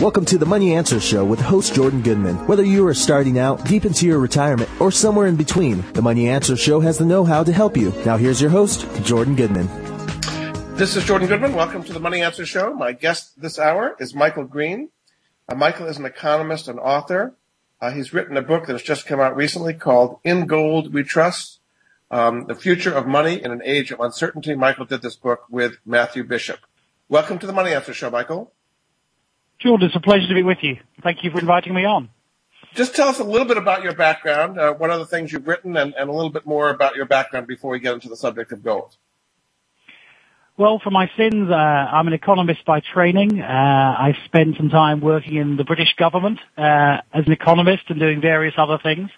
Welcome 0.00 0.24
to 0.24 0.38
the 0.38 0.46
Money 0.46 0.74
Answer 0.74 0.98
Show 0.98 1.26
with 1.26 1.40
host 1.40 1.74
Jordan 1.74 2.00
Goodman. 2.00 2.36
Whether 2.46 2.64
you 2.64 2.86
are 2.86 2.94
starting 2.94 3.38
out, 3.38 3.62
deep 3.66 3.84
into 3.84 4.06
your 4.06 4.18
retirement, 4.18 4.70
or 4.80 4.90
somewhere 4.90 5.26
in 5.26 5.36
between, 5.36 5.82
the 5.92 6.00
Money 6.00 6.26
Answer 6.26 6.56
Show 6.56 6.80
has 6.80 6.96
the 6.96 7.04
know-how 7.04 7.44
to 7.44 7.52
help 7.52 7.76
you. 7.76 7.92
Now 8.06 8.16
here's 8.16 8.40
your 8.40 8.48
host, 8.48 8.86
Jordan 9.02 9.36
Goodman. 9.36 9.66
This 10.74 10.96
is 10.96 11.04
Jordan 11.04 11.28
Goodman. 11.28 11.52
Welcome 11.52 11.84
to 11.84 11.92
the 11.92 12.00
Money 12.00 12.22
Answer 12.22 12.46
Show. 12.46 12.72
My 12.72 12.92
guest 12.92 13.42
this 13.42 13.58
hour 13.58 13.94
is 14.00 14.14
Michael 14.14 14.44
Green. 14.44 14.88
Uh, 15.46 15.54
Michael 15.54 15.86
is 15.86 15.98
an 15.98 16.06
economist 16.06 16.66
and 16.66 16.80
author. 16.80 17.34
Uh, 17.78 17.90
he's 17.90 18.14
written 18.14 18.38
a 18.38 18.42
book 18.42 18.68
that 18.68 18.72
has 18.72 18.82
just 18.82 19.04
come 19.04 19.20
out 19.20 19.36
recently 19.36 19.74
called 19.74 20.18
In 20.24 20.46
Gold 20.46 20.94
We 20.94 21.02
Trust, 21.02 21.60
um, 22.10 22.46
The 22.46 22.54
Future 22.54 22.94
of 22.94 23.06
Money 23.06 23.44
in 23.44 23.50
an 23.50 23.60
Age 23.66 23.92
of 23.92 24.00
Uncertainty. 24.00 24.54
Michael 24.54 24.86
did 24.86 25.02
this 25.02 25.16
book 25.16 25.44
with 25.50 25.76
Matthew 25.84 26.24
Bishop. 26.24 26.60
Welcome 27.10 27.38
to 27.38 27.46
the 27.46 27.52
Money 27.52 27.74
Answer 27.74 27.92
Show, 27.92 28.08
Michael. 28.08 28.50
Jordan, 29.60 29.88
it's 29.88 29.96
a 29.96 30.00
pleasure 30.00 30.26
to 30.26 30.34
be 30.34 30.42
with 30.42 30.58
you. 30.62 30.78
Thank 31.02 31.22
you 31.22 31.30
for 31.30 31.38
inviting 31.38 31.74
me 31.74 31.84
on. 31.84 32.08
Just 32.74 32.94
tell 32.94 33.08
us 33.08 33.18
a 33.18 33.24
little 33.24 33.46
bit 33.46 33.58
about 33.58 33.82
your 33.82 33.94
background, 33.94 34.58
uh, 34.58 34.72
what 34.72 34.90
are 34.90 34.98
the 34.98 35.06
things 35.06 35.32
you've 35.32 35.46
written, 35.46 35.76
and, 35.76 35.92
and, 35.94 36.08
a 36.08 36.12
little 36.12 36.30
bit 36.30 36.46
more 36.46 36.70
about 36.70 36.94
your 36.94 37.04
background 37.04 37.46
before 37.46 37.70
we 37.70 37.80
get 37.80 37.94
into 37.94 38.08
the 38.08 38.16
subject 38.16 38.52
of 38.52 38.62
gold. 38.62 38.96
Well, 40.56 40.80
for 40.82 40.90
my 40.90 41.10
sins, 41.16 41.50
uh, 41.50 41.54
I'm 41.54 42.06
an 42.06 42.12
economist 42.12 42.64
by 42.64 42.80
training. 42.80 43.40
Uh, 43.40 43.44
I 43.44 44.16
spent 44.26 44.56
some 44.56 44.70
time 44.70 45.00
working 45.00 45.36
in 45.36 45.56
the 45.56 45.64
British 45.64 45.94
government 45.96 46.38
uh, 46.56 46.98
as 47.12 47.26
an 47.26 47.32
economist 47.32 47.84
and 47.88 47.98
doing 47.98 48.20
various 48.20 48.54
other 48.56 48.78
things. 48.82 49.10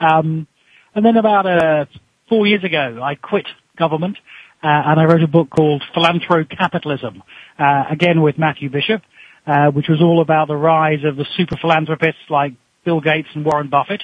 Um, 0.00 0.46
and 0.94 1.04
then 1.04 1.16
about 1.16 1.46
uh, 1.46 1.86
four 2.28 2.46
years 2.46 2.64
ago, 2.64 3.00
I 3.02 3.14
quit 3.14 3.46
government 3.78 4.16
uh, 4.62 4.68
and 4.68 5.00
I 5.00 5.04
wrote 5.04 5.22
a 5.22 5.28
book 5.28 5.50
called 5.50 5.82
Philanthrocapitalism, 5.94 7.22
uh, 7.58 7.84
again 7.90 8.22
with 8.22 8.38
Matthew 8.38 8.70
Bishop. 8.70 9.02
Uh, 9.46 9.70
which 9.70 9.86
was 9.88 10.02
all 10.02 10.20
about 10.20 10.48
the 10.48 10.56
rise 10.56 11.04
of 11.04 11.14
the 11.14 11.24
super 11.36 11.56
philanthropists 11.56 12.22
like 12.28 12.54
Bill 12.84 13.00
Gates 13.00 13.28
and 13.32 13.44
Warren 13.44 13.68
Buffett. 13.68 14.02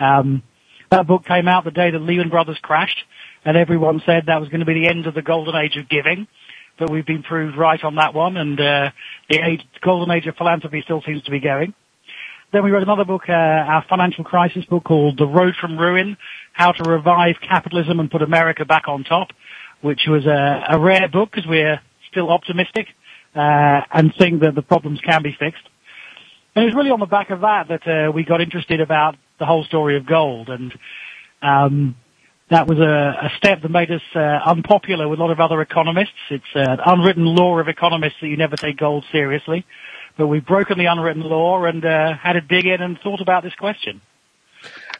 Um, 0.00 0.42
that 0.90 1.06
book 1.06 1.26
came 1.26 1.46
out 1.46 1.64
the 1.64 1.70
day 1.70 1.90
that 1.90 1.98
Lehman 1.98 2.30
Brothers 2.30 2.58
crashed, 2.62 2.98
and 3.44 3.54
everyone 3.54 4.00
said 4.06 4.24
that 4.26 4.40
was 4.40 4.48
going 4.48 4.60
to 4.60 4.66
be 4.66 4.72
the 4.72 4.88
end 4.88 5.06
of 5.06 5.12
the 5.12 5.20
golden 5.20 5.54
age 5.56 5.76
of 5.76 5.90
giving. 5.90 6.26
But 6.78 6.90
we've 6.90 7.04
been 7.04 7.22
proved 7.22 7.58
right 7.58 7.82
on 7.84 7.96
that 7.96 8.14
one, 8.14 8.38
and 8.38 8.58
uh, 8.58 8.90
the 9.28 9.40
age, 9.44 9.60
golden 9.82 10.10
age 10.10 10.26
of 10.26 10.36
philanthropy 10.36 10.80
still 10.84 11.02
seems 11.04 11.22
to 11.24 11.30
be 11.30 11.40
going. 11.40 11.74
Then 12.50 12.64
we 12.64 12.70
wrote 12.70 12.82
another 12.82 13.04
book, 13.04 13.28
uh, 13.28 13.32
our 13.32 13.84
financial 13.90 14.24
crisis 14.24 14.64
book 14.64 14.84
called 14.84 15.18
The 15.18 15.26
Road 15.26 15.54
from 15.60 15.76
Ruin, 15.76 16.16
How 16.54 16.72
to 16.72 16.90
Revive 16.90 17.36
Capitalism 17.46 18.00
and 18.00 18.10
Put 18.10 18.22
America 18.22 18.64
Back 18.64 18.88
on 18.88 19.04
Top, 19.04 19.28
which 19.82 20.06
was 20.08 20.24
a, 20.24 20.64
a 20.70 20.78
rare 20.78 21.08
book 21.08 21.30
because 21.30 21.46
we're 21.46 21.78
still 22.10 22.30
optimistic 22.30 22.86
uh, 23.38 23.82
and 23.92 24.12
think 24.18 24.40
that 24.40 24.56
the 24.56 24.62
problems 24.62 25.00
can 25.00 25.22
be 25.22 25.30
fixed. 25.38 25.62
And 26.56 26.64
it 26.64 26.66
was 26.66 26.74
really 26.74 26.90
on 26.90 26.98
the 26.98 27.06
back 27.06 27.30
of 27.30 27.42
that 27.42 27.68
that 27.68 27.86
uh, 27.86 28.10
we 28.10 28.24
got 28.24 28.40
interested 28.40 28.80
about 28.80 29.16
the 29.38 29.46
whole 29.46 29.62
story 29.62 29.96
of 29.96 30.06
gold, 30.06 30.48
and 30.48 30.74
um, 31.40 31.94
that 32.50 32.66
was 32.66 32.78
a, 32.80 33.26
a, 33.26 33.30
step 33.36 33.62
that 33.62 33.70
made 33.70 33.92
us 33.92 34.02
uh, 34.16 34.18
unpopular 34.18 35.06
with 35.06 35.20
a 35.20 35.22
lot 35.22 35.30
of 35.30 35.38
other 35.38 35.60
economists. 35.60 36.18
It's 36.30 36.52
an 36.54 36.78
unwritten 36.84 37.24
law 37.26 37.60
of 37.60 37.68
economists 37.68 38.16
that 38.20 38.26
you 38.26 38.36
never 38.36 38.56
take 38.56 38.76
gold 38.76 39.04
seriously, 39.12 39.64
but 40.16 40.26
we've 40.26 40.44
broken 40.44 40.76
the 40.76 40.86
unwritten 40.86 41.22
law 41.22 41.64
and 41.64 41.84
uh, 41.84 42.14
had 42.14 42.32
to 42.32 42.40
dig 42.40 42.66
in 42.66 42.82
and 42.82 42.98
thought 42.98 43.20
about 43.20 43.44
this 43.44 43.54
question. 43.54 44.00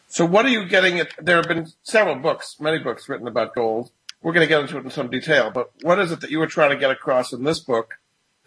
So, 0.06 0.24
what 0.24 0.46
are 0.46 0.50
you 0.50 0.66
getting 0.66 1.00
at? 1.00 1.08
There 1.20 1.36
have 1.36 1.48
been 1.48 1.66
several 1.82 2.14
books, 2.16 2.56
many 2.60 2.78
books 2.78 3.08
written 3.08 3.26
about 3.26 3.56
gold. 3.56 3.90
We're 4.22 4.32
going 4.32 4.46
to 4.46 4.48
get 4.48 4.60
into 4.60 4.78
it 4.78 4.84
in 4.84 4.90
some 4.92 5.10
detail, 5.10 5.50
but 5.52 5.72
what 5.82 5.98
is 5.98 6.12
it 6.12 6.20
that 6.20 6.30
you 6.30 6.38
were 6.38 6.46
trying 6.46 6.70
to 6.70 6.76
get 6.76 6.92
across 6.92 7.32
in 7.32 7.42
this 7.42 7.58
book 7.58 7.97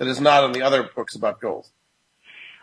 that 0.01 0.07
is 0.07 0.19
not 0.19 0.43
in 0.45 0.51
the 0.51 0.63
other 0.63 0.89
books 0.95 1.15
about 1.15 1.39
gold? 1.39 1.67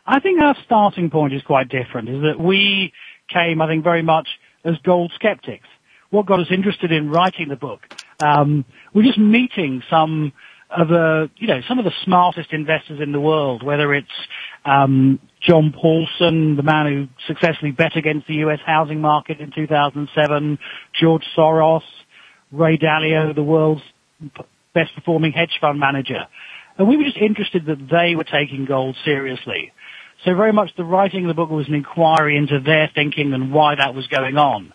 I 0.05 0.19
think 0.19 0.41
our 0.41 0.56
starting 0.64 1.08
point 1.08 1.33
is 1.33 1.42
quite 1.42 1.69
different, 1.69 2.08
is 2.08 2.22
that 2.22 2.41
we 2.41 2.92
came, 3.33 3.62
I 3.62 3.69
think, 3.69 3.84
very 3.84 4.03
much 4.03 4.27
as 4.64 4.75
gold 4.83 5.12
skeptics. 5.14 5.69
What 6.10 6.27
got 6.27 6.41
us 6.41 6.48
interested 6.50 6.91
in 6.91 7.10
writing 7.10 7.48
the 7.48 7.54
book, 7.54 7.82
um, 8.21 8.65
we're 8.93 9.04
just 9.04 9.21
meeting 9.21 9.84
some 9.88 10.32
of 10.69 10.88
the, 10.88 11.31
you 11.37 11.47
know, 11.47 11.60
some 11.69 11.78
of 11.78 11.84
the 11.84 11.93
smartest 12.04 12.53
investors 12.53 12.98
in 13.00 13.12
the 13.12 13.21
world, 13.21 13.62
whether 13.62 13.94
it's 13.94 14.09
um, 14.65 15.21
John 15.41 15.72
Paulson, 15.72 16.56
the 16.56 16.65
man 16.65 16.87
who 16.87 17.06
successfully 17.28 17.71
bet 17.71 17.97
against 17.97 18.27
the 18.27 18.34
U.S. 18.34 18.59
housing 18.66 19.00
market 19.00 19.38
in 19.38 19.53
2007, 19.54 20.59
George 21.00 21.22
Soros, 21.37 21.82
Ray 22.50 22.78
Dalio, 22.78 23.32
the 23.32 23.44
world's 23.44 23.82
best 24.75 24.93
performing 24.97 25.31
hedge 25.31 25.56
fund 25.60 25.78
manager. 25.78 26.27
And 26.78 26.89
we 26.89 26.97
were 26.97 27.05
just 27.05 27.16
interested 27.16 27.66
that 27.66 27.89
they 27.91 28.15
were 28.15 28.25
taking 28.25 28.65
gold 28.65 28.97
seriously. 29.05 29.72
So 30.25 30.34
very 30.34 30.53
much 30.53 30.71
the 30.77 30.84
writing 30.84 31.25
of 31.25 31.28
the 31.28 31.34
book 31.34 31.50
was 31.50 31.69
an 31.69 31.75
inquiry 31.75 32.37
into 32.37 32.61
their 32.61 32.91
thinking 32.94 33.33
and 33.33 33.53
why 33.53 33.75
that 33.75 33.94
was 33.94 34.06
going 34.06 34.37
on. 34.37 34.72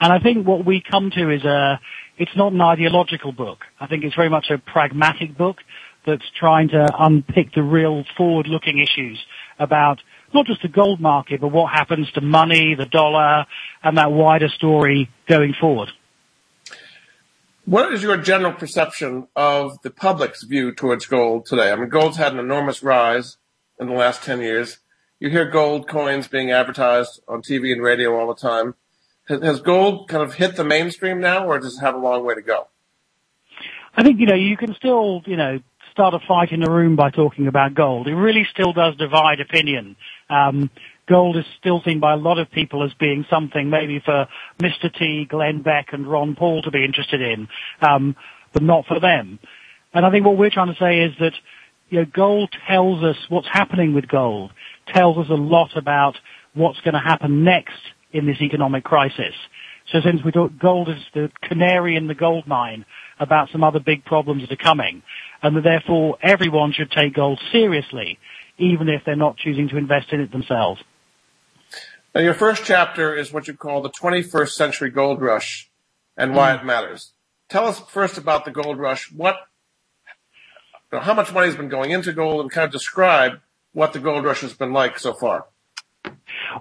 And 0.00 0.12
I 0.12 0.18
think 0.18 0.46
what 0.46 0.64
we 0.64 0.82
come 0.82 1.10
to 1.10 1.30
is 1.30 1.44
a, 1.44 1.80
it's 2.18 2.36
not 2.36 2.52
an 2.52 2.60
ideological 2.60 3.32
book. 3.32 3.58
I 3.80 3.86
think 3.86 4.04
it's 4.04 4.14
very 4.14 4.30
much 4.30 4.46
a 4.50 4.58
pragmatic 4.58 5.36
book 5.36 5.56
that's 6.06 6.24
trying 6.38 6.68
to 6.68 6.88
unpick 6.98 7.52
the 7.54 7.62
real 7.62 8.04
forward-looking 8.16 8.78
issues 8.78 9.18
about 9.58 9.98
not 10.32 10.46
just 10.46 10.62
the 10.62 10.68
gold 10.68 11.00
market, 11.00 11.40
but 11.40 11.48
what 11.48 11.72
happens 11.72 12.10
to 12.12 12.20
money, 12.20 12.74
the 12.74 12.86
dollar, 12.86 13.46
and 13.82 13.98
that 13.98 14.12
wider 14.12 14.48
story 14.48 15.10
going 15.28 15.54
forward. 15.58 15.88
What 17.66 17.92
is 17.92 18.00
your 18.00 18.16
general 18.16 18.52
perception 18.52 19.26
of 19.34 19.82
the 19.82 19.90
public's 19.90 20.44
view 20.44 20.72
towards 20.72 21.06
gold 21.06 21.46
today? 21.46 21.72
I 21.72 21.74
mean, 21.74 21.88
gold's 21.88 22.16
had 22.16 22.32
an 22.32 22.38
enormous 22.38 22.80
rise 22.80 23.38
in 23.80 23.88
the 23.88 23.92
last 23.92 24.22
10 24.22 24.40
years. 24.40 24.78
You 25.18 25.30
hear 25.30 25.50
gold 25.50 25.88
coins 25.88 26.28
being 26.28 26.52
advertised 26.52 27.20
on 27.26 27.42
TV 27.42 27.72
and 27.72 27.82
radio 27.82 28.16
all 28.16 28.28
the 28.28 28.40
time. 28.40 28.76
Has 29.28 29.60
gold 29.60 30.08
kind 30.08 30.22
of 30.22 30.34
hit 30.34 30.54
the 30.54 30.62
mainstream 30.62 31.20
now, 31.20 31.44
or 31.48 31.58
does 31.58 31.78
it 31.78 31.80
have 31.80 31.96
a 31.96 31.98
long 31.98 32.24
way 32.24 32.36
to 32.36 32.42
go? 32.42 32.68
I 33.96 34.04
think, 34.04 34.20
you 34.20 34.26
know, 34.26 34.36
you 34.36 34.56
can 34.56 34.72
still, 34.74 35.22
you 35.26 35.36
know, 35.36 35.58
start 35.90 36.14
a 36.14 36.20
fight 36.20 36.52
in 36.52 36.62
a 36.62 36.70
room 36.70 36.94
by 36.94 37.10
talking 37.10 37.48
about 37.48 37.74
gold. 37.74 38.06
It 38.06 38.14
really 38.14 38.46
still 38.48 38.74
does 38.74 38.94
divide 38.94 39.40
opinion. 39.40 39.96
Um, 40.30 40.70
gold 41.08 41.36
is 41.36 41.44
still 41.58 41.82
seen 41.84 42.00
by 42.00 42.12
a 42.12 42.16
lot 42.16 42.38
of 42.38 42.50
people 42.50 42.84
as 42.84 42.92
being 42.94 43.24
something 43.30 43.70
maybe 43.70 44.00
for 44.04 44.26
Mr. 44.60 44.92
T, 44.92 45.26
Glenn 45.28 45.62
Beck 45.62 45.88
and 45.92 46.06
Ron 46.06 46.34
Paul 46.34 46.62
to 46.62 46.70
be 46.70 46.84
interested 46.84 47.20
in, 47.20 47.48
um, 47.80 48.16
but 48.52 48.62
not 48.62 48.86
for 48.86 49.00
them. 49.00 49.38
And 49.94 50.04
I 50.04 50.10
think 50.10 50.26
what 50.26 50.36
we're 50.36 50.50
trying 50.50 50.72
to 50.74 50.80
say 50.80 51.00
is 51.00 51.12
that, 51.20 51.32
you 51.88 52.00
know, 52.00 52.06
gold 52.12 52.54
tells 52.68 53.02
us 53.04 53.16
what's 53.28 53.48
happening 53.50 53.94
with 53.94 54.08
gold, 54.08 54.52
tells 54.88 55.16
us 55.18 55.30
a 55.30 55.34
lot 55.34 55.76
about 55.76 56.16
what's 56.54 56.80
going 56.80 56.94
to 56.94 57.00
happen 57.00 57.44
next 57.44 57.80
in 58.12 58.26
this 58.26 58.40
economic 58.40 58.84
crisis. 58.84 59.34
So 59.92 60.00
since 60.04 60.20
we 60.24 60.32
thought 60.32 60.58
gold 60.58 60.88
is 60.88 61.02
the 61.14 61.30
canary 61.42 61.96
in 61.96 62.08
the 62.08 62.14
gold 62.14 62.46
mine 62.46 62.84
about 63.20 63.50
some 63.52 63.62
other 63.62 63.78
big 63.78 64.04
problems 64.04 64.42
that 64.42 64.52
are 64.52 64.62
coming, 64.62 65.02
and 65.42 65.56
that 65.56 65.62
therefore 65.62 66.18
everyone 66.22 66.72
should 66.72 66.90
take 66.90 67.14
gold 67.14 67.40
seriously, 67.52 68.18
even 68.58 68.88
if 68.88 69.02
they're 69.04 69.16
not 69.16 69.36
choosing 69.36 69.68
to 69.68 69.76
invest 69.76 70.12
in 70.12 70.20
it 70.20 70.32
themselves. 70.32 70.82
Now, 72.16 72.22
your 72.22 72.32
first 72.32 72.64
chapter 72.64 73.14
is 73.14 73.30
what 73.30 73.46
you 73.46 73.52
call 73.52 73.82
the 73.82 73.90
21st 73.90 74.48
century 74.48 74.88
gold 74.88 75.20
rush 75.20 75.70
and 76.16 76.34
why 76.34 76.52
mm. 76.52 76.60
it 76.62 76.64
matters. 76.64 77.12
Tell 77.50 77.66
us 77.66 77.78
first 77.78 78.16
about 78.16 78.46
the 78.46 78.50
gold 78.50 78.78
rush. 78.78 79.12
What, 79.12 79.36
you 80.90 80.96
know, 80.96 81.04
how 81.04 81.12
much 81.12 81.30
money 81.34 81.48
has 81.48 81.56
been 81.56 81.68
going 81.68 81.90
into 81.90 82.14
gold 82.14 82.40
and 82.40 82.50
kind 82.50 82.64
of 82.64 82.72
describe 82.72 83.40
what 83.74 83.92
the 83.92 83.98
gold 83.98 84.24
rush 84.24 84.40
has 84.40 84.54
been 84.54 84.72
like 84.72 84.98
so 84.98 85.12
far. 85.12 85.44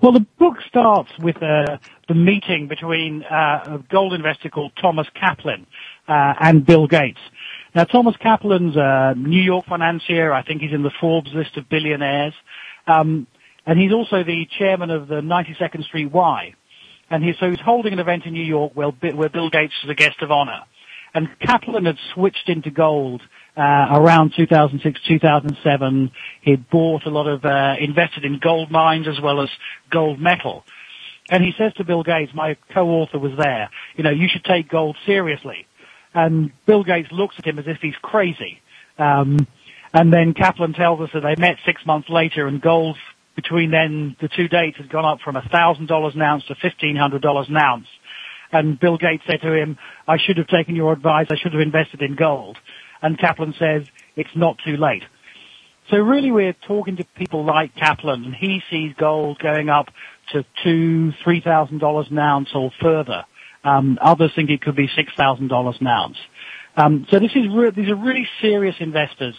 Well, 0.02 0.12
the 0.12 0.26
book 0.38 0.58
starts 0.68 1.12
with 1.20 1.38
uh, 1.38 1.78
the 2.10 2.16
meeting 2.16 2.68
between 2.68 3.24
uh, 3.24 3.78
a 3.78 3.84
gold 3.90 4.12
investor 4.12 4.50
called 4.50 4.74
Thomas 4.82 5.08
Kaplan 5.18 5.68
uh, 6.10 6.34
and 6.38 6.66
Bill 6.66 6.86
Gates. 6.86 7.22
Now, 7.74 7.86
Thomas 7.86 8.18
Kaplan's 8.18 8.76
a 8.76 9.14
New 9.16 9.42
York 9.42 9.68
financier. 9.68 10.34
I 10.34 10.44
think 10.44 10.62
he's 10.62 10.74
in 10.74 10.84
the 10.84 10.92
Forbes 11.00 11.32
list 11.34 11.56
of 11.56 11.70
billionaires. 11.70 12.34
Um, 12.88 13.28
and 13.66 13.80
he's 13.80 13.92
also 13.92 14.24
the 14.24 14.48
chairman 14.58 14.92
of 14.92 15.08
the 15.08 15.22
92nd 15.22 15.84
Street 15.86 16.12
Y. 16.12 16.54
And 17.10 17.24
he, 17.24 17.34
so 17.40 17.50
he's 17.50 17.60
holding 17.60 17.94
an 17.94 18.00
event 18.00 18.26
in 18.26 18.34
New 18.34 18.44
York 18.44 18.74
where, 18.76 18.90
where 18.90 19.30
Bill 19.30 19.50
Gates 19.50 19.74
is 19.84 19.90
a 19.90 19.96
guest 19.96 20.22
of 20.22 20.32
honor. 20.32 20.62
And 21.14 21.30
Kaplan 21.40 21.86
had 21.86 21.98
switched 22.14 22.50
into 22.50 22.72
gold 22.72 23.22
uh, 23.56 23.62
around 23.62 24.34
2006, 24.36 25.00
2007. 25.08 26.12
He'd 26.42 26.70
bought 26.70 27.06
a 27.06 27.10
lot 27.10 27.28
of, 27.28 27.46
uh, 27.46 27.76
invested 27.80 28.26
in 28.26 28.40
gold 28.40 28.70
mines 28.70 29.08
as 29.08 29.22
well 29.22 29.42
as 29.42 29.50
gold 29.90 30.20
metal. 30.20 30.64
And 31.30 31.44
he 31.44 31.54
says 31.58 31.74
to 31.76 31.84
Bill 31.84 32.04
Gates, 32.04 32.34
my 32.36 32.58
co-author 32.74 33.18
was 33.18 33.32
there, 33.38 33.70
you 33.96 34.04
know, 34.04 34.12
you 34.12 34.28
should 34.28 34.44
take 34.44 34.70
gold 34.70 34.98
seriously. 35.06 35.66
And 36.14 36.52
Bill 36.66 36.84
Gates 36.84 37.12
looks 37.12 37.36
at 37.40 37.46
him 37.46 37.60
as 37.60 37.66
if 37.68 37.78
he's 37.82 37.96
crazy. 38.02 38.62
Um, 39.00 39.48
and 39.94 40.14
then 40.14 40.34
Kaplan 40.34 40.74
tells 40.74 41.00
us 41.02 41.10
that 41.14 41.22
they 41.22 41.36
met 41.36 41.58
six 41.66 41.86
months 41.86 42.10
later 42.10 42.48
and 42.48 42.62
gold 42.62 42.98
between 43.36 43.72
then, 43.72 44.16
the 44.22 44.30
two 44.30 44.48
dates 44.48 44.78
had 44.78 44.90
gone 44.90 45.06
up 45.06 45.20
from 45.22 45.36
$1,000 45.36 46.16
an 46.16 46.22
ounce 46.22 46.46
to 46.46 46.56
$1,500 46.56 47.50
an 47.50 47.58
ounce. 47.58 47.88
And 48.52 48.80
Bill 48.80 48.98
Gates 48.98 49.24
said 49.28 49.42
to 49.42 49.54
him, 49.54 49.78
I 50.08 50.18
should 50.18 50.38
have 50.38 50.48
taken 50.48 50.76
your 50.76 50.94
advice. 50.94 51.28
I 51.30 51.36
should 51.36 51.54
have 51.54 51.62
invested 51.62 52.02
in 52.02 52.16
gold. 52.16 52.58
And 53.02 53.20
Kaplan 53.20 53.54
says, 53.60 53.84
it's 54.16 54.36
not 54.36 54.58
too 54.66 54.78
late. 54.78 55.04
So 55.92 55.98
really 55.98 56.32
we're 56.32 56.56
talking 56.68 56.98
to 56.98 57.06
people 57.16 57.46
like 57.46 57.76
Kaplan 57.76 58.24
and 58.26 58.34
he 58.34 58.62
sees 58.72 58.96
gold 58.98 59.38
going 59.40 59.70
up 59.70 59.90
to 60.32 60.44
two, 60.64 61.12
three 61.24 61.42
thousand 61.42 61.78
dollars 61.80 62.08
an 62.10 62.18
ounce 62.18 62.50
or 62.56 62.72
further. 62.82 63.26
Um, 63.64 64.00
others 64.02 64.32
think 64.36 64.50
it 64.50 64.62
could 64.62 64.76
be 64.76 64.88
six 64.96 65.12
thousand 65.16 65.50
dollars 65.50 65.78
an 65.80 65.88
ounce. 65.88 66.18
Um, 66.76 67.06
so 67.12 67.20
this 67.20 67.32
is 67.36 67.46
re- 67.54 67.70
these 67.70 67.90
are 67.90 67.96
really 67.96 68.28
serious 68.42 68.76
investors 68.80 69.36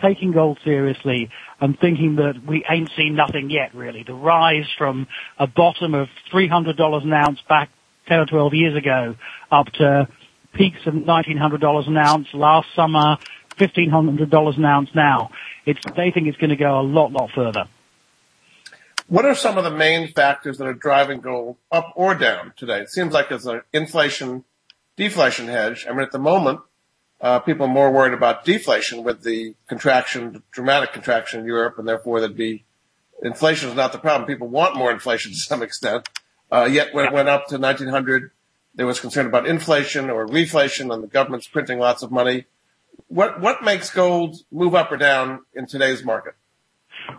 taking 0.00 0.32
gold 0.32 0.58
seriously 0.64 1.30
and 1.60 1.78
thinking 1.78 2.16
that 2.16 2.34
we 2.46 2.64
ain't 2.70 2.90
seen 2.96 3.14
nothing 3.14 3.50
yet 3.50 3.74
really. 3.74 4.02
The 4.02 4.14
rise 4.14 4.66
from 4.78 5.06
a 5.38 5.46
bottom 5.46 5.94
of 5.94 6.08
$300 6.32 7.04
an 7.04 7.12
ounce 7.12 7.40
back 7.48 7.70
10 8.08 8.18
or 8.20 8.26
12 8.26 8.54
years 8.54 8.76
ago 8.76 9.16
up 9.50 9.66
to 9.74 10.08
peaks 10.52 10.80
of 10.86 10.94
$1,900 10.94 11.88
an 11.88 11.96
ounce 11.96 12.28
last 12.34 12.68
summer, 12.74 13.16
$1,500 13.58 14.56
an 14.56 14.64
ounce 14.64 14.90
now. 14.94 15.30
It's, 15.66 15.80
they 15.96 16.10
think 16.10 16.28
it's 16.28 16.38
going 16.38 16.50
to 16.50 16.56
go 16.56 16.80
a 16.80 16.82
lot, 16.82 17.12
lot 17.12 17.30
further. 17.34 17.66
What 19.06 19.24
are 19.24 19.34
some 19.34 19.58
of 19.58 19.64
the 19.64 19.70
main 19.70 20.12
factors 20.12 20.58
that 20.58 20.66
are 20.66 20.74
driving 20.74 21.20
gold 21.20 21.56
up 21.72 21.92
or 21.96 22.14
down 22.14 22.52
today? 22.56 22.80
It 22.80 22.90
seems 22.90 23.12
like 23.12 23.30
it's 23.30 23.46
an 23.46 23.62
inflation 23.72 24.44
deflation 24.96 25.48
hedge. 25.48 25.86
I 25.88 25.92
mean, 25.92 26.02
at 26.02 26.12
the 26.12 26.18
moment, 26.18 26.60
uh, 27.20 27.38
people 27.40 27.66
are 27.66 27.72
more 27.72 27.90
worried 27.90 28.14
about 28.14 28.44
deflation 28.44 29.04
with 29.04 29.22
the 29.22 29.54
contraction, 29.68 30.42
dramatic 30.50 30.92
contraction 30.92 31.40
in 31.40 31.46
Europe, 31.46 31.78
and 31.78 31.86
therefore 31.86 32.20
there'd 32.20 32.36
be 32.36 32.64
inflation 33.22 33.68
is 33.68 33.74
not 33.74 33.92
the 33.92 33.98
problem. 33.98 34.26
People 34.26 34.48
want 34.48 34.76
more 34.76 34.90
inflation 34.90 35.32
to 35.32 35.38
some 35.38 35.62
extent. 35.62 36.08
Uh, 36.50 36.68
yet 36.70 36.94
when 36.94 37.04
it 37.04 37.12
went 37.12 37.28
up 37.28 37.46
to 37.46 37.58
1900, 37.58 38.30
there 38.74 38.86
was 38.86 38.98
concern 39.00 39.26
about 39.26 39.46
inflation 39.46 40.10
or 40.10 40.26
reflation, 40.26 40.92
and 40.92 41.02
the 41.02 41.08
government's 41.08 41.46
printing 41.46 41.78
lots 41.78 42.02
of 42.02 42.10
money. 42.10 42.46
What 43.08 43.40
what 43.40 43.62
makes 43.62 43.90
gold 43.90 44.36
move 44.50 44.74
up 44.74 44.90
or 44.92 44.96
down 44.96 45.40
in 45.54 45.66
today's 45.66 46.04
market? 46.04 46.34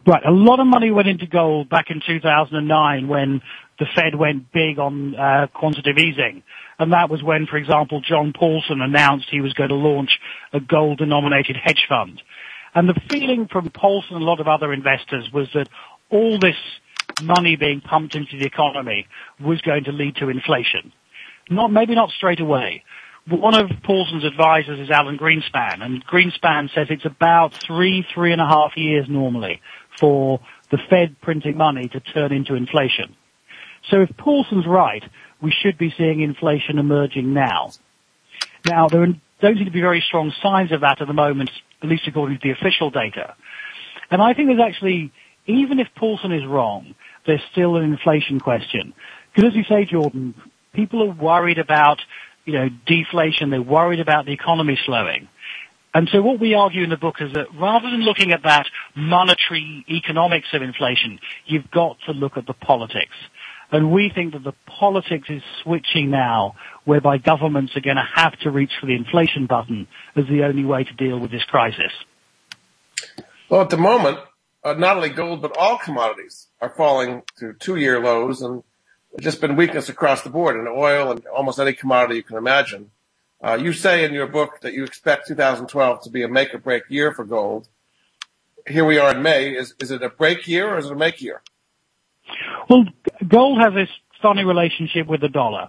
Right, 0.07 0.23
a 0.25 0.31
lot 0.31 0.59
of 0.59 0.67
money 0.67 0.91
went 0.91 1.07
into 1.07 1.27
gold 1.27 1.69
back 1.69 1.87
in 1.89 2.01
2009 2.05 3.07
when 3.07 3.41
the 3.79 3.85
Fed 3.95 4.15
went 4.15 4.51
big 4.51 4.79
on 4.79 5.15
uh, 5.15 5.47
quantitative 5.53 5.97
easing. 5.97 6.43
And 6.81 6.93
that 6.93 7.11
was 7.11 7.21
when, 7.21 7.45
for 7.45 7.57
example, 7.57 8.01
John 8.01 8.33
Paulson 8.33 8.81
announced 8.81 9.27
he 9.29 9.39
was 9.39 9.53
going 9.53 9.69
to 9.69 9.75
launch 9.75 10.17
a 10.51 10.59
gold-denominated 10.59 11.55
hedge 11.55 11.85
fund. 11.87 12.19
And 12.73 12.89
the 12.89 12.99
feeling 13.07 13.47
from 13.47 13.69
Paulson 13.69 14.15
and 14.15 14.23
a 14.23 14.25
lot 14.25 14.39
of 14.39 14.47
other 14.47 14.73
investors 14.73 15.29
was 15.31 15.47
that 15.53 15.69
all 16.09 16.39
this 16.39 16.55
money 17.21 17.55
being 17.55 17.81
pumped 17.81 18.15
into 18.15 18.35
the 18.35 18.45
economy 18.45 19.05
was 19.39 19.61
going 19.61 19.83
to 19.83 19.91
lead 19.91 20.15
to 20.15 20.29
inflation. 20.29 20.91
Not, 21.51 21.71
maybe 21.71 21.93
not 21.93 22.09
straight 22.17 22.39
away. 22.39 22.83
One 23.29 23.53
of 23.53 23.69
Paulson's 23.83 24.25
advisors 24.25 24.79
is 24.79 24.89
Alan 24.89 25.19
Greenspan, 25.19 25.83
and 25.83 26.03
Greenspan 26.07 26.73
says 26.73 26.87
it's 26.89 27.05
about 27.05 27.53
three, 27.53 28.03
three 28.11 28.31
and 28.31 28.41
a 28.41 28.47
half 28.47 28.75
years 28.75 29.05
normally 29.07 29.61
for 29.99 30.39
the 30.71 30.79
Fed 30.89 31.21
printing 31.21 31.57
money 31.57 31.89
to 31.89 31.99
turn 31.99 32.31
into 32.31 32.55
inflation. 32.55 33.15
So 33.91 34.01
if 34.01 34.17
Paulson's 34.17 34.65
right, 34.65 35.03
we 35.41 35.51
should 35.51 35.77
be 35.77 35.93
seeing 35.97 36.21
inflation 36.21 36.77
emerging 36.77 37.33
now. 37.33 37.71
Now, 38.65 38.87
there 38.87 39.05
don't 39.05 39.57
seem 39.57 39.65
to 39.65 39.71
be 39.71 39.81
very 39.81 40.03
strong 40.05 40.31
signs 40.41 40.71
of 40.71 40.81
that 40.81 41.01
at 41.01 41.07
the 41.07 41.13
moment, 41.13 41.49
at 41.81 41.89
least 41.89 42.07
according 42.07 42.37
to 42.37 42.41
the 42.43 42.51
official 42.51 42.91
data. 42.91 43.35
And 44.09 44.21
I 44.21 44.33
think 44.33 44.49
there's 44.49 44.59
actually, 44.59 45.11
even 45.47 45.79
if 45.79 45.87
Paulson 45.95 46.31
is 46.31 46.45
wrong, 46.45 46.93
there's 47.25 47.41
still 47.51 47.75
an 47.75 47.83
inflation 47.83 48.39
question. 48.39 48.93
Because 49.33 49.51
as 49.51 49.55
you 49.55 49.63
say, 49.63 49.85
Jordan, 49.85 50.35
people 50.73 51.01
are 51.03 51.13
worried 51.13 51.57
about, 51.57 51.99
you 52.45 52.53
know, 52.53 52.69
deflation. 52.85 53.49
They're 53.49 53.61
worried 53.61 53.99
about 53.99 54.25
the 54.25 54.33
economy 54.33 54.77
slowing. 54.85 55.27
And 55.93 56.07
so 56.11 56.21
what 56.21 56.39
we 56.39 56.53
argue 56.53 56.83
in 56.83 56.89
the 56.89 56.97
book 56.97 57.15
is 57.19 57.33
that 57.33 57.47
rather 57.59 57.89
than 57.89 58.01
looking 58.01 58.31
at 58.31 58.43
that 58.43 58.65
monetary 58.95 59.85
economics 59.89 60.47
of 60.53 60.61
inflation, 60.61 61.19
you've 61.45 61.69
got 61.69 61.97
to 62.05 62.13
look 62.13 62.37
at 62.37 62.45
the 62.45 62.53
politics. 62.53 63.15
And 63.71 63.91
we 63.91 64.11
think 64.13 64.33
that 64.33 64.43
the 64.43 64.53
politics 64.65 65.29
is 65.29 65.41
switching 65.63 66.09
now, 66.09 66.55
whereby 66.83 67.17
governments 67.17 67.75
are 67.75 67.81
going 67.81 67.95
to 67.95 68.07
have 68.15 68.37
to 68.39 68.51
reach 68.51 68.71
for 68.79 68.85
the 68.85 68.95
inflation 68.95 69.45
button 69.45 69.87
as 70.15 70.25
the 70.27 70.43
only 70.43 70.65
way 70.65 70.83
to 70.83 70.93
deal 70.93 71.19
with 71.19 71.31
this 71.31 71.43
crisis. 71.45 71.91
Well, 73.49 73.61
at 73.61 73.69
the 73.69 73.77
moment, 73.77 74.19
uh, 74.63 74.73
not 74.73 74.97
only 74.97 75.09
gold, 75.09 75.41
but 75.41 75.55
all 75.57 75.77
commodities 75.77 76.47
are 76.59 76.69
falling 76.69 77.23
to 77.39 77.53
two-year 77.53 77.99
lows 77.99 78.41
and 78.41 78.63
just 79.19 79.41
been 79.41 79.55
weakness 79.55 79.89
across 79.89 80.21
the 80.21 80.29
board 80.29 80.59
in 80.59 80.67
oil 80.67 81.11
and 81.11 81.25
almost 81.27 81.59
any 81.59 81.73
commodity 81.73 82.15
you 82.15 82.23
can 82.23 82.37
imagine. 82.37 82.91
Uh, 83.43 83.57
you 83.59 83.73
say 83.73 84.05
in 84.05 84.13
your 84.13 84.27
book 84.27 84.61
that 84.61 84.73
you 84.73 84.83
expect 84.83 85.27
2012 85.27 86.03
to 86.03 86.09
be 86.09 86.21
a 86.23 86.27
make 86.27 86.53
or 86.53 86.59
break 86.59 86.83
year 86.89 87.13
for 87.13 87.25
gold. 87.25 87.67
Here 88.67 88.85
we 88.85 88.99
are 88.99 89.11
in 89.15 89.23
May. 89.23 89.49
Is, 89.49 89.73
is 89.79 89.89
it 89.89 90.03
a 90.03 90.09
break 90.09 90.47
year 90.47 90.75
or 90.75 90.77
is 90.77 90.85
it 90.85 90.91
a 90.91 90.95
make 90.95 91.21
year? 91.21 91.41
Well, 92.69 92.85
gold 93.27 93.59
has 93.61 93.73
this 93.73 93.89
funny 94.21 94.43
relationship 94.43 95.07
with 95.07 95.21
the 95.21 95.29
dollar. 95.29 95.67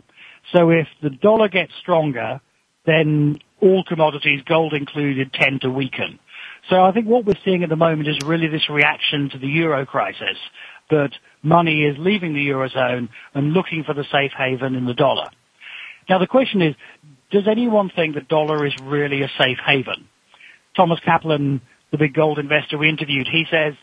So 0.52 0.70
if 0.70 0.86
the 1.02 1.10
dollar 1.10 1.48
gets 1.48 1.72
stronger, 1.80 2.40
then 2.84 3.38
all 3.60 3.84
commodities, 3.84 4.42
gold 4.44 4.74
included, 4.74 5.32
tend 5.32 5.62
to 5.62 5.70
weaken. 5.70 6.18
So 6.68 6.82
I 6.82 6.92
think 6.92 7.06
what 7.06 7.24
we're 7.24 7.34
seeing 7.44 7.62
at 7.62 7.68
the 7.68 7.76
moment 7.76 8.08
is 8.08 8.18
really 8.24 8.48
this 8.48 8.68
reaction 8.68 9.30
to 9.30 9.38
the 9.38 9.46
euro 9.46 9.86
crisis, 9.86 10.36
that 10.90 11.10
money 11.42 11.84
is 11.84 11.96
leaving 11.98 12.34
the 12.34 12.46
eurozone 12.46 13.08
and 13.34 13.52
looking 13.52 13.84
for 13.84 13.94
the 13.94 14.04
safe 14.12 14.32
haven 14.36 14.74
in 14.74 14.84
the 14.84 14.94
dollar. 14.94 15.28
Now 16.08 16.18
the 16.18 16.26
question 16.26 16.62
is, 16.62 16.74
does 17.30 17.48
anyone 17.48 17.90
think 17.94 18.14
the 18.14 18.20
dollar 18.20 18.66
is 18.66 18.74
really 18.82 19.22
a 19.22 19.30
safe 19.38 19.58
haven? 19.64 20.08
Thomas 20.76 21.00
Kaplan, 21.04 21.60
the 21.90 21.98
big 21.98 22.14
gold 22.14 22.38
investor 22.38 22.78
we 22.78 22.88
interviewed, 22.88 23.28
he 23.30 23.46
says 23.50 23.74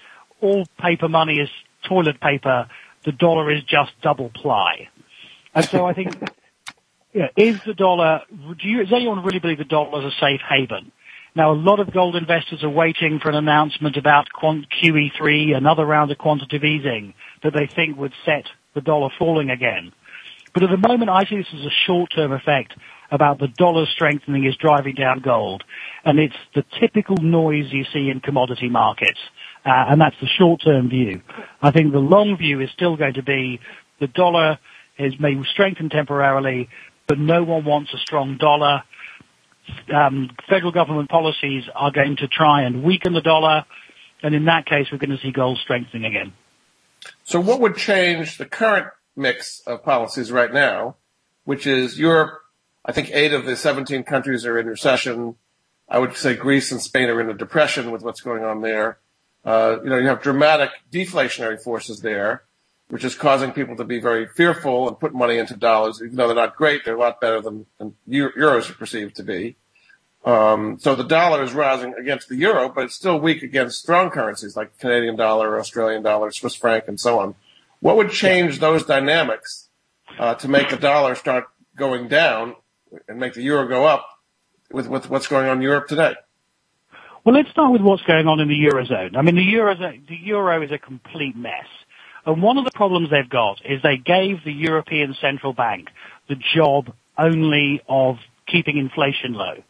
all 0.42 0.66
paper 0.80 1.10
money 1.10 1.40
is 1.40 1.50
toilet 1.88 2.20
paper 2.20 2.68
the 3.04 3.12
dollar 3.12 3.52
is 3.52 3.64
just 3.64 3.92
double 4.02 4.30
ply. 4.30 4.90
And 5.54 5.66
so 5.66 5.86
I 5.86 5.94
think, 5.94 6.16
yeah, 7.14 7.30
is 7.36 7.60
the 7.66 7.74
dollar, 7.74 8.22
do 8.30 8.68
you, 8.68 8.84
does 8.84 8.94
anyone 8.94 9.24
really 9.24 9.40
believe 9.40 9.58
the 9.58 9.64
dollar 9.64 10.06
is 10.06 10.14
a 10.14 10.18
safe 10.20 10.42
haven? 10.48 10.92
Now, 11.36 11.52
a 11.52 11.54
lot 11.54 11.80
of 11.80 11.94
gold 11.94 12.16
investors 12.16 12.64
are 12.64 12.70
waiting 12.70 13.20
for 13.20 13.30
an 13.30 13.36
announcement 13.36 13.98
about 13.98 14.28
QE3, 14.42 15.56
another 15.56 15.86
round 15.86 16.12
of 16.12 16.18
quantitative 16.18 16.64
easing 16.64 17.14
that 17.44 17.54
they 17.54 17.68
think 17.68 17.98
would 17.98 18.14
set 18.26 18.46
the 18.74 18.82
dollar 18.82 19.10
falling 19.18 19.50
again. 19.50 19.94
But 20.54 20.64
at 20.64 20.72
the 20.72 20.88
moment, 20.88 21.12
I 21.12 21.26
see 21.26 21.38
this 21.38 21.48
as 21.54 21.66
a 21.66 21.72
short-term 21.86 22.32
effect 22.32 22.74
about 23.12 23.40
the 23.40 23.48
dollar 23.48 23.86
strengthening 23.86 24.46
is 24.46 24.56
driving 24.56 24.96
down 24.96 25.20
gold. 25.20 25.64
And 26.04 26.20
it's 26.20 26.36
the 26.56 26.64
typical 26.80 27.18
noise 27.18 27.72
you 27.72 27.86
see 27.94 28.10
in 28.10 28.20
commodity 28.20 28.70
markets. 28.70 29.20
Uh, 29.70 29.86
and 29.90 30.02
that's 30.02 30.16
the 30.20 30.28
short-term 30.40 30.90
view. 30.90 31.22
I 31.62 31.70
think 31.70 31.92
the 31.92 32.00
long 32.00 32.38
view 32.38 32.60
is 32.60 32.70
still 32.74 32.98
going 32.98 33.14
to 33.16 33.24
be 33.24 33.60
the 34.00 34.08
dollar 34.08 34.58
is 34.98 35.14
may 35.20 35.40
strengthen 35.52 35.90
temporarily, 35.90 36.70
but 37.08 37.20
no 37.20 37.44
one 37.44 37.66
wants 37.66 37.94
a 37.94 37.98
strong 38.00 38.38
dollar. 38.38 38.82
Um, 39.94 40.32
federal 40.50 40.72
government 40.72 41.10
policies 41.10 41.66
are 41.76 41.92
going 41.92 42.16
to 42.18 42.28
try 42.28 42.64
and 42.64 42.84
weaken 42.84 43.14
the 43.14 43.22
dollar, 43.22 43.66
and 44.24 44.34
in 44.34 44.46
that 44.46 44.66
case, 44.66 44.88
we're 44.92 44.98
going 44.98 45.16
to 45.16 45.22
see 45.22 45.32
gold 45.32 45.60
strengthening 45.62 46.06
again. 46.06 46.34
So, 47.24 47.40
what 47.40 47.60
would 47.62 47.76
change 47.76 48.40
the 48.40 48.46
current 48.46 48.88
mix 49.16 49.62
of 49.68 49.84
policies 49.84 50.32
right 50.32 50.52
now, 50.52 50.96
which 51.44 51.68
is 51.68 52.00
Europe? 52.00 52.42
I 52.84 52.92
think 52.92 53.12
eight 53.14 53.34
of 53.34 53.46
the 53.46 53.56
17 53.56 54.04
countries 54.04 54.48
are 54.48 54.58
in 54.58 54.66
recession. 54.66 55.36
I 55.88 56.00
would 56.00 56.18
say 56.18 56.36
Greece 56.36 56.72
and 56.72 56.82
Spain 56.82 57.10
are 57.10 57.22
in 57.22 57.30
a 57.30 57.36
depression 57.36 57.92
with 57.92 58.02
what's 58.02 58.22
going 58.22 58.44
on 58.44 58.62
there. 58.62 58.98
Uh, 59.46 59.78
you 59.84 59.90
know, 59.90 59.98
you 59.98 60.08
have 60.08 60.22
dramatic 60.22 60.70
deflationary 60.92 61.62
forces 61.62 62.02
there, 62.02 62.44
which 62.90 63.04
is 63.04 63.16
causing 63.16 63.52
people 63.52 63.76
to 63.76 63.84
be 63.84 64.00
very 64.00 64.28
fearful 64.28 64.88
and 64.88 65.00
put 65.00 65.14
money 65.14 65.38
into 65.38 65.56
dollars, 65.56 66.02
even 66.04 66.16
though 66.16 66.28
they're 66.28 66.36
not 66.36 66.56
great. 66.56 66.84
They're 66.84 66.96
a 66.96 67.00
lot 67.00 67.22
better 67.22 67.42
than, 67.42 67.66
than 67.78 67.96
euros 68.08 68.70
are 68.70 68.74
perceived 68.74 69.16
to 69.18 69.24
be. 69.24 69.56
Um, 70.26 70.78
so 70.80 70.96
the 70.96 71.04
dollar 71.04 71.44
is 71.44 71.54
rising 71.54 71.94
against 71.94 72.28
the 72.28 72.36
euro, 72.36 72.68
but 72.68 72.86
it's 72.86 72.96
still 72.96 73.20
weak 73.20 73.42
against 73.42 73.80
strong 73.80 74.10
currencies 74.10 74.56
like 74.58 74.78
Canadian 74.78 75.16
dollar, 75.16 75.58
Australian 75.60 76.04
dollar, 76.04 76.32
Swiss 76.32 76.56
franc, 76.56 76.88
and 76.88 77.00
so 77.00 77.20
on. 77.20 77.36
What 77.80 77.96
would 77.96 78.12
change 78.12 78.60
those 78.60 78.84
dynamics 78.84 79.70
uh, 80.18 80.36
to 80.36 80.48
make 80.50 80.70
the 80.70 80.76
dollar 80.78 81.16
start 81.16 81.46
going 81.78 82.10
down 82.10 82.56
and 83.08 83.20
make 83.20 83.34
the 83.34 83.42
euro 83.44 83.68
go 83.68 83.86
up 83.86 84.06
with, 84.72 84.88
with 84.90 85.10
what's 85.10 85.28
going 85.28 85.48
on 85.48 85.58
in 85.58 85.64
Europe 85.64 85.88
today? 85.88 86.16
Well, 87.30 87.38
let's 87.38 87.52
start 87.52 87.72
with 87.72 87.84
what's 87.84 88.02
going 88.02 88.28
on 88.28 88.40
in 88.40 88.48
the 88.48 88.56
Eurozone. 88.56 89.16
I 89.16 89.22
mean, 89.22 89.36
the, 89.36 89.46
Eurozone, 89.46 90.08
the 90.08 90.16
Euro 90.16 90.64
is 90.64 90.72
a 90.72 90.80
complete 90.80 91.38
mess. 91.38 91.68
And 92.26 92.42
one 92.42 92.58
of 92.58 92.66
the 92.66 92.72
problems 92.74 93.12
they've 93.12 93.30
got 93.30 93.64
is 93.64 93.84
they 93.84 93.98
gave 93.98 94.44
the 94.44 94.52
European 94.52 95.16
Central 95.22 95.54
Bank 95.54 95.90
the 96.28 96.34
job 96.56 96.92
only 97.20 97.82
of 97.88 98.16
keeping 98.48 98.78
inflation 98.78 99.34
low. 99.34 99.62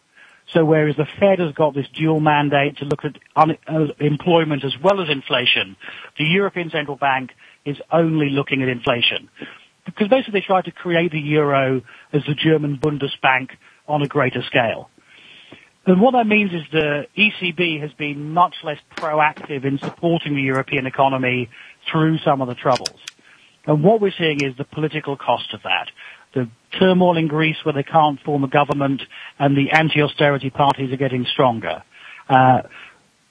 So 0.53 0.63
whereas 0.63 0.95
the 0.95 1.05
Fed 1.19 1.39
has 1.39 1.51
got 1.51 1.75
this 1.75 1.87
dual 1.93 2.21
mandate 2.21 2.77
to 2.77 2.85
look 2.85 3.03
at 3.03 3.17
unemployment 3.35 4.63
uh, 4.63 4.67
as 4.67 4.73
well 4.81 5.01
as 5.01 5.09
inflation, 5.09 5.75
the 6.17 6.23
European 6.23 6.69
Central 6.69 6.95
Bank 6.95 7.31
is 7.65 7.75
only 7.91 8.29
looking 8.29 8.63
at 8.63 8.69
inflation. 8.69 9.27
Because 9.85 10.07
basically 10.07 10.39
they 10.39 10.45
tried 10.45 10.63
to 10.63 10.71
create 10.71 11.11
the 11.11 11.19
euro 11.19 11.81
as 12.13 12.21
the 12.25 12.35
German 12.35 12.77
Bundesbank 12.77 13.49
on 13.85 14.01
a 14.01 14.07
greater 14.07 14.43
scale. 14.43 14.89
And 15.85 16.01
what 16.01 16.11
that 16.11 16.27
means 16.27 16.51
is 16.53 16.61
the 16.71 17.07
ECB 17.17 17.81
has 17.81 17.91
been 17.93 18.33
much 18.33 18.55
less 18.63 18.79
proactive 18.97 19.65
in 19.65 19.79
supporting 19.79 20.35
the 20.35 20.41
European 20.41 20.85
economy 20.85 21.49
through 21.91 22.19
some 22.19 22.41
of 22.41 22.47
the 22.47 22.55
troubles. 22.55 22.99
And 23.65 23.83
what 23.83 24.01
we're 24.01 24.13
seeing 24.17 24.41
is 24.41 24.55
the 24.57 24.65
political 24.65 25.15
cost 25.15 25.53
of 25.53 25.61
that. 25.63 25.89
The 26.33 26.49
turmoil 26.77 27.17
in 27.17 27.27
Greece 27.27 27.57
where 27.63 27.73
they 27.73 27.83
can't 27.83 28.19
form 28.21 28.43
a 28.43 28.47
government 28.47 29.01
and 29.39 29.57
the 29.57 29.71
anti-austerity 29.71 30.49
parties 30.49 30.93
are 30.93 30.97
getting 30.97 31.25
stronger. 31.25 31.83
Uh, 32.27 32.63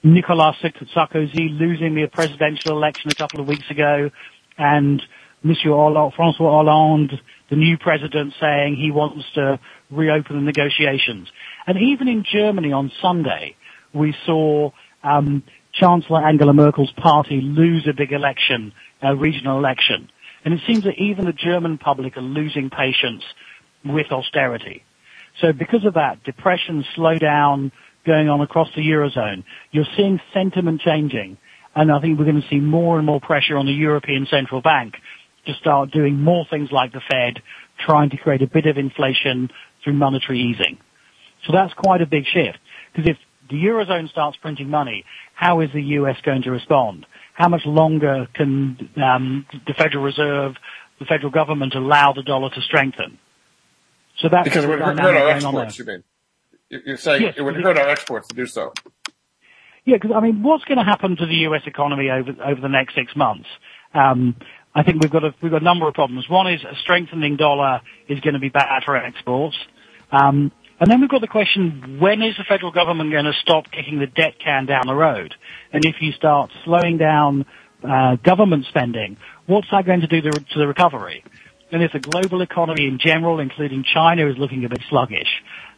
Nicolas 0.03 0.55
Sarkozy 0.95 1.57
losing 1.57 1.95
the 1.95 2.07
presidential 2.07 2.71
election 2.71 3.11
a 3.11 3.15
couple 3.15 3.39
of 3.39 3.47
weeks 3.47 3.69
ago 3.69 4.09
and 4.57 5.01
Monsieur 5.43 5.71
Hollande, 5.71 6.13
Francois 6.15 6.51
Hollande, 6.51 7.21
the 7.49 7.55
new 7.55 7.77
president 7.77 8.33
saying 8.39 8.75
he 8.75 8.91
wants 8.91 9.25
to 9.35 9.59
reopen 9.89 10.35
the 10.35 10.41
negotiations. 10.41 11.29
And 11.65 11.77
even 11.77 12.07
in 12.07 12.23
Germany 12.29 12.71
on 12.71 12.91
Sunday, 13.01 13.55
we 13.93 14.15
saw 14.25 14.71
um, 15.03 15.43
Chancellor 15.73 16.25
Angela 16.25 16.53
Merkel's 16.53 16.91
party 16.91 17.41
lose 17.41 17.87
a 17.87 17.93
big 17.93 18.11
election, 18.11 18.73
a 19.01 19.15
regional 19.15 19.57
election. 19.57 20.09
And 20.45 20.53
it 20.53 20.61
seems 20.67 20.83
that 20.83 20.97
even 20.97 21.25
the 21.25 21.33
German 21.33 21.77
public 21.77 22.17
are 22.17 22.21
losing 22.21 22.69
patience 22.69 23.23
with 23.83 24.11
austerity. 24.11 24.83
So 25.41 25.53
because 25.53 25.85
of 25.85 25.93
that, 25.95 26.23
depression, 26.23 26.85
slowdown 26.97 27.71
going 28.05 28.29
on 28.29 28.41
across 28.41 28.69
the 28.75 28.81
Eurozone, 28.81 29.43
you're 29.71 29.85
seeing 29.95 30.19
sentiment 30.33 30.81
changing. 30.81 31.37
And 31.75 31.91
I 31.91 32.01
think 32.01 32.17
we're 32.17 32.25
going 32.25 32.41
to 32.41 32.47
see 32.49 32.59
more 32.59 32.97
and 32.97 33.05
more 33.05 33.21
pressure 33.21 33.57
on 33.57 33.65
the 33.65 33.73
European 33.73 34.27
Central 34.29 34.61
Bank 34.61 34.95
to 35.45 35.53
start 35.53 35.91
doing 35.91 36.19
more 36.19 36.45
things 36.49 36.71
like 36.71 36.91
the 36.91 37.01
Fed, 37.09 37.41
trying 37.85 38.09
to 38.09 38.17
create 38.17 38.41
a 38.41 38.47
bit 38.47 38.65
of 38.65 38.77
inflation 38.77 39.49
through 39.89 39.97
monetary 39.97 40.39
easing. 40.39 40.77
So 41.45 41.53
that's 41.53 41.73
quite 41.73 42.01
a 42.01 42.05
big 42.05 42.25
shift. 42.25 42.59
Because 42.93 43.11
if 43.11 43.17
the 43.49 43.55
Eurozone 43.55 44.09
starts 44.09 44.37
printing 44.37 44.69
money, 44.69 45.05
how 45.33 45.61
is 45.61 45.69
the 45.73 45.81
US 45.81 46.17
going 46.23 46.43
to 46.43 46.51
respond? 46.51 47.05
How 47.33 47.47
much 47.47 47.65
longer 47.65 48.27
can 48.33 48.89
um, 48.97 49.45
the 49.65 49.73
Federal 49.73 50.03
Reserve, 50.03 50.55
the 50.99 51.05
federal 51.05 51.31
government 51.31 51.75
allow 51.75 52.13
the 52.13 52.23
dollar 52.23 52.49
to 52.49 52.61
strengthen? 52.61 53.17
So 54.17 54.27
that's 54.29 54.43
because 54.43 54.65
it 54.65 54.67
would 54.67 54.79
hurt 54.79 54.99
our 54.99 55.29
exports. 55.29 55.79
You 55.79 55.85
mean? 55.85 56.03
You're 56.69 56.97
saying 56.97 57.21
yes, 57.21 57.35
it 57.37 57.41
would 57.41 57.55
hurt 57.55 57.77
our 57.77 57.87
exports 57.87 58.27
to 58.27 58.35
do 58.35 58.45
so. 58.45 58.73
Yeah, 59.85 59.95
because 59.95 60.11
I 60.13 60.19
mean, 60.19 60.43
what's 60.43 60.65
going 60.65 60.77
to 60.77 60.83
happen 60.83 61.15
to 61.15 61.25
the 61.25 61.33
U.S. 61.47 61.61
economy 61.65 62.09
over 62.09 62.31
over 62.43 62.61
the 62.61 62.67
next 62.67 62.95
six 62.95 63.15
months? 63.15 63.47
Um, 63.93 64.35
I 64.75 64.83
think 64.83 65.01
we've 65.01 65.11
got 65.11 65.23
a 65.23 65.33
we've 65.41 65.51
got 65.51 65.61
a 65.61 65.65
number 65.65 65.87
of 65.87 65.93
problems. 65.93 66.29
One 66.29 66.51
is 66.51 66.61
a 66.63 66.75
strengthening 66.83 67.37
dollar 67.37 67.81
is 68.09 68.19
going 68.19 68.33
to 68.33 68.39
be 68.39 68.49
bad 68.49 68.83
for 68.85 68.97
exports. 68.97 69.57
Um, 70.11 70.51
and 70.79 70.89
then 70.89 71.01
we've 71.01 71.09
got 71.09 71.21
the 71.21 71.27
question, 71.27 71.97
when 71.99 72.21
is 72.21 72.37
the 72.37 72.45
federal 72.45 72.71
government 72.71 73.11
going 73.11 73.25
to 73.25 73.33
stop 73.41 73.69
kicking 73.69 73.99
the 73.99 74.07
debt 74.07 74.35
can 74.43 74.65
down 74.65 74.87
the 74.87 74.95
road? 74.95 75.35
And 75.73 75.83
if 75.83 75.95
you 75.99 76.13
start 76.13 76.51
slowing 76.63 76.97
down 76.97 77.45
uh, 77.83 78.15
government 78.15 78.65
spending, 78.69 79.17
what's 79.45 79.67
that 79.71 79.85
going 79.85 80.01
to 80.01 80.07
do 80.07 80.21
to, 80.21 80.31
to 80.31 80.59
the 80.59 80.67
recovery? 80.67 81.23
And 81.71 81.83
if 81.83 81.91
the 81.91 81.99
global 81.99 82.41
economy 82.41 82.87
in 82.87 82.97
general, 82.97 83.39
including 83.39 83.83
China, 83.83 84.27
is 84.29 84.37
looking 84.37 84.65
a 84.65 84.69
bit 84.69 84.81
sluggish, 84.89 85.27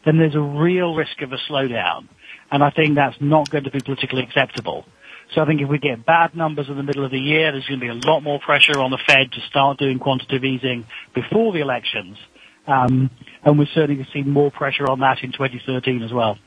then 0.04 0.18
there's 0.18 0.34
a 0.34 0.40
real 0.40 0.94
risk 0.94 1.20
of 1.20 1.32
a 1.32 1.38
slowdown. 1.50 2.08
And 2.50 2.62
I 2.62 2.70
think 2.70 2.94
that's 2.94 3.16
not 3.20 3.50
going 3.50 3.64
to 3.64 3.70
be 3.70 3.80
politically 3.80 4.22
acceptable. 4.22 4.84
So 5.34 5.42
I 5.42 5.46
think 5.46 5.60
if 5.60 5.68
we 5.68 5.78
get 5.78 6.04
bad 6.04 6.36
numbers 6.36 6.68
in 6.68 6.76
the 6.76 6.82
middle 6.82 7.04
of 7.04 7.10
the 7.10 7.18
year, 7.18 7.52
there's 7.52 7.66
going 7.66 7.80
to 7.80 7.86
be 7.86 7.90
a 7.90 8.10
lot 8.10 8.20
more 8.20 8.38
pressure 8.38 8.78
on 8.78 8.90
the 8.90 8.98
Fed 9.06 9.32
to 9.32 9.40
start 9.48 9.78
doing 9.78 9.98
quantitative 9.98 10.44
easing 10.44 10.86
before 11.14 11.52
the 11.52 11.60
elections. 11.60 12.18
Um, 12.66 13.10
and 13.44 13.58
we're 13.58 13.66
certainly 13.66 13.96
going 13.96 14.06
to 14.06 14.12
see 14.12 14.22
more 14.22 14.50
pressure 14.50 14.88
on 14.88 15.00
that 15.00 15.22
in 15.22 15.32
2013 15.32 16.02
as 16.02 16.12
well. 16.12 16.38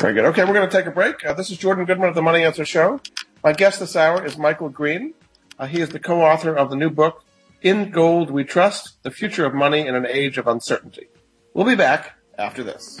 Very 0.00 0.14
good. 0.14 0.24
Okay, 0.26 0.44
we're 0.44 0.54
going 0.54 0.68
to 0.68 0.76
take 0.76 0.86
a 0.86 0.90
break. 0.90 1.24
Uh, 1.24 1.34
this 1.34 1.50
is 1.50 1.58
Jordan 1.58 1.84
Goodman 1.84 2.08
of 2.08 2.14
the 2.14 2.22
Money 2.22 2.44
Answer 2.44 2.64
Show. 2.64 3.00
My 3.42 3.52
guest 3.52 3.80
this 3.80 3.96
hour 3.96 4.24
is 4.24 4.36
Michael 4.36 4.68
Green. 4.68 5.14
Uh, 5.58 5.66
he 5.66 5.80
is 5.80 5.88
the 5.88 5.98
co-author 5.98 6.54
of 6.54 6.70
the 6.70 6.76
new 6.76 6.90
book, 6.90 7.24
In 7.62 7.90
Gold 7.90 8.30
We 8.30 8.44
Trust, 8.44 9.02
The 9.02 9.10
Future 9.10 9.44
of 9.44 9.54
Money 9.54 9.86
in 9.86 9.94
an 9.94 10.06
Age 10.06 10.38
of 10.38 10.46
Uncertainty. 10.46 11.08
We'll 11.54 11.66
be 11.66 11.74
back 11.74 12.12
after 12.38 12.62
this. 12.62 13.00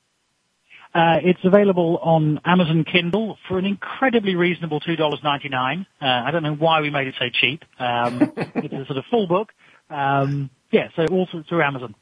Uh, 0.95 1.17
it's 1.25 1.41
available 1.45 1.99
on 2.03 2.41
Amazon 2.45 2.85
Kindle 2.85 3.39
for 3.49 3.59
an 3.59 3.65
incredibly 3.65 4.35
reasonable 4.35 4.81
$2.99. 4.81 5.81
Uh, 5.81 6.05
I 6.05 6.31
don't 6.31 6.43
know 6.43 6.55
why 6.55 6.83
we 6.83 6.91
made 6.91 7.07
it 7.07 7.15
so 7.19 7.31
cheap. 7.33 7.65
Um, 7.79 8.21
it's 8.37 8.75
a 8.75 8.85
sort 8.85 8.99
of 8.99 9.05
full 9.11 9.27
book. 9.27 9.55
Um, 9.91 10.51
yeah, 10.71 10.89
so 10.97 11.07
all 11.07 11.27
through, 11.31 11.45
through 11.45 11.63
Amazon. 11.63 11.95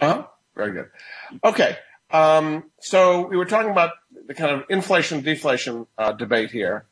Uh-huh. 0.00 0.26
Very 0.54 0.72
good. 0.72 0.90
Okay. 1.44 1.76
Um, 2.10 2.64
so 2.80 3.26
we 3.26 3.36
were 3.36 3.46
talking 3.46 3.70
about 3.70 3.92
the 4.26 4.34
kind 4.34 4.50
of 4.50 4.64
inflation 4.68 5.22
deflation 5.22 5.86
uh, 5.96 6.12
debate 6.12 6.50
here. 6.50 6.84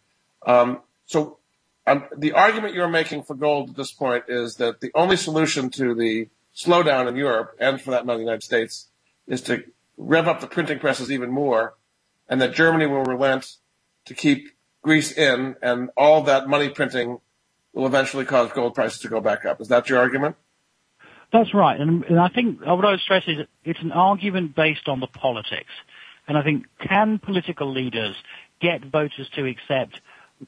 Um, 0.47 0.81
so 1.05 1.39
um, 1.87 2.05
the 2.17 2.33
argument 2.33 2.75
you're 2.75 2.89
making 2.89 3.25
for 3.25 3.35
gold 3.35 3.71
at 3.71 3.77
this 3.77 3.93
point 3.93 4.25
is 4.29 4.57
that 4.57 4.81
the 4.81 4.91
only 4.95 5.17
solution 5.17 5.71
to 5.71 5.95
the 5.95 6.29
slowdown 6.55 7.09
in 7.09 7.17
Europe 7.17 7.57
and 7.61 7.81
for 7.81 7.91
that 7.91 8.07
matter 8.07 8.19
the 8.19 8.25
United 8.25 8.43
States 8.43 8.89
is 9.27 9.43
to 9.43 9.63
rev 9.97 10.27
up 10.27 10.41
the 10.41 10.47
printing 10.47 10.79
presses 10.79 11.11
even 11.11 11.31
more 11.31 11.75
and 12.29 12.41
that 12.41 12.55
Germany 12.55 12.87
will 12.87 13.05
relent 13.05 13.57
to 14.07 14.15
keep 14.15 14.49
Greece 14.83 15.13
in 15.13 15.57
and 15.63 15.91
all 15.97 16.23
that 16.23 16.49
money 16.49 16.69
printing 16.69 17.21
will 17.73 17.87
eventually 17.87 18.25
cause 18.25 18.51
gold 18.53 18.75
prices 18.75 19.01
to 19.01 19.09
go 19.09 19.21
back 19.21 19.45
up. 19.45 19.61
Is 19.61 19.69
that 19.69 19.89
your 19.89 19.99
argument? 19.99 20.37
That's 21.33 21.55
right. 21.55 21.81
And, 21.81 22.05
and 22.05 22.19
I 22.19 22.29
think 22.29 22.61
what 22.61 22.85
I 22.85 22.91
would 22.91 23.01
stress 23.01 23.23
is 23.27 23.47
it's 23.65 23.81
an 23.81 23.93
argument 23.93 24.57
based 24.57 24.89
on 24.89 25.01
the 25.01 25.07
politics. 25.07 25.71
And 26.27 26.37
I 26.37 26.43
think 26.43 26.67
can 26.81 27.19
political 27.19 27.73
leaders 27.73 28.17
get 28.61 28.85
voters 28.85 29.29
to 29.37 29.47
accept 29.47 30.01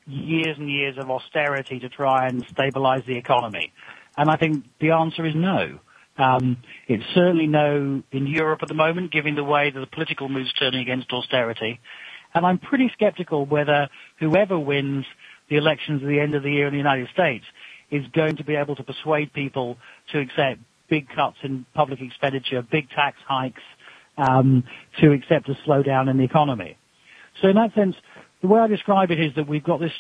years 0.07 0.57
and 0.59 0.71
years 0.71 0.97
of 0.99 1.11
austerity 1.11 1.81
to 1.81 1.89
try 1.89 2.27
and 2.27 2.45
stabilize 2.51 3.03
the 3.07 3.17
economy? 3.17 3.73
And 4.17 4.29
I 4.29 4.37
think 4.37 4.65
the 4.81 4.91
answer 4.91 5.25
is 5.25 5.35
no. 5.35 5.79
Um, 6.19 6.59
it's 6.89 7.05
certainly 7.15 7.47
no 7.47 8.03
in 8.11 8.27
Europe 8.27 8.61
at 8.63 8.69
the 8.69 8.75
moment, 8.75 9.13
given 9.13 9.35
the 9.35 9.45
way 9.45 9.71
that 9.71 9.81
the 9.81 9.87
political 9.87 10.29
mood's 10.29 10.53
turning 10.53 10.81
against 10.81 11.13
austerity. 11.13 11.81
And 12.35 12.45
I'm 12.45 12.59
pretty 12.59 12.91
skeptical 12.95 13.47
whether 13.47 13.89
whoever 14.19 14.59
wins 14.59 15.07
the 15.53 15.59
elections 15.59 16.03
at 16.03 16.09
the 16.09 16.19
end 16.19 16.35
of 16.35 16.43
the 16.43 16.51
year 16.51 16.67
in 16.67 16.73
the 16.73 16.79
United 16.79 17.09
States 17.13 17.45
is 17.91 18.07
going 18.15 18.37
to 18.37 18.45
be 18.45 18.55
able 18.55 18.75
to 18.75 18.83
persuade 18.83 19.35
people 19.35 19.77
to 20.11 20.19
accept 20.19 20.61
big 20.89 21.07
cuts 21.15 21.37
in 21.43 21.67
public 21.75 22.01
expenditure, 22.01 22.63
big 22.63 22.89
tax 22.89 23.19
hikes, 23.29 23.61
um, 24.17 24.65
to 24.99 25.13
accept 25.13 25.51
a 25.51 25.55
slowdown 25.67 26.11
in 26.11 26.17
the 26.17 26.25
economy. 26.25 26.79
So 27.43 27.49
in 27.49 27.57
that 27.57 27.75
sense, 27.75 27.97
the 28.41 28.49
way 28.49 28.61
I 28.61 28.67
describe 28.67 29.11
it 29.11 29.21
is 29.21 29.35
that 29.37 29.47
we've 29.47 29.63
got 29.63 29.79
this 29.79 29.93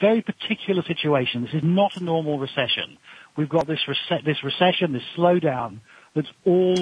very 0.00 0.22
particular 0.22 0.82
situation. 0.82 1.42
This 1.42 1.54
is 1.54 1.64
not 1.64 1.96
a 1.96 2.04
normal 2.04 2.38
recession. 2.38 2.96
We've 3.36 3.48
got 3.48 3.66
this, 3.66 3.80
rece- 3.88 4.24
this 4.24 4.44
recession, 4.44 4.92
this 4.92 5.02
slowdown 5.16 5.80
that's 6.14 6.30
all 6.46 6.76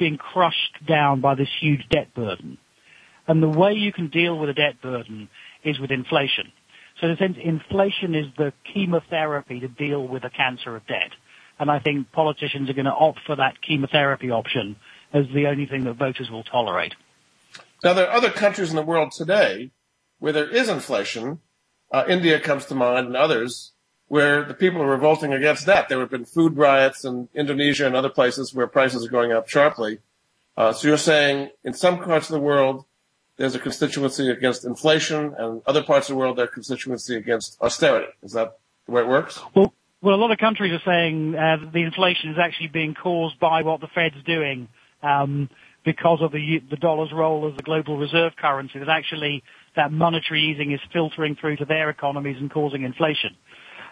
being 0.00 0.16
crushed 0.16 0.84
down 0.84 1.20
by 1.20 1.36
this 1.36 1.48
huge 1.60 1.88
debt 1.90 2.12
burden. 2.12 2.58
And 3.28 3.40
the 3.40 3.48
way 3.48 3.74
you 3.74 3.92
can 3.92 4.08
deal 4.08 4.36
with 4.36 4.50
a 4.50 4.54
debt 4.54 4.82
burden 4.82 5.28
is 5.62 5.78
with 5.78 5.92
inflation. 5.92 6.50
So 7.00 7.06
in 7.06 7.12
a 7.12 7.16
sense, 7.16 7.36
inflation 7.42 8.14
is 8.14 8.26
the 8.36 8.52
chemotherapy 8.72 9.60
to 9.60 9.68
deal 9.68 10.06
with 10.06 10.24
a 10.24 10.30
cancer 10.30 10.76
of 10.76 10.86
debt. 10.86 11.12
And 11.58 11.70
I 11.70 11.78
think 11.78 12.12
politicians 12.12 12.68
are 12.68 12.74
going 12.74 12.86
to 12.86 12.92
opt 12.92 13.20
for 13.26 13.36
that 13.36 13.60
chemotherapy 13.62 14.30
option 14.30 14.76
as 15.12 15.24
the 15.34 15.46
only 15.46 15.66
thing 15.66 15.84
that 15.84 15.94
voters 15.94 16.30
will 16.30 16.44
tolerate. 16.44 16.94
Now, 17.82 17.94
there 17.94 18.08
are 18.08 18.16
other 18.16 18.30
countries 18.30 18.70
in 18.70 18.76
the 18.76 18.82
world 18.82 19.12
today 19.12 19.70
where 20.18 20.32
there 20.32 20.48
is 20.48 20.68
inflation. 20.68 21.40
Uh, 21.90 22.04
India 22.08 22.38
comes 22.38 22.66
to 22.66 22.74
mind 22.74 23.06
and 23.06 23.16
others 23.16 23.72
where 24.08 24.44
the 24.44 24.54
people 24.54 24.82
are 24.82 24.90
revolting 24.90 25.32
against 25.32 25.66
that. 25.66 25.88
There 25.88 26.00
have 26.00 26.10
been 26.10 26.24
food 26.24 26.56
riots 26.56 27.04
in 27.04 27.28
Indonesia 27.34 27.86
and 27.86 27.96
other 27.96 28.08
places 28.08 28.54
where 28.54 28.66
prices 28.66 29.06
are 29.06 29.10
going 29.10 29.32
up 29.32 29.48
sharply. 29.48 30.00
Uh, 30.56 30.72
so 30.72 30.88
you're 30.88 30.98
saying 30.98 31.50
in 31.64 31.72
some 31.72 32.02
parts 32.02 32.28
of 32.28 32.34
the 32.34 32.40
world, 32.40 32.84
there's 33.40 33.54
a 33.54 33.58
constituency 33.58 34.28
against 34.28 34.66
inflation 34.66 35.34
and 35.38 35.62
other 35.66 35.82
parts 35.82 36.10
of 36.10 36.14
the 36.14 36.18
world, 36.18 36.36
their 36.36 36.46
constituency 36.46 37.16
against 37.16 37.56
austerity. 37.62 38.12
Is 38.22 38.32
that 38.32 38.58
the 38.84 38.92
way 38.92 39.00
it 39.00 39.08
works? 39.08 39.40
Well, 39.56 39.72
well, 40.02 40.14
a 40.14 40.20
lot 40.20 40.30
of 40.30 40.36
countries 40.36 40.74
are 40.74 40.82
saying 40.84 41.34
uh, 41.34 41.56
that 41.64 41.72
the 41.72 41.82
inflation 41.82 42.30
is 42.32 42.36
actually 42.38 42.68
being 42.68 42.94
caused 42.94 43.40
by 43.40 43.62
what 43.62 43.80
the 43.80 43.86
Fed's 43.94 44.22
doing 44.26 44.68
um, 45.02 45.48
because 45.86 46.18
of 46.20 46.32
the, 46.32 46.60
the 46.68 46.76
dollar's 46.76 47.12
role 47.14 47.48
as 47.50 47.56
the 47.56 47.62
global 47.62 47.96
reserve 47.96 48.32
currency. 48.38 48.78
That 48.78 48.90
actually 48.90 49.42
that 49.74 49.90
monetary 49.90 50.42
easing 50.42 50.72
is 50.72 50.80
filtering 50.92 51.34
through 51.40 51.56
to 51.56 51.64
their 51.64 51.88
economies 51.88 52.36
and 52.38 52.50
causing 52.50 52.82
inflation. 52.82 53.36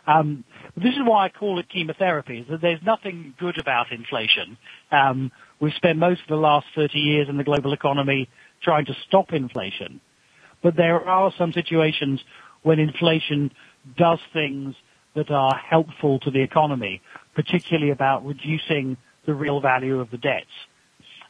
Um, 0.06 0.44
this 0.76 0.92
is 0.92 1.00
why 1.04 1.26
I 1.26 1.28
call 1.30 1.58
it 1.58 1.70
chemotherapy. 1.70 2.44
That 2.50 2.60
there's 2.60 2.80
nothing 2.84 3.34
good 3.38 3.58
about 3.58 3.92
inflation. 3.92 4.58
Um, 4.92 5.32
we've 5.58 5.72
spent 5.74 5.98
most 5.98 6.20
of 6.20 6.28
the 6.28 6.36
last 6.36 6.66
30 6.74 6.98
years 6.98 7.28
in 7.30 7.38
the 7.38 7.44
global 7.44 7.72
economy 7.72 8.28
trying 8.62 8.86
to 8.86 8.94
stop 9.06 9.32
inflation, 9.32 10.00
but 10.62 10.76
there 10.76 11.06
are 11.08 11.32
some 11.38 11.52
situations 11.52 12.20
when 12.62 12.78
inflation 12.78 13.52
does 13.96 14.18
things 14.32 14.74
that 15.14 15.30
are 15.30 15.54
helpful 15.54 16.18
to 16.20 16.30
the 16.30 16.42
economy, 16.42 17.00
particularly 17.34 17.90
about 17.90 18.24
reducing 18.24 18.96
the 19.26 19.34
real 19.34 19.60
value 19.60 20.00
of 20.00 20.10
the 20.10 20.18
debts. 20.18 20.46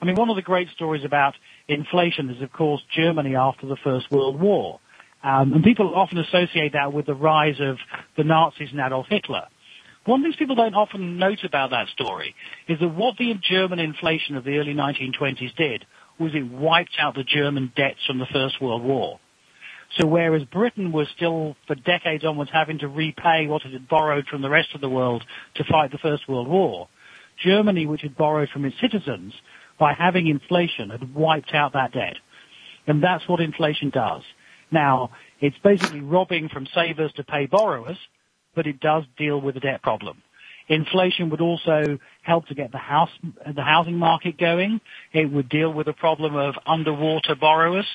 I 0.01 0.05
mean, 0.05 0.14
one 0.14 0.31
of 0.31 0.37
the 0.37 0.43
great 0.43 0.69
stories 0.71 1.05
about 1.05 1.35
inflation 1.67 2.31
is, 2.31 2.43
of 2.43 2.53
course, 2.53 2.83
Germany 2.95 3.35
after 3.35 3.67
the 3.67 3.77
First 3.83 4.11
World 4.11 4.41
War. 4.41 4.81
Um, 5.23 5.53
and 5.53 5.64
people 5.64 5.95
often 5.95 6.19
associate 6.19 6.75
that 6.75 6.93
with 6.93 7.07
the 7.07 7.14
rise 7.14 7.61
of 7.61 7.79
the 8.17 8.23
Nazis 8.23 8.69
and 8.71 8.81
Adolf 8.81 9.07
Hitler. 9.09 9.49
One 10.05 10.23
thing 10.23 10.33
people 10.38 10.55
don't 10.55 10.75
often 10.75 11.19
note 11.19 11.45
about 11.45 11.71
that 11.71 11.88
story 11.88 12.35
is 12.69 12.79
that 12.79 12.88
what 12.88 13.19
the 13.19 13.35
German 13.43 13.79
inflation 13.79 14.37
of 14.37 14.45
the 14.45 14.59
early 14.59 14.73
1920s 14.73 15.55
did 15.57 15.85
was 16.19 16.35
it 16.35 16.51
wiped 16.51 16.97
out 16.99 17.15
the 17.15 17.25
German 17.25 17.73
debts 17.77 18.05
from 18.07 18.19
the 18.19 18.27
First 18.33 18.61
World 18.61 18.83
War. 18.83 19.21
So 19.97 20.07
whereas 20.07 20.45
Britain 20.45 20.93
was 20.93 21.09
still 21.17 21.57
for 21.67 21.75
decades 21.75 22.25
onwards 22.25 22.51
having 22.53 22.79
to 22.81 22.89
repay 22.89 23.47
what 23.47 23.65
it 23.65 23.73
had 23.73 23.89
borrowed 23.89 24.27
from 24.27 24.43
the 24.43 24.51
rest 24.51 24.75
of 24.75 24.81
the 24.81 24.89
world 24.89 25.25
to 25.55 25.65
fight 25.65 25.91
the 25.91 25.99
First 25.99 26.29
World 26.29 26.49
War, 26.49 26.89
Germany, 27.43 27.87
which 27.87 28.03
had 28.03 28.17
borrowed 28.17 28.51
from 28.51 28.65
its 28.65 28.77
citizens, 28.81 29.33
by 29.79 29.95
having 29.95 30.27
inflation 30.27 30.91
had 30.91 31.15
wiped 31.15 31.55
out 31.55 31.73
that 31.73 31.93
debt. 31.93 32.17
And 32.87 33.03
that's 33.03 33.27
what 33.29 33.41
inflation 33.41 33.91
does. 33.91 34.23
Now, 34.71 35.11
it's 35.41 35.57
basically 35.63 36.01
robbing 36.01 36.49
from 36.49 36.67
savers 36.75 37.13
to 37.15 37.25
pay 37.25 37.47
borrowers, 37.47 37.99
but 38.55 38.67
it 38.67 38.81
does 38.81 39.05
deal 39.17 39.41
with 39.41 39.55
the 39.55 39.61
debt 39.61 39.83
problem. 39.83 40.23
Inflation 40.69 41.31
would 41.31 41.41
also 41.41 41.99
help 42.23 42.47
to 42.49 42.55
get 42.55 42.73
the 42.73 42.79
house, 42.79 43.11
the 43.55 43.63
housing 43.63 43.97
market 43.97 44.39
going. 44.39 44.81
It 45.13 45.31
would 45.33 45.49
deal 45.49 45.73
with 45.73 45.87
the 45.87 45.93
problem 45.93 46.37
of 46.37 46.55
underwater 46.67 47.35
borrowers. 47.35 47.87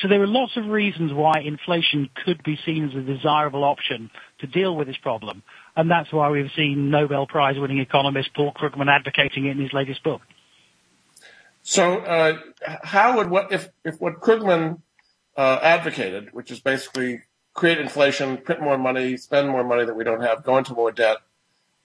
So 0.00 0.08
there 0.08 0.22
are 0.22 0.26
lots 0.26 0.56
of 0.56 0.66
reasons 0.66 1.12
why 1.12 1.40
inflation 1.44 2.08
could 2.24 2.42
be 2.42 2.58
seen 2.64 2.88
as 2.88 2.94
a 2.94 3.00
desirable 3.00 3.64
option 3.64 4.10
to 4.40 4.46
deal 4.46 4.74
with 4.76 4.86
this 4.86 4.96
problem. 4.96 5.42
And 5.76 5.90
that's 5.90 6.12
why 6.12 6.30
we've 6.30 6.50
seen 6.56 6.90
Nobel 6.90 7.26
Prize 7.26 7.58
winning 7.58 7.78
economist 7.78 8.30
Paul 8.34 8.52
Krugman 8.52 8.88
advocating 8.88 9.46
it 9.46 9.50
in 9.50 9.60
his 9.60 9.72
latest 9.72 10.02
book. 10.02 10.22
So, 11.62 11.98
uh, 11.98 12.38
how 12.82 13.16
would 13.18 13.30
what 13.30 13.52
if, 13.52 13.68
if 13.84 14.00
what 14.00 14.20
Krugman 14.20 14.80
uh, 15.36 15.58
advocated, 15.62 16.32
which 16.32 16.50
is 16.50 16.60
basically 16.60 17.22
create 17.54 17.78
inflation, 17.78 18.38
print 18.38 18.60
more 18.60 18.78
money, 18.78 19.16
spend 19.16 19.48
more 19.48 19.62
money 19.62 19.84
that 19.84 19.94
we 19.94 20.04
don't 20.04 20.22
have, 20.22 20.42
go 20.42 20.58
into 20.58 20.74
more 20.74 20.90
debt, 20.90 21.18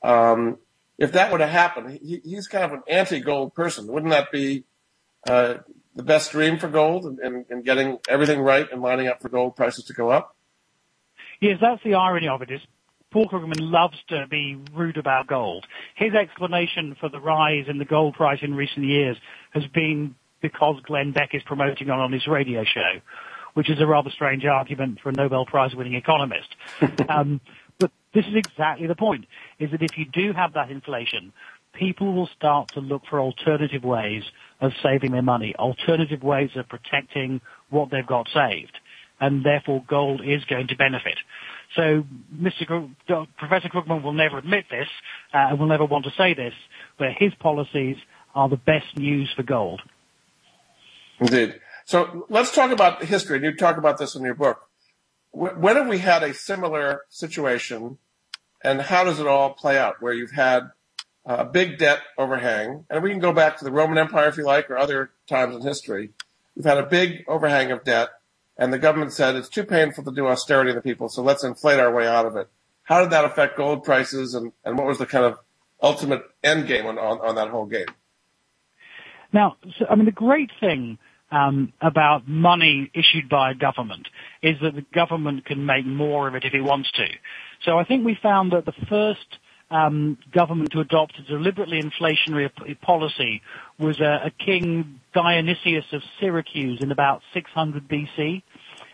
um, 0.03 0.57
if 0.97 1.12
that 1.13 1.31
were 1.31 1.38
to 1.38 1.47
happen, 1.47 1.99
he, 2.01 2.21
he's 2.23 2.47
kind 2.47 2.63
of 2.63 2.73
an 2.73 2.83
anti-gold 2.88 3.53
person. 3.53 3.88
Wouldn't 3.88 4.12
that 4.12 4.31
be 4.31 4.65
uh, 5.27 5.55
the 5.95 6.03
best 6.03 6.31
dream 6.31 6.57
for 6.57 6.67
gold 6.67 7.05
and, 7.05 7.45
and, 7.49 7.65
getting 7.65 7.99
everything 8.07 8.39
right 8.39 8.71
and 8.71 8.81
lining 8.81 9.07
up 9.07 9.21
for 9.21 9.29
gold 9.29 9.55
prices 9.55 9.86
to 9.86 9.93
go 9.93 10.10
up? 10.10 10.36
Yes, 11.41 11.57
that's 11.62 11.83
the 11.83 11.95
irony 11.95 12.27
of 12.27 12.41
it. 12.41 12.51
Is 12.51 12.62
Paul 13.12 13.27
Krugman 13.27 13.60
loves 13.60 13.97
to 14.10 14.25
be 14.29 14.57
rude 14.73 14.97
about 14.97 15.27
gold. 15.27 15.65
His 15.95 16.13
explanation 16.13 16.95
for 16.99 17.10
the 17.10 17.19
rise 17.19 17.65
in 17.67 17.77
the 17.77 17.86
gold 17.86 18.15
price 18.15 18.39
in 18.41 18.53
recent 18.53 18.86
years 18.86 19.17
has 19.51 19.63
been 19.73 20.15
because 20.41 20.75
Glenn 20.83 21.13
Beck 21.13 21.29
is 21.33 21.41
promoting 21.45 21.89
on 21.89 21.99
on 21.99 22.12
his 22.12 22.27
radio 22.27 22.63
show, 22.63 23.01
which 23.53 23.69
is 23.69 23.79
a 23.79 23.88
rather 23.88 24.10
strange 24.10 24.45
argument 24.45 24.99
for 25.01 25.10
a 25.10 25.13
Nobel 25.13 25.45
Prize 25.45 25.73
winning 25.73 25.95
economist. 25.95 26.47
um, 27.10 27.41
this 28.13 28.25
is 28.25 28.35
exactly 28.35 28.87
the 28.87 28.95
point, 28.95 29.25
is 29.59 29.71
that 29.71 29.81
if 29.81 29.97
you 29.97 30.05
do 30.05 30.33
have 30.33 30.53
that 30.53 30.71
inflation, 30.71 31.33
people 31.73 32.13
will 32.13 32.29
start 32.35 32.69
to 32.69 32.79
look 32.79 33.03
for 33.09 33.19
alternative 33.19 33.83
ways 33.83 34.23
of 34.61 34.71
saving 34.81 35.11
their 35.11 35.21
money, 35.21 35.55
alternative 35.57 36.23
ways 36.23 36.49
of 36.55 36.67
protecting 36.67 37.41
what 37.69 37.91
they've 37.91 38.07
got 38.07 38.27
saved. 38.33 38.77
And 39.19 39.43
therefore 39.43 39.83
gold 39.87 40.21
is 40.23 40.45
going 40.45 40.67
to 40.67 40.75
benefit. 40.75 41.17
So 41.75 42.05
Mr. 42.35 42.89
Professor 43.37 43.69
Krugman 43.69 44.03
will 44.03 44.13
never 44.13 44.37
admit 44.37 44.65
this, 44.69 44.87
uh, 45.33 45.49
and 45.49 45.59
will 45.59 45.67
never 45.67 45.85
want 45.85 46.05
to 46.05 46.11
say 46.17 46.33
this, 46.33 46.53
but 46.97 47.09
his 47.17 47.33
policies 47.35 47.97
are 48.35 48.47
the 48.47 48.57
best 48.57 48.95
news 48.95 49.31
for 49.35 49.43
gold. 49.43 49.81
Indeed. 51.19 51.59
So 51.85 52.27
let's 52.29 52.53
talk 52.53 52.71
about 52.71 53.03
history, 53.03 53.37
and 53.37 53.45
you 53.45 53.55
talk 53.55 53.77
about 53.77 53.97
this 53.97 54.15
in 54.15 54.23
your 54.23 54.35
book. 54.35 54.66
When 55.31 55.75
have 55.75 55.87
we 55.87 55.99
had 55.99 56.23
a 56.23 56.33
similar 56.33 57.01
situation, 57.09 57.97
and 58.63 58.81
how 58.81 59.03
does 59.03 59.19
it 59.19 59.27
all 59.27 59.53
play 59.53 59.77
out, 59.77 60.01
where 60.01 60.13
you've 60.13 60.31
had 60.31 60.71
a 61.25 61.45
big 61.45 61.77
debt 61.77 61.99
overhang, 62.17 62.85
and 62.89 63.03
we 63.03 63.09
can 63.09 63.19
go 63.19 63.33
back 63.33 63.57
to 63.57 63.65
the 63.65 63.71
Roman 63.71 63.97
Empire 63.97 64.29
if 64.29 64.37
you 64.37 64.45
like, 64.45 64.69
or 64.69 64.77
other 64.77 65.11
times 65.27 65.55
in 65.55 65.61
history. 65.61 66.11
We've 66.55 66.65
had 66.65 66.77
a 66.77 66.85
big 66.85 67.25
overhang 67.27 67.71
of 67.71 67.83
debt, 67.83 68.09
and 68.57 68.73
the 68.73 68.79
government 68.79 69.13
said 69.13 69.35
it's 69.35 69.49
too 69.49 69.63
painful 69.63 70.03
to 70.05 70.11
do 70.11 70.27
austerity 70.27 70.71
on 70.71 70.75
the 70.75 70.81
people, 70.81 71.09
so 71.09 71.21
let's 71.21 71.43
inflate 71.43 71.79
our 71.79 71.93
way 71.93 72.07
out 72.07 72.25
of 72.25 72.35
it. 72.35 72.47
How 72.83 73.01
did 73.01 73.11
that 73.11 73.25
affect 73.25 73.57
gold 73.57 73.83
prices, 73.83 74.33
and, 74.33 74.53
and 74.63 74.77
what 74.77 74.87
was 74.87 74.97
the 74.97 75.05
kind 75.05 75.25
of 75.25 75.37
ultimate 75.83 76.23
end 76.43 76.65
game 76.65 76.85
on, 76.85 76.97
on, 76.97 77.19
on 77.19 77.35
that 77.35 77.49
whole 77.49 77.65
game? 77.65 77.87
Now, 79.33 79.57
so, 79.77 79.85
I 79.89 79.95
mean, 79.95 80.05
the 80.05 80.11
great 80.11 80.49
thing 80.59 80.97
um, 81.31 81.73
about 81.81 82.27
money 82.27 82.89
issued 82.93 83.29
by 83.29 83.51
a 83.51 83.55
government 83.55 84.07
is 84.41 84.55
that 84.61 84.75
the 84.75 84.85
government 84.93 85.45
can 85.45 85.65
make 85.65 85.85
more 85.85 86.27
of 86.27 86.35
it 86.35 86.45
if 86.45 86.53
it 86.53 86.61
wants 86.61 86.91
to. 86.93 87.07
So 87.63 87.77
I 87.77 87.83
think 87.83 88.05
we 88.05 88.17
found 88.21 88.53
that 88.53 88.65
the 88.65 88.73
first 88.87 89.37
um, 89.69 90.17
government 90.33 90.71
to 90.71 90.79
adopt 90.79 91.19
a 91.19 91.23
deliberately 91.23 91.81
inflationary 91.81 92.49
policy 92.81 93.41
was 93.77 93.99
a 93.99 94.31
king 94.39 95.01
Dionysius 95.13 95.85
of 95.91 96.01
Syracuse 96.19 96.81
in 96.81 96.91
about 96.91 97.21
600 97.33 97.87
BC. 97.87 98.43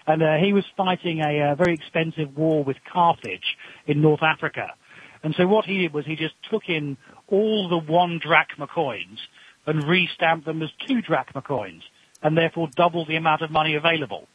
And 0.05 0.21
uh, 0.21 0.35
he 0.37 0.51
was 0.51 0.65
fighting 0.75 1.21
a, 1.21 1.39
a 1.39 1.51
uh, 1.51 1.55
very 1.55 1.75
expensive 1.75 2.35
war 2.35 2.63
with 2.63 2.77
Carthage 2.91 3.57
in 3.87 4.01
North 4.01 4.23
Africa. 4.23 4.73
And 5.21 5.33
so 5.35 5.47
what 5.47 5.65
he 5.65 5.79
did 5.79 5.93
was 5.93 6.05
he 6.05 6.15
just 6.15 6.35
took 6.51 6.63
in 6.67 6.97
all 7.27 7.69
the 7.69 7.77
one 7.77 8.19
drachma 8.21 8.67
coins 8.67 9.19
and 9.65 9.87
re-stamped 9.87 10.45
them 10.45 10.61
as 10.61 10.69
two 10.85 11.01
drachma 11.01 11.41
coins 11.41 11.83
and 12.23 12.37
therefore 12.37 12.69
double 12.75 13.05
the 13.05 13.17
amount 13.17 13.41
of 13.41 13.51
money 13.51 13.75
available. 13.75 14.27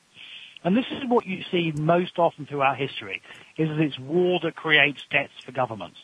And 0.62 0.76
this 0.76 0.86
is 0.90 1.04
what 1.08 1.26
you 1.26 1.42
see 1.50 1.72
most 1.74 2.18
often 2.18 2.46
throughout 2.46 2.76
history, 2.76 3.22
is 3.56 3.68
that 3.68 3.80
it's 3.80 3.98
war 3.98 4.40
that 4.42 4.54
creates 4.54 5.02
debts 5.10 5.32
for 5.44 5.52
governments. 5.52 5.98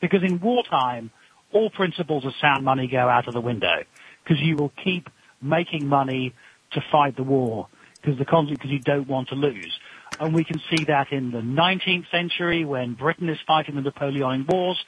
Because 0.00 0.22
in 0.22 0.40
wartime, 0.40 1.10
all 1.52 1.70
principles 1.70 2.24
of 2.24 2.32
sound 2.40 2.64
money 2.64 2.86
go 2.86 3.08
out 3.08 3.26
of 3.28 3.34
the 3.34 3.40
window, 3.40 3.84
because 4.22 4.40
you 4.42 4.56
will 4.56 4.72
keep 4.82 5.08
making 5.40 5.86
money 5.86 6.34
to 6.72 6.80
fight 6.92 7.16
the 7.16 7.22
war, 7.22 7.68
because 8.00 8.18
the 8.18 8.24
because 8.24 8.70
you 8.70 8.80
don't 8.80 9.08
want 9.08 9.28
to 9.28 9.34
lose. 9.34 9.78
And 10.20 10.34
we 10.34 10.44
can 10.44 10.60
see 10.70 10.84
that 10.84 11.12
in 11.12 11.30
the 11.30 11.40
19th 11.40 12.10
century 12.10 12.64
when 12.64 12.94
Britain 12.94 13.28
is 13.28 13.38
fighting 13.46 13.74
the 13.74 13.80
Napoleonic 13.80 14.48
Wars. 14.48 14.84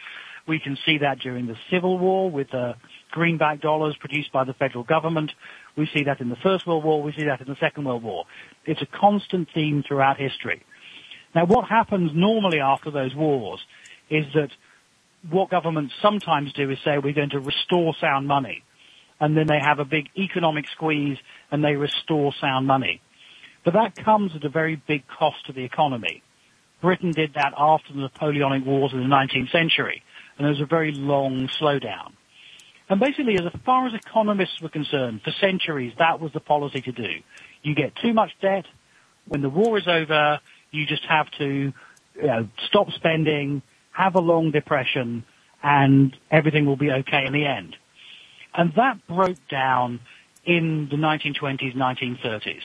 We 0.47 0.61
can 0.61 0.79
see 0.87 0.99
that 0.99 1.19
during 1.19 1.47
the 1.47 1.57
Civil 1.71 1.99
War 1.99 2.31
with 2.31 2.51
the 2.51 2.77
greenback 3.11 3.61
dollars 3.61 3.97
produced 3.97 4.31
by 4.31 4.45
the 4.45 4.55
federal 4.55 4.85
government. 4.85 5.33
We 5.77 5.89
see 5.95 6.05
that 6.05 6.21
in 6.21 6.31
the 6.31 6.37
First 6.37 6.67
World 6.67 6.85
War. 6.85 7.03
We 7.03 7.12
see 7.12 7.25
that 7.25 7.41
in 7.41 7.47
the 7.47 7.57
Second 7.61 7.85
World 7.85 8.03
War. 8.03 8.25
It's 8.65 8.81
a 8.81 8.87
constant 8.87 9.49
theme 9.55 9.85
throughout 9.87 10.17
history. 10.17 10.62
Now, 11.35 11.45
what 11.45 11.69
happens 11.69 12.12
normally 12.15 12.61
after 12.61 12.91
those 12.91 13.15
wars 13.15 13.61
is 14.09 14.25
that 14.35 14.51
what 15.31 15.51
governments 15.51 15.93
sometimes 16.01 16.53
do 16.53 16.71
is 16.71 16.79
say 16.85 16.99
we're 16.99 17.12
going 17.12 17.31
to 17.31 17.41
restore 17.41 17.95
sound 18.01 18.27
money. 18.27 18.62
And 19.21 19.37
then 19.37 19.47
they 19.47 19.59
have 19.61 19.79
a 19.79 19.85
big 19.85 20.09
economic 20.17 20.67
squeeze 20.69 21.19
and 21.51 21.65
they 21.65 21.75
restore 21.77 22.33
sound 22.41 22.67
money. 22.67 23.01
But 23.65 23.75
that 23.75 23.97
comes 24.03 24.33
at 24.35 24.45
a 24.45 24.49
very 24.49 24.77
big 24.77 25.05
cost 25.09 25.47
to 25.47 25.53
the 25.53 25.65
economy. 25.65 26.23
Britain 26.81 27.11
did 27.11 27.35
that 27.35 27.53
after 27.57 27.93
the 27.93 28.01
Napoleonic 28.01 28.65
Wars 28.65 28.93
in 28.93 29.01
the 29.01 29.15
19th 29.15 29.51
century, 29.51 30.03
and 30.37 30.45
there 30.45 30.53
was 30.53 30.61
a 30.61 30.67
very 30.67 30.93
long 30.93 31.49
slowdown. 31.61 32.12
And 32.88 33.01
basically, 33.01 33.35
as 33.35 33.42
far 33.64 33.87
as 33.87 33.94
economists 33.94 34.61
were 34.61 34.68
concerned, 34.68 35.22
for 35.22 35.33
centuries, 35.33 35.92
that 35.99 36.20
was 36.20 36.33
the 36.33 36.40
policy 36.40 36.81
to 36.83 36.92
do. 36.92 37.20
You 37.62 37.75
get 37.75 37.96
too 37.96 38.12
much 38.12 38.31
debt. 38.40 38.64
When 39.27 39.42
the 39.42 39.49
war 39.49 39.77
is 39.77 39.88
over, 39.88 40.38
you 40.70 40.87
just 40.87 41.05
have 41.05 41.29
to 41.38 41.72
you 42.14 42.22
know, 42.22 42.49
stop 42.68 42.90
spending, 42.92 43.62
have 43.90 44.14
a 44.14 44.20
long 44.20 44.53
depression, 44.53 45.25
and 45.62 46.16
everything 46.31 46.64
will 46.64 46.77
be 46.77 46.90
okay 46.90 47.27
in 47.27 47.33
the 47.33 47.44
end. 47.44 47.77
And 48.55 48.72
that 48.77 49.05
broke 49.09 49.49
down 49.49 50.01
in 50.44 50.88
the 50.88 50.96
1920s, 50.96 51.75
1930s. 51.75 52.61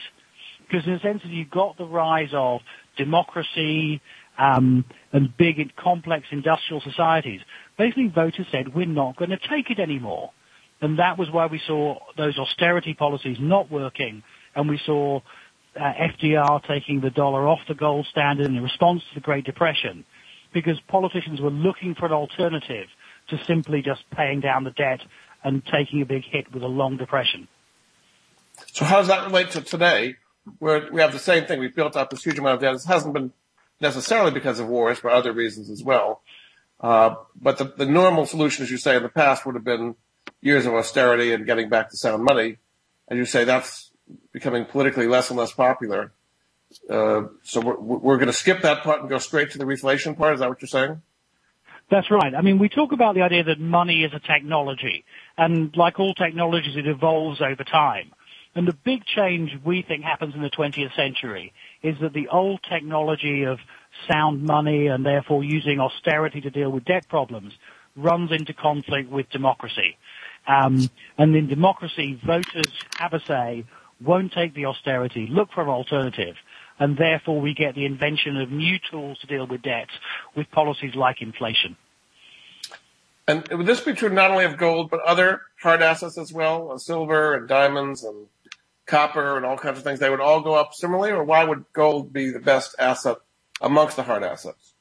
Because 0.60 0.86
in 0.86 0.92
a 0.92 1.00
sense, 1.00 1.22
you 1.24 1.44
got 1.44 1.76
the 1.76 1.84
rise 1.84 2.30
of 2.32 2.60
democracy 2.96 4.00
um, 4.38 4.84
and 5.12 5.36
big, 5.36 5.74
complex 5.76 6.26
industrial 6.30 6.80
societies 6.80 7.40
basically 7.82 8.06
voters 8.06 8.46
said, 8.52 8.72
we're 8.72 8.86
not 8.86 9.16
going 9.16 9.30
to 9.30 9.38
take 9.38 9.68
it 9.70 9.80
anymore. 9.80 10.30
And 10.80 11.00
that 11.00 11.18
was 11.18 11.28
why 11.32 11.46
we 11.46 11.60
saw 11.66 11.98
those 12.16 12.38
austerity 12.38 12.94
policies 12.94 13.38
not 13.40 13.72
working, 13.72 14.22
and 14.54 14.68
we 14.68 14.80
saw 14.86 15.20
uh, 15.74 15.80
FDR 15.80 16.64
taking 16.68 17.00
the 17.00 17.10
dollar 17.10 17.48
off 17.48 17.58
the 17.66 17.74
gold 17.74 18.06
standard 18.08 18.46
in 18.46 18.62
response 18.62 19.02
to 19.08 19.14
the 19.16 19.20
Great 19.20 19.44
Depression, 19.44 20.04
because 20.54 20.78
politicians 20.86 21.40
were 21.40 21.50
looking 21.50 21.96
for 21.96 22.06
an 22.06 22.12
alternative 22.12 22.86
to 23.30 23.44
simply 23.46 23.82
just 23.82 24.02
paying 24.10 24.40
down 24.40 24.62
the 24.62 24.70
debt 24.70 25.00
and 25.42 25.64
taking 25.66 26.02
a 26.02 26.06
big 26.06 26.22
hit 26.24 26.52
with 26.52 26.62
a 26.62 26.68
long 26.68 26.96
depression. 26.96 27.48
So 28.72 28.84
how 28.84 28.98
does 28.98 29.08
that 29.08 29.26
relate 29.26 29.50
to 29.52 29.60
today, 29.60 30.16
where 30.60 30.88
we 30.92 31.00
have 31.00 31.12
the 31.12 31.18
same 31.18 31.46
thing? 31.46 31.58
We've 31.58 31.74
built 31.74 31.96
up 31.96 32.10
this 32.10 32.22
huge 32.22 32.38
amount 32.38 32.56
of 32.56 32.60
debt. 32.60 32.74
This 32.74 32.86
hasn't 32.86 33.12
been 33.12 33.32
necessarily 33.80 34.30
because 34.30 34.60
of 34.60 34.68
wars, 34.68 35.00
but 35.02 35.10
other 35.10 35.32
reasons 35.32 35.68
as 35.68 35.82
well. 35.82 36.22
Uh, 36.82 37.14
but 37.40 37.58
the, 37.58 37.64
the 37.64 37.86
normal 37.86 38.26
solution, 38.26 38.64
as 38.64 38.70
you 38.70 38.76
say, 38.76 38.96
in 38.96 39.02
the 39.02 39.08
past 39.08 39.46
would 39.46 39.54
have 39.54 39.64
been 39.64 39.94
years 40.40 40.66
of 40.66 40.74
austerity 40.74 41.32
and 41.32 41.46
getting 41.46 41.68
back 41.68 41.90
to 41.90 41.96
sound 41.96 42.24
money. 42.24 42.58
And 43.08 43.18
you 43.18 43.24
say 43.24 43.44
that's 43.44 43.90
becoming 44.32 44.64
politically 44.64 45.06
less 45.06 45.30
and 45.30 45.38
less 45.38 45.52
popular. 45.52 46.12
Uh, 46.88 47.24
so 47.42 47.60
we're, 47.60 47.78
we're 47.78 48.16
going 48.16 48.26
to 48.26 48.32
skip 48.32 48.62
that 48.62 48.82
part 48.82 49.00
and 49.00 49.08
go 49.08 49.18
straight 49.18 49.52
to 49.52 49.58
the 49.58 49.64
reflation 49.64 50.16
part. 50.16 50.34
Is 50.34 50.40
that 50.40 50.48
what 50.48 50.60
you're 50.60 50.68
saying? 50.68 51.02
That's 51.90 52.10
right. 52.10 52.34
I 52.34 52.40
mean, 52.40 52.58
we 52.58 52.68
talk 52.68 52.92
about 52.92 53.14
the 53.14 53.22
idea 53.22 53.44
that 53.44 53.60
money 53.60 54.02
is 54.02 54.12
a 54.14 54.20
technology, 54.20 55.04
and 55.36 55.76
like 55.76 56.00
all 56.00 56.14
technologies, 56.14 56.74
it 56.76 56.86
evolves 56.86 57.42
over 57.42 57.64
time. 57.64 58.12
And 58.54 58.66
the 58.66 58.76
big 58.84 59.04
change 59.04 59.50
we 59.64 59.82
think 59.82 60.02
happens 60.02 60.34
in 60.34 60.42
the 60.42 60.50
20th 60.50 60.94
century 60.94 61.52
is 61.82 61.96
that 62.00 62.12
the 62.12 62.28
old 62.28 62.60
technology 62.62 63.44
of 63.44 63.58
sound 64.10 64.42
money 64.42 64.86
and 64.86 65.04
therefore 65.04 65.44
using 65.44 65.80
austerity 65.80 66.40
to 66.40 66.50
deal 66.50 66.70
with 66.70 66.84
debt 66.84 67.08
problems 67.08 67.52
runs 67.96 68.30
into 68.32 68.52
conflict 68.54 69.10
with 69.10 69.28
democracy. 69.30 69.96
Um, 70.46 70.90
and 71.18 71.34
in 71.36 71.46
democracy, 71.46 72.18
voters 72.24 72.72
have 72.96 73.12
a 73.12 73.20
say, 73.20 73.64
won't 74.00 74.32
take 74.32 74.54
the 74.54 74.66
austerity, 74.66 75.28
look 75.30 75.52
for 75.52 75.62
an 75.62 75.68
alternative, 75.68 76.34
and 76.78 76.96
therefore 76.96 77.40
we 77.40 77.54
get 77.54 77.74
the 77.74 77.84
invention 77.84 78.36
of 78.36 78.50
new 78.50 78.78
tools 78.90 79.18
to 79.20 79.26
deal 79.26 79.46
with 79.46 79.62
debts 79.62 79.92
with 80.34 80.50
policies 80.50 80.94
like 80.94 81.22
inflation. 81.22 81.76
And 83.28 83.46
would 83.48 83.66
this 83.66 83.80
be 83.80 83.92
true 83.92 84.08
not 84.08 84.32
only 84.32 84.44
of 84.44 84.56
gold, 84.56 84.90
but 84.90 85.00
other 85.00 85.42
hard 85.62 85.80
assets 85.80 86.18
as 86.18 86.32
well, 86.32 86.76
silver 86.78 87.34
and 87.34 87.46
diamonds 87.46 88.02
and 88.02 88.26
copper 88.86 89.36
and 89.36 89.46
all 89.46 89.56
kinds 89.56 89.78
of 89.78 89.84
things? 89.84 90.00
They 90.00 90.10
would 90.10 90.20
all 90.20 90.40
go 90.40 90.54
up 90.54 90.74
similarly, 90.74 91.12
or 91.12 91.22
why 91.22 91.44
would 91.44 91.64
gold 91.72 92.12
be 92.12 92.30
the 92.30 92.40
best 92.40 92.74
asset 92.80 93.18
amongst 93.62 93.96
the 93.96 94.02
hard 94.02 94.22
assets. 94.22 94.72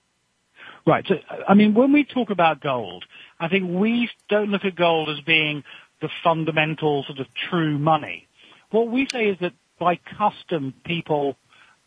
Right. 0.86 1.06
So, 1.08 1.16
I 1.48 1.54
mean, 1.54 1.74
when 1.74 1.94
we 1.94 2.04
talk 2.04 2.32
about 2.32 2.60
gold, 2.60 3.06
I 3.40 3.48
think 3.48 3.70
we 3.70 4.10
don't 4.30 4.50
look 4.50 4.66
at 4.66 4.76
gold 4.76 5.10
as 5.10 5.22
being 5.22 5.64
the 6.02 6.10
fundamental 6.24 7.04
sort 7.08 7.20
of 7.20 7.28
true 7.50 7.78
money. 7.78 8.28
What 8.72 8.90
we 8.90 9.08
say 9.12 9.26
is 9.26 9.38
that 9.42 9.54
by 9.80 10.00
custom, 10.18 10.74
people 10.84 11.38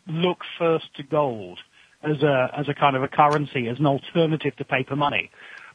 look 0.07 0.38
first 0.59 0.87
to 0.96 1.02
gold 1.02 1.59
as 2.02 2.22
a, 2.22 2.50
as 2.57 2.68
a 2.68 2.74
kind 2.74 2.94
of 2.94 3.02
a 3.02 3.09
currency, 3.09 3.68
as 3.68 3.78
an 3.78 3.87
alternative 3.87 4.54
to 4.57 4.64
paper 4.64 4.94
money. 4.94 5.30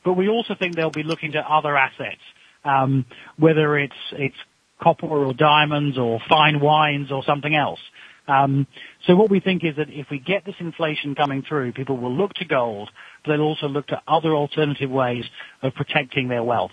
But 0.05 0.13
we 0.13 0.29
also 0.29 0.55
think 0.55 0.75
they'll 0.75 0.91
be 0.91 1.03
looking 1.03 1.33
to 1.33 1.39
other 1.39 1.75
assets, 1.75 2.21
um, 2.63 3.05
whether 3.37 3.77
it's, 3.77 3.93
it's 4.13 4.35
copper 4.81 5.07
or 5.07 5.33
diamonds 5.33 5.97
or 5.97 6.19
fine 6.29 6.61
wines 6.61 7.11
or 7.11 7.23
something 7.23 7.55
else. 7.55 7.79
Um, 8.27 8.67
so 9.07 9.15
what 9.15 9.29
we 9.29 9.39
think 9.39 9.63
is 9.63 9.77
that 9.77 9.89
if 9.89 10.07
we 10.11 10.19
get 10.19 10.45
this 10.45 10.55
inflation 10.59 11.15
coming 11.15 11.43
through, 11.47 11.71
people 11.71 11.97
will 11.97 12.13
look 12.13 12.33
to 12.35 12.45
gold, 12.45 12.89
but 13.23 13.31
they'll 13.31 13.41
also 13.41 13.67
look 13.67 13.87
to 13.87 14.01
other 14.07 14.33
alternative 14.33 14.89
ways 14.89 15.25
of 15.61 15.73
protecting 15.73 16.27
their 16.27 16.43
wealth. 16.43 16.71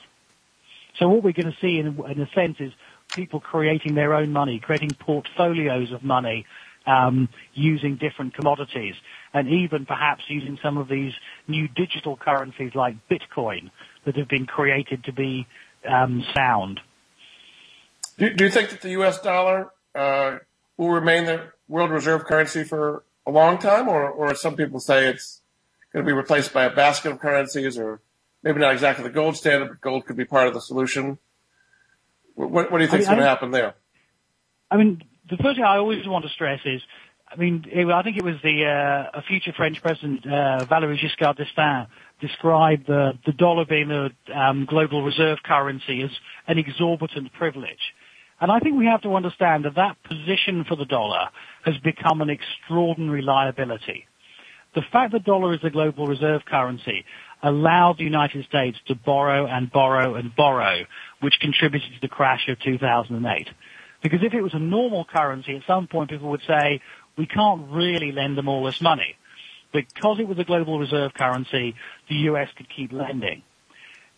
So 0.99 1.09
what 1.09 1.23
we're 1.23 1.33
going 1.33 1.53
to 1.53 1.59
see 1.61 1.79
in, 1.79 1.99
in 2.11 2.21
a 2.21 2.29
sense 2.35 2.57
is 2.59 2.73
people 3.15 3.39
creating 3.39 3.95
their 3.95 4.15
own 4.15 4.33
money, 4.33 4.59
creating 4.59 4.91
portfolios 4.99 5.93
of 5.93 6.03
money, 6.03 6.47
um, 6.87 7.29
using 7.55 7.97
different 7.97 8.35
commodities, 8.35 8.95
and 9.33 9.49
even 9.49 9.87
perhaps 9.87 10.25
using 10.29 10.59
some 10.63 10.79
of 10.79 10.89
these 10.89 11.13
new 11.47 11.69
digital 11.69 12.17
currencies 12.17 12.73
like 12.75 12.97
Bitcoin 13.09 13.71
that 14.05 14.17
have 14.17 14.29
been 14.29 14.47
created 14.47 15.05
to 15.05 15.13
be 15.13 15.47
um, 15.89 16.25
sound. 16.35 16.81
Do, 18.19 18.33
do, 18.33 18.45
you 18.45 18.51
think 18.51 18.71
that 18.71 18.81
the 18.81 18.91
U.S. 18.91 19.21
dollar 19.21 19.69
uh, 19.95 20.39
will 20.77 20.91
remain 20.91 21.27
the 21.27 21.53
world 21.69 21.91
reserve 21.91 22.25
currency 22.25 22.65
for 22.65 23.05
a 23.27 23.31
long 23.31 23.59
time, 23.59 23.89
or, 23.89 24.09
or 24.09 24.35
some 24.35 24.57
people 24.57 24.81
say 24.81 25.09
it's 25.09 25.43
going 25.93 26.05
to 26.05 26.09
be 26.09 26.13
replaced 26.13 26.53
by 26.53 26.65
a 26.65 26.75
basket 26.75 27.11
of 27.11 27.19
currencies, 27.19 27.79
or 27.79 28.01
maybe 28.43 28.61
not 28.61 28.73
exactly 28.73 29.03
the 29.03 29.11
gold 29.11 29.37
standard, 29.37 29.69
but 29.69 29.81
gold 29.81 30.07
could 30.07 30.17
be 30.17 30.25
part 30.25 30.47
of 30.47 30.55
the 30.55 30.61
solution. 30.61 31.19
What, 32.35 32.71
what 32.71 32.79
do 32.79 32.85
you 32.85 32.91
think 32.91 33.03
is 33.03 33.07
going 33.07 33.19
to 33.19 33.25
happen 33.25 33.51
there? 33.51 33.75
I 34.71 34.77
mean, 34.77 35.03
the 35.29 35.37
first 35.39 35.57
thing 35.57 35.65
I 35.65 35.79
always 35.79 36.07
want 36.07 36.25
to 36.25 36.31
stress 36.31 36.61
is, 36.65 36.83
I 37.29 37.37
mean, 37.37 37.65
it, 37.73 37.87
I 37.89 38.03
think 38.03 38.17
it 38.17 38.25
was 38.25 38.37
the 38.43 38.65
uh, 38.65 39.19
a 39.19 39.23
future 39.23 39.53
French 39.57 39.83
president, 39.83 40.25
uh, 40.27 40.65
Valéry 40.67 40.97
Giscard 40.99 41.37
d'Estaing, 41.37 41.89
described 42.21 42.87
the, 42.87 43.13
the 43.27 43.33
dollar 43.33 43.65
being 43.65 43.89
the 43.89 44.11
um, 44.33 44.67
global 44.67 45.03
reserve 45.03 45.39
currency 45.45 46.03
as 46.03 46.11
an 46.47 46.59
exorbitant 46.59 47.33
privilege. 47.33 47.95
And 48.41 48.53
I 48.53 48.61
think 48.61 48.77
we 48.77 48.87
have 48.87 49.03
to 49.03 49.15
understand 49.15 49.65
that 49.65 49.75
that 49.77 49.97
position 50.05 50.65
for 50.69 50.77
the 50.77 50.85
dollar 50.85 51.31
has 51.67 51.77
become 51.79 52.23
an 52.23 52.31
extraordinary 52.31 53.23
liability. 53.23 54.07
The 54.75 54.83
fact 54.93 55.13
that 55.13 55.25
dollar 55.25 55.53
is 55.53 55.65
a 55.65 55.71
global 55.71 56.07
reserve 56.07 56.45
currency 56.45 57.05
allowed 57.43 57.99
the 57.99 58.05
United 58.05 58.45
States 58.47 58.79
to 58.87 58.95
borrow 58.95 59.47
and 59.47 59.71
borrow 59.71 60.15
and 60.15 60.35
borrow, 60.35 60.85
which 61.21 61.41
contributed 61.41 61.93
to 61.95 62.01
the 62.01 62.09
crash 62.09 62.49
of 62.49 62.61
2008. 62.61 63.49
Because 64.03 64.21
if 64.23 64.33
it 64.33 64.43
was 64.43 64.55
a 64.55 64.59
normal 64.59 65.05
currency, 65.05 65.57
at 65.57 65.63
some 65.67 65.89
point 65.89 66.11
people 66.11 66.31
would 66.31 66.43
say, 66.47 66.81
we 67.19 67.27
can't 67.27 67.69
really 67.71 68.13
lend 68.13 68.39
them 68.39 68.49
all 68.49 68.65
this 68.65 68.81
money. 68.81 69.17
Because 69.73 70.21
it 70.21 70.29
was 70.29 70.39
a 70.39 70.45
global 70.45 70.79
reserve 70.79 71.15
currency, 71.15 71.75
the 72.09 72.15
US 72.31 72.49
could 72.57 72.69
keep 72.69 72.93
lending. 72.93 73.43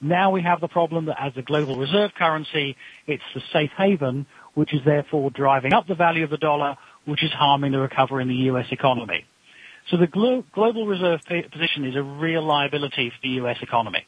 Now 0.01 0.31
we 0.31 0.43
have 0.43 0.61
the 0.61 0.69
problem 0.69 1.07
that 1.07 1.21
as 1.21 1.33
a 1.37 1.43
global 1.43 1.77
reserve 1.77 2.13
currency, 2.15 2.77
it's 3.07 3.23
the 3.35 3.43
safe 3.53 3.71
haven, 3.77 4.27
which 4.55 4.73
is 4.73 4.81
therefore 4.85 5.31
driving 5.31 5.73
up 5.73 5.87
the 5.87 5.95
value 5.95 6.25
of 6.25 6.31
the 6.31 6.37
dollar, 6.37 6.77
which 7.09 7.25
is 7.25 7.31
harming 7.33 7.73
the 7.73 7.79
recovery 7.79 8.23
in 8.23 8.29
the 8.29 8.51
US 8.53 8.67
economy. 8.71 9.25
So 9.91 9.97
the 9.97 10.07
glo- 10.07 10.45
global 10.53 10.87
reserve 10.87 11.21
position 11.25 11.85
is 11.87 11.97
a 11.97 12.03
real 12.03 12.43
liability 12.43 13.11
for 13.11 13.17
the 13.23 13.31
US 13.43 13.57
economy. 13.63 14.05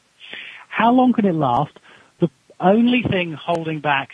How 0.69 0.91
long 0.91 1.11
can 1.11 1.25
it 1.25 1.33
last? 1.33 1.73
The 2.19 2.29
only 2.59 3.03
thing 3.09 3.33
holding 3.33 3.81
back 3.81 4.09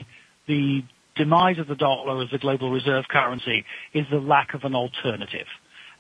the 0.48 0.84
demise 1.18 1.60
of 1.60 1.68
the 1.68 1.76
dollar 1.76 2.24
as 2.24 2.30
the 2.32 2.38
global 2.38 2.72
reserve 2.72 3.06
currency 3.10 3.66
is 3.94 4.06
the 4.10 4.18
lack 4.20 4.54
of 4.54 4.64
an 4.64 4.74
alternative. 4.74 5.48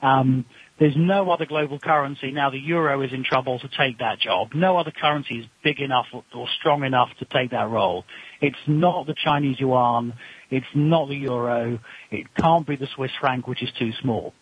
Um, 0.01 0.45
there's 0.79 0.95
no 0.95 1.31
other 1.31 1.45
global 1.45 1.79
currency 1.79 2.31
now. 2.31 2.51
The 2.51 2.59
euro 2.59 3.01
is 3.01 3.11
in 3.11 3.23
trouble 3.23 3.59
to 3.59 3.67
take 3.77 3.97
that 3.97 4.19
job. 4.19 4.49
No 4.53 4.77
other 4.77 4.91
currency 4.91 5.39
is 5.39 5.45
big 5.63 5.79
enough 5.79 6.05
or 6.13 6.47
strong 6.59 6.83
enough 6.83 7.09
to 7.19 7.25
take 7.25 7.51
that 7.51 7.69
role. 7.69 8.05
It's 8.41 8.55
not 8.67 9.07
the 9.07 9.15
Chinese 9.15 9.59
yuan. 9.59 10.13
It's 10.49 10.65
not 10.73 11.09
the 11.09 11.15
euro. 11.15 11.79
It 12.11 12.27
can't 12.35 12.65
be 12.65 12.75
the 12.75 12.87
Swiss 12.95 13.11
franc, 13.19 13.47
which 13.47 13.63
is 13.63 13.69
too 13.77 13.91
small. 14.01 14.33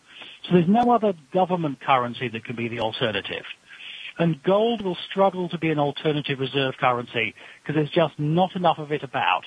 So 0.44 0.54
there's 0.54 0.70
no 0.70 0.92
other 0.92 1.14
government 1.34 1.80
currency 1.82 2.28
that 2.30 2.46
can 2.46 2.56
be 2.56 2.68
the 2.68 2.80
alternative. 2.80 3.44
And 4.18 4.42
gold 4.44 4.84
will 4.84 4.98
struggle 5.10 5.50
to 5.50 5.58
be 5.58 5.72
an 5.72 5.80
alternative 5.80 6.40
reserve 6.40 6.76
currency 6.80 7.34
because 7.62 7.76
there's 7.76 7.90
just 7.90 8.18
not 8.18 8.56
enough 8.56 8.78
of 8.78 8.92
it 8.92 9.04
about. 9.04 9.44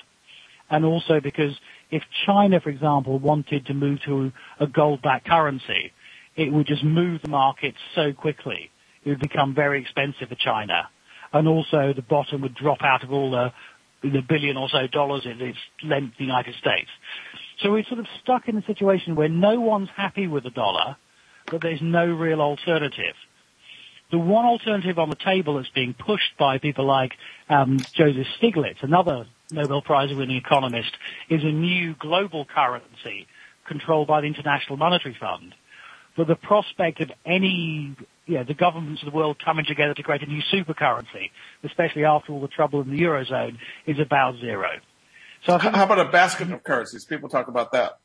And 0.69 0.85
also 0.85 1.19
because 1.19 1.57
if 1.89 2.03
China, 2.25 2.59
for 2.59 2.69
example, 2.69 3.17
wanted 3.17 3.65
to 3.65 3.73
move 3.73 3.99
to 4.05 4.31
a 4.59 4.67
gold-backed 4.67 5.27
currency, 5.27 5.91
it 6.35 6.53
would 6.53 6.67
just 6.67 6.83
move 6.83 7.21
the 7.21 7.29
market 7.29 7.73
so 7.95 8.13
quickly. 8.13 8.69
It 9.03 9.09
would 9.09 9.19
become 9.19 9.55
very 9.55 9.81
expensive 9.81 10.29
for 10.29 10.35
China. 10.35 10.89
And 11.33 11.47
also 11.47 11.93
the 11.95 12.03
bottom 12.07 12.41
would 12.41 12.55
drop 12.55 12.83
out 12.83 13.03
of 13.03 13.11
all 13.11 13.31
the, 13.31 13.51
the 14.01 14.21
billion 14.21 14.57
or 14.57 14.69
so 14.69 14.87
dollars 14.87 15.23
it, 15.25 15.41
it's 15.41 15.57
lent 15.83 16.17
the 16.17 16.25
United 16.25 16.55
States. 16.55 16.89
So 17.61 17.71
we're 17.71 17.83
sort 17.85 17.99
of 17.99 18.07
stuck 18.21 18.47
in 18.47 18.57
a 18.57 18.65
situation 18.65 19.15
where 19.15 19.29
no 19.29 19.59
one's 19.59 19.89
happy 19.95 20.27
with 20.27 20.43
the 20.43 20.49
dollar, 20.49 20.95
but 21.47 21.61
there's 21.61 21.81
no 21.81 22.05
real 22.05 22.41
alternative. 22.41 23.15
The 24.11 24.17
one 24.17 24.45
alternative 24.45 24.97
on 24.97 25.09
the 25.09 25.15
table 25.15 25.57
that's 25.57 25.69
being 25.69 25.93
pushed 25.93 26.37
by 26.39 26.57
people 26.57 26.85
like 26.85 27.11
um, 27.47 27.77
Joseph 27.93 28.25
Stiglitz, 28.41 28.81
another 28.81 29.27
Nobel 29.51 29.81
Prize 29.81 30.09
winning 30.13 30.37
economist, 30.37 30.91
is 31.29 31.43
a 31.43 31.51
new 31.51 31.93
global 31.99 32.45
currency 32.45 33.27
controlled 33.67 34.07
by 34.07 34.21
the 34.21 34.27
International 34.27 34.77
Monetary 34.77 35.15
Fund. 35.19 35.53
But 36.17 36.27
the 36.27 36.35
prospect 36.35 37.01
of 37.01 37.11
any, 37.25 37.95
know, 38.35 38.43
the 38.43 38.53
governments 38.53 39.01
of 39.01 39.11
the 39.11 39.15
world 39.15 39.37
coming 39.43 39.65
together 39.65 39.93
to 39.93 40.03
create 40.03 40.21
a 40.21 40.25
new 40.25 40.41
super 40.51 40.73
currency, 40.73 41.31
especially 41.63 42.05
after 42.05 42.31
all 42.31 42.41
the 42.41 42.47
trouble 42.47 42.81
in 42.81 42.91
the 42.91 43.01
Eurozone, 43.01 43.57
is 43.85 43.99
about 43.99 44.39
zero. 44.39 44.69
So 45.45 45.57
how 45.57 45.83
about 45.83 45.99
a 45.99 46.11
basket 46.11 46.51
of 46.51 46.63
currencies? 46.63 47.05
People 47.05 47.29
talk 47.29 47.47
about 47.47 47.71
that. 47.71 47.99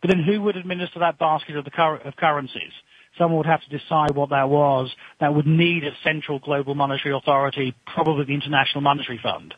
But 0.00 0.08
then 0.08 0.22
who 0.22 0.42
would 0.42 0.56
administer 0.56 1.00
that 1.00 1.18
basket 1.18 1.56
of 1.56 1.64
the 1.64 1.70
cur- 1.70 1.96
of 1.96 2.16
currencies? 2.16 2.72
Someone 3.18 3.38
would 3.38 3.46
have 3.46 3.62
to 3.62 3.70
decide 3.70 4.14
what 4.14 4.30
that 4.30 4.48
was. 4.48 4.94
That 5.20 5.34
would 5.34 5.46
need 5.46 5.84
a 5.84 5.92
central 6.04 6.38
global 6.38 6.74
monetary 6.74 7.14
authority, 7.14 7.74
probably 7.86 8.26
the 8.26 8.34
International 8.34 8.82
Monetary 8.82 9.18
Fund. 9.22 9.54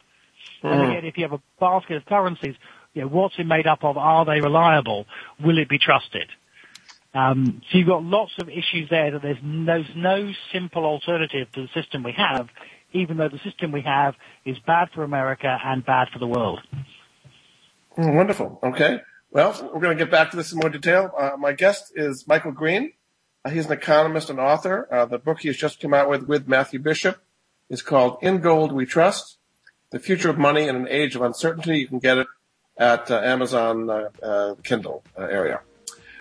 Mm. 0.63 0.73
And 0.73 0.91
again, 0.91 1.05
if 1.05 1.17
you 1.17 1.25
have 1.25 1.33
a 1.33 1.43
basket 1.59 1.97
of 1.97 2.07
currencies, 2.07 2.55
you 2.95 3.03
know, 3.03 3.09
what's 3.09 3.35
it 3.39 3.47
made 3.47 3.67
up 3.67 3.85
of? 3.85 3.97
Are 3.97 4.25
they 4.25 4.41
reliable? 4.41 5.07
Will 5.43 5.59
it 5.59 5.69
be 5.69 5.79
trusted? 5.79 6.29
Um, 7.15 7.63
so 7.71 7.79
you've 7.79 7.89
got 7.89 8.05
lots 8.05 8.33
of 8.41 8.49
issues 8.49 8.89
there 8.91 9.13
that 9.13 9.23
there's 9.23 9.39
no, 9.43 9.83
no 9.97 10.31
simple 10.53 10.85
alternative 10.85 11.49
to 11.55 11.63
the 11.63 11.69
system 11.81 12.03
we 12.03 12.13
have, 12.17 12.49
even 12.93 13.17
though 13.17 13.29
the 13.29 13.39
system 13.39 13.73
we 13.73 13.83
have 13.83 14.15
is 14.45 14.57
bad 14.67 14.89
for 14.95 15.05
America 15.05 15.59
and 15.65 15.85
bad 15.85 16.09
for 16.13 16.19
the 16.19 16.27
world. 16.27 16.61
Mm, 17.97 18.15
wonderful. 18.15 18.59
Okay. 18.63 19.01
Well, 19.31 19.71
we're 19.75 19.81
going 19.81 19.97
to 19.97 20.05
get 20.05 20.11
back 20.11 20.31
to 20.31 20.37
this 20.37 20.53
in 20.53 20.59
more 20.59 20.71
detail. 20.71 21.11
Uh, 21.19 21.33
my 21.39 21.53
guest 21.53 21.93
is 21.95 22.27
Michael 22.27 22.53
Green. 22.53 22.93
Uh, 23.45 23.51
he's 23.51 23.67
an 23.67 23.73
economist 23.73 24.31
and 24.31 24.39
author. 24.39 24.89
Uh, 24.93 25.07
the 25.07 25.19
book 25.19 25.41
he 25.41 25.49
has 25.49 25.57
just 25.57 25.81
come 25.81 25.95
out 25.95 26.09
with 26.09 26.27
with 26.29 26.49
Matthew 26.49 26.79
Bishop 26.79 27.19
is 27.69 27.83
called 27.83 28.19
In 28.23 28.41
Gold 28.41 28.73
We 28.73 28.87
Trust 28.87 29.39
the 29.91 29.99
Future 29.99 30.31
of 30.31 30.39
Money 30.39 30.69
in 30.69 30.77
an 30.77 30.89
Age 30.89 31.17
of 31.17 31.23
Uncertainty. 31.23 31.79
You 31.79 31.89
can 31.89 31.99
get 31.99 32.19
it 32.19 32.27
at 32.77 33.11
uh, 33.11 33.21
Amazon 33.21 33.89
uh, 33.89 34.09
uh, 34.23 34.55
Kindle 34.63 35.03
area. 35.17 35.61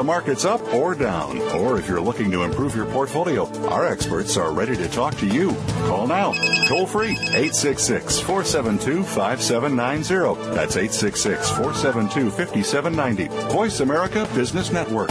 The 0.00 0.04
market's 0.04 0.46
up 0.46 0.62
or 0.72 0.94
down, 0.94 1.38
or 1.60 1.78
if 1.78 1.86
you're 1.86 2.00
looking 2.00 2.30
to 2.30 2.42
improve 2.42 2.74
your 2.74 2.86
portfolio, 2.86 3.46
our 3.68 3.86
experts 3.86 4.38
are 4.38 4.50
ready 4.50 4.74
to 4.74 4.88
talk 4.88 5.14
to 5.14 5.26
you. 5.26 5.54
Call 5.88 6.06
now, 6.06 6.32
toll 6.68 6.86
free, 6.86 7.10
866 7.10 8.18
472 8.20 9.02
5790. 9.04 10.54
That's 10.54 10.78
866 10.78 11.50
472 11.50 12.30
5790. 12.30 13.52
Voice 13.52 13.80
America 13.80 14.26
Business 14.34 14.72
Network. 14.72 15.10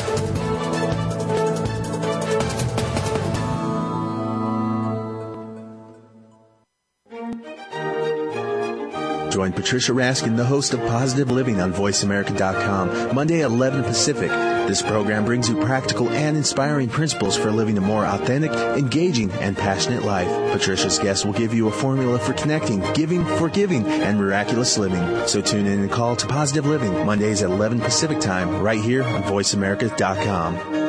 Join 9.31 9.53
Patricia 9.53 9.91
Raskin, 9.91 10.35
the 10.35 10.45
host 10.45 10.73
of 10.73 10.79
Positive 10.79 11.29
Living 11.29 11.61
on 11.61 11.73
VoiceAmerica.com, 11.73 13.13
Monday 13.13 13.43
at 13.43 13.51
11 13.51 13.83
Pacific. 13.83 14.48
This 14.69 14.83
program 14.83 15.25
brings 15.25 15.49
you 15.49 15.59
practical 15.59 16.11
and 16.11 16.37
inspiring 16.37 16.89
principles 16.89 17.35
for 17.35 17.49
living 17.49 17.75
a 17.79 17.81
more 17.81 18.05
authentic, 18.05 18.51
engaging, 18.51 19.31
and 19.31 19.57
passionate 19.57 20.03
life. 20.03 20.27
Patricia's 20.51 20.99
guests 20.99 21.25
will 21.25 21.33
give 21.33 21.55
you 21.55 21.67
a 21.67 21.71
formula 21.71 22.19
for 22.19 22.33
connecting, 22.33 22.81
giving, 22.93 23.25
forgiving, 23.25 23.83
and 23.87 24.19
miraculous 24.19 24.77
living. 24.77 25.27
So 25.27 25.41
tune 25.41 25.65
in 25.65 25.79
and 25.79 25.91
call 25.91 26.15
to 26.17 26.27
Positive 26.27 26.67
Living, 26.67 27.03
Mondays 27.03 27.41
at 27.41 27.49
11 27.49 27.79
Pacific 27.79 28.19
Time, 28.19 28.61
right 28.61 28.79
here 28.79 29.03
on 29.03 29.23
VoiceAmerica.com. 29.23 30.88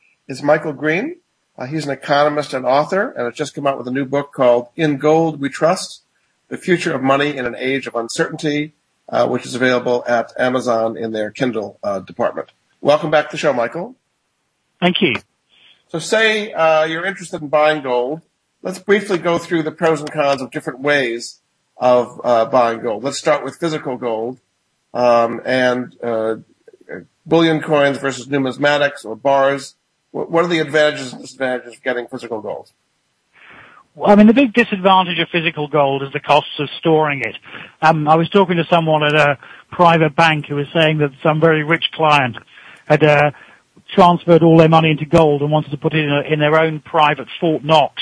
is 0.31 0.41
Michael 0.41 0.71
Green. 0.71 1.17
Uh, 1.57 1.65
he's 1.65 1.83
an 1.83 1.91
economist 1.91 2.53
and 2.53 2.65
author, 2.65 3.11
and 3.11 3.25
has 3.25 3.35
just 3.35 3.53
come 3.53 3.67
out 3.67 3.77
with 3.77 3.85
a 3.89 3.91
new 3.91 4.05
book 4.05 4.31
called 4.31 4.69
In 4.77 4.95
Gold 4.95 5.41
We 5.41 5.49
Trust, 5.49 6.03
The 6.47 6.57
Future 6.57 6.95
of 6.95 7.03
Money 7.03 7.35
in 7.35 7.45
an 7.45 7.53
Age 7.57 7.85
of 7.85 7.95
Uncertainty, 7.95 8.71
uh, 9.09 9.27
which 9.27 9.45
is 9.45 9.55
available 9.55 10.05
at 10.07 10.31
Amazon 10.39 10.95
in 10.95 11.11
their 11.11 11.31
Kindle 11.31 11.77
uh, 11.83 11.99
department. 11.99 12.53
Welcome 12.79 13.11
back 13.11 13.25
to 13.25 13.33
the 13.33 13.37
show, 13.37 13.51
Michael. 13.51 13.97
Thank 14.79 15.01
you. 15.01 15.15
So 15.89 15.99
say 15.99 16.53
uh, 16.53 16.85
you're 16.85 17.05
interested 17.05 17.41
in 17.41 17.49
buying 17.49 17.83
gold. 17.83 18.21
Let's 18.61 18.79
briefly 18.79 19.17
go 19.17 19.37
through 19.37 19.63
the 19.63 19.71
pros 19.71 19.99
and 19.99 20.09
cons 20.09 20.41
of 20.41 20.49
different 20.49 20.79
ways 20.79 21.41
of 21.75 22.21
uh, 22.23 22.45
buying 22.45 22.79
gold. 22.79 23.03
Let's 23.03 23.17
start 23.17 23.43
with 23.43 23.57
physical 23.57 23.97
gold 23.97 24.39
um, 24.93 25.41
and 25.43 25.93
uh, 26.01 26.37
bullion 27.25 27.59
coins 27.59 27.97
versus 27.97 28.27
numismatics 28.27 29.03
or 29.03 29.17
bars. 29.17 29.75
What 30.11 30.43
are 30.43 30.47
the 30.47 30.59
advantages 30.59 31.13
and 31.13 31.21
disadvantages 31.21 31.75
of 31.75 31.83
getting 31.83 32.07
physical 32.07 32.41
gold? 32.41 32.71
I 34.05 34.15
mean, 34.15 34.27
the 34.27 34.33
big 34.33 34.53
disadvantage 34.53 35.19
of 35.19 35.27
physical 35.29 35.67
gold 35.67 36.03
is 36.03 36.11
the 36.13 36.19
costs 36.19 36.59
of 36.59 36.69
storing 36.79 37.21
it. 37.21 37.35
Um, 37.81 38.07
I 38.07 38.15
was 38.15 38.29
talking 38.29 38.57
to 38.57 38.65
someone 38.69 39.03
at 39.03 39.15
a 39.15 39.37
private 39.69 40.15
bank 40.15 40.45
who 40.47 40.55
was 40.55 40.67
saying 40.73 40.99
that 40.99 41.11
some 41.21 41.41
very 41.41 41.63
rich 41.63 41.91
client 41.93 42.37
had 42.85 43.03
uh, 43.03 43.31
transferred 43.93 44.43
all 44.43 44.57
their 44.57 44.69
money 44.69 44.91
into 44.91 45.05
gold 45.05 45.41
and 45.41 45.51
wanted 45.51 45.71
to 45.71 45.77
put 45.77 45.93
it 45.93 46.03
in, 46.05 46.09
a, 46.09 46.21
in 46.21 46.39
their 46.39 46.57
own 46.57 46.79
private 46.79 47.27
Fort 47.39 47.63
Knox 47.63 48.01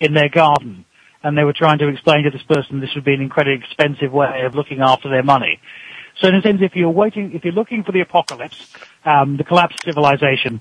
in 0.00 0.12
their 0.12 0.28
garden. 0.28 0.84
And 1.22 1.36
they 1.36 1.44
were 1.44 1.54
trying 1.54 1.78
to 1.78 1.88
explain 1.88 2.24
to 2.24 2.30
this 2.30 2.42
person 2.42 2.80
this 2.80 2.94
would 2.94 3.04
be 3.04 3.14
an 3.14 3.22
incredibly 3.22 3.64
expensive 3.64 4.12
way 4.12 4.42
of 4.44 4.54
looking 4.54 4.80
after 4.80 5.08
their 5.08 5.22
money. 5.22 5.60
So 6.20 6.28
in 6.28 6.34
a 6.34 6.42
sense, 6.42 6.60
if 6.60 6.76
you're 6.76 6.90
waiting, 6.90 7.32
if 7.32 7.44
you're 7.44 7.54
looking 7.54 7.84
for 7.84 7.92
the 7.92 8.00
apocalypse, 8.00 8.74
um, 9.04 9.38
the 9.38 9.44
collapse 9.44 9.76
of 9.76 9.80
civilization, 9.80 10.60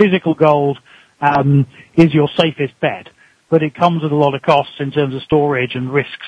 physical 0.00 0.34
gold 0.34 0.78
um, 1.20 1.66
is 1.96 2.14
your 2.14 2.28
safest 2.36 2.72
bet 2.80 3.08
but 3.50 3.62
it 3.62 3.74
comes 3.74 4.02
with 4.02 4.12
a 4.12 4.16
lot 4.16 4.34
of 4.34 4.40
costs 4.40 4.74
in 4.78 4.90
terms 4.90 5.14
of 5.14 5.22
storage 5.22 5.74
and 5.74 5.92
risks 5.92 6.26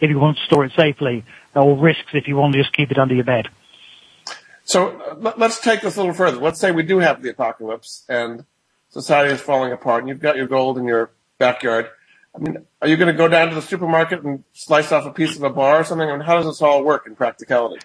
if 0.00 0.10
you 0.10 0.18
want 0.18 0.36
to 0.36 0.44
store 0.44 0.64
it 0.64 0.72
safely, 0.76 1.24
or 1.54 1.78
risks 1.78 2.10
if 2.12 2.26
you 2.26 2.36
want 2.36 2.52
to 2.52 2.60
just 2.60 2.74
keep 2.74 2.90
it 2.90 2.98
under 2.98 3.14
your 3.14 3.24
bed. 3.24 3.48
So 4.64 5.18
let's 5.36 5.60
take 5.60 5.82
this 5.82 5.96
a 5.96 6.00
little 6.00 6.14
further. 6.14 6.38
Let's 6.38 6.58
say 6.58 6.72
we 6.72 6.82
do 6.82 6.98
have 6.98 7.22
the 7.22 7.30
apocalypse 7.30 8.04
and 8.08 8.44
society 8.90 9.32
is 9.32 9.40
falling 9.40 9.72
apart, 9.72 10.00
and 10.00 10.08
you've 10.08 10.20
got 10.20 10.36
your 10.36 10.48
gold 10.48 10.78
in 10.78 10.84
your 10.84 11.10
backyard. 11.38 11.88
I 12.34 12.38
mean, 12.40 12.66
are 12.82 12.88
you 12.88 12.96
going 12.96 13.12
to 13.12 13.16
go 13.16 13.28
down 13.28 13.50
to 13.50 13.54
the 13.54 13.62
supermarket 13.62 14.24
and 14.24 14.42
slice 14.52 14.90
off 14.90 15.06
a 15.06 15.12
piece 15.12 15.36
of 15.36 15.44
a 15.44 15.50
bar 15.50 15.80
or 15.80 15.84
something? 15.84 16.08
I 16.08 16.12
mean, 16.12 16.26
how 16.26 16.36
does 16.36 16.46
this 16.46 16.60
all 16.60 16.82
work 16.82 17.06
in 17.06 17.14
practicality? 17.14 17.80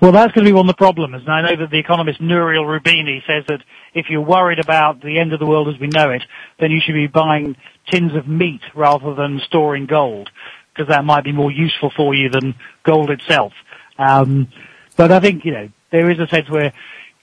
Well, 0.00 0.12
that's 0.12 0.32
going 0.32 0.44
to 0.44 0.50
be 0.50 0.52
one 0.52 0.68
of 0.68 0.74
the 0.74 0.78
problems. 0.78 1.22
And 1.22 1.30
I 1.30 1.42
know 1.42 1.56
that 1.56 1.70
the 1.70 1.78
economist 1.78 2.20
Nouriel 2.20 2.64
Roubini 2.64 3.24
says 3.26 3.44
that 3.48 3.60
if 3.94 4.06
you're 4.10 4.20
worried 4.20 4.58
about 4.58 5.00
the 5.00 5.18
end 5.18 5.32
of 5.32 5.40
the 5.40 5.46
world 5.46 5.68
as 5.68 5.80
we 5.80 5.86
know 5.88 6.10
it, 6.10 6.22
then 6.58 6.70
you 6.70 6.80
should 6.80 6.94
be 6.94 7.06
buying 7.06 7.56
tins 7.90 8.14
of 8.14 8.28
meat 8.28 8.60
rather 8.74 9.14
than 9.14 9.40
storing 9.46 9.86
gold, 9.86 10.30
because 10.72 10.88
that 10.88 11.04
might 11.04 11.24
be 11.24 11.32
more 11.32 11.50
useful 11.50 11.90
for 11.96 12.14
you 12.14 12.28
than 12.28 12.54
gold 12.82 13.10
itself. 13.10 13.52
Um, 13.98 14.48
but 14.96 15.12
I 15.12 15.20
think, 15.20 15.44
you 15.44 15.52
know, 15.52 15.68
there 15.90 16.10
is 16.10 16.18
a 16.18 16.26
sense 16.26 16.50
where 16.50 16.72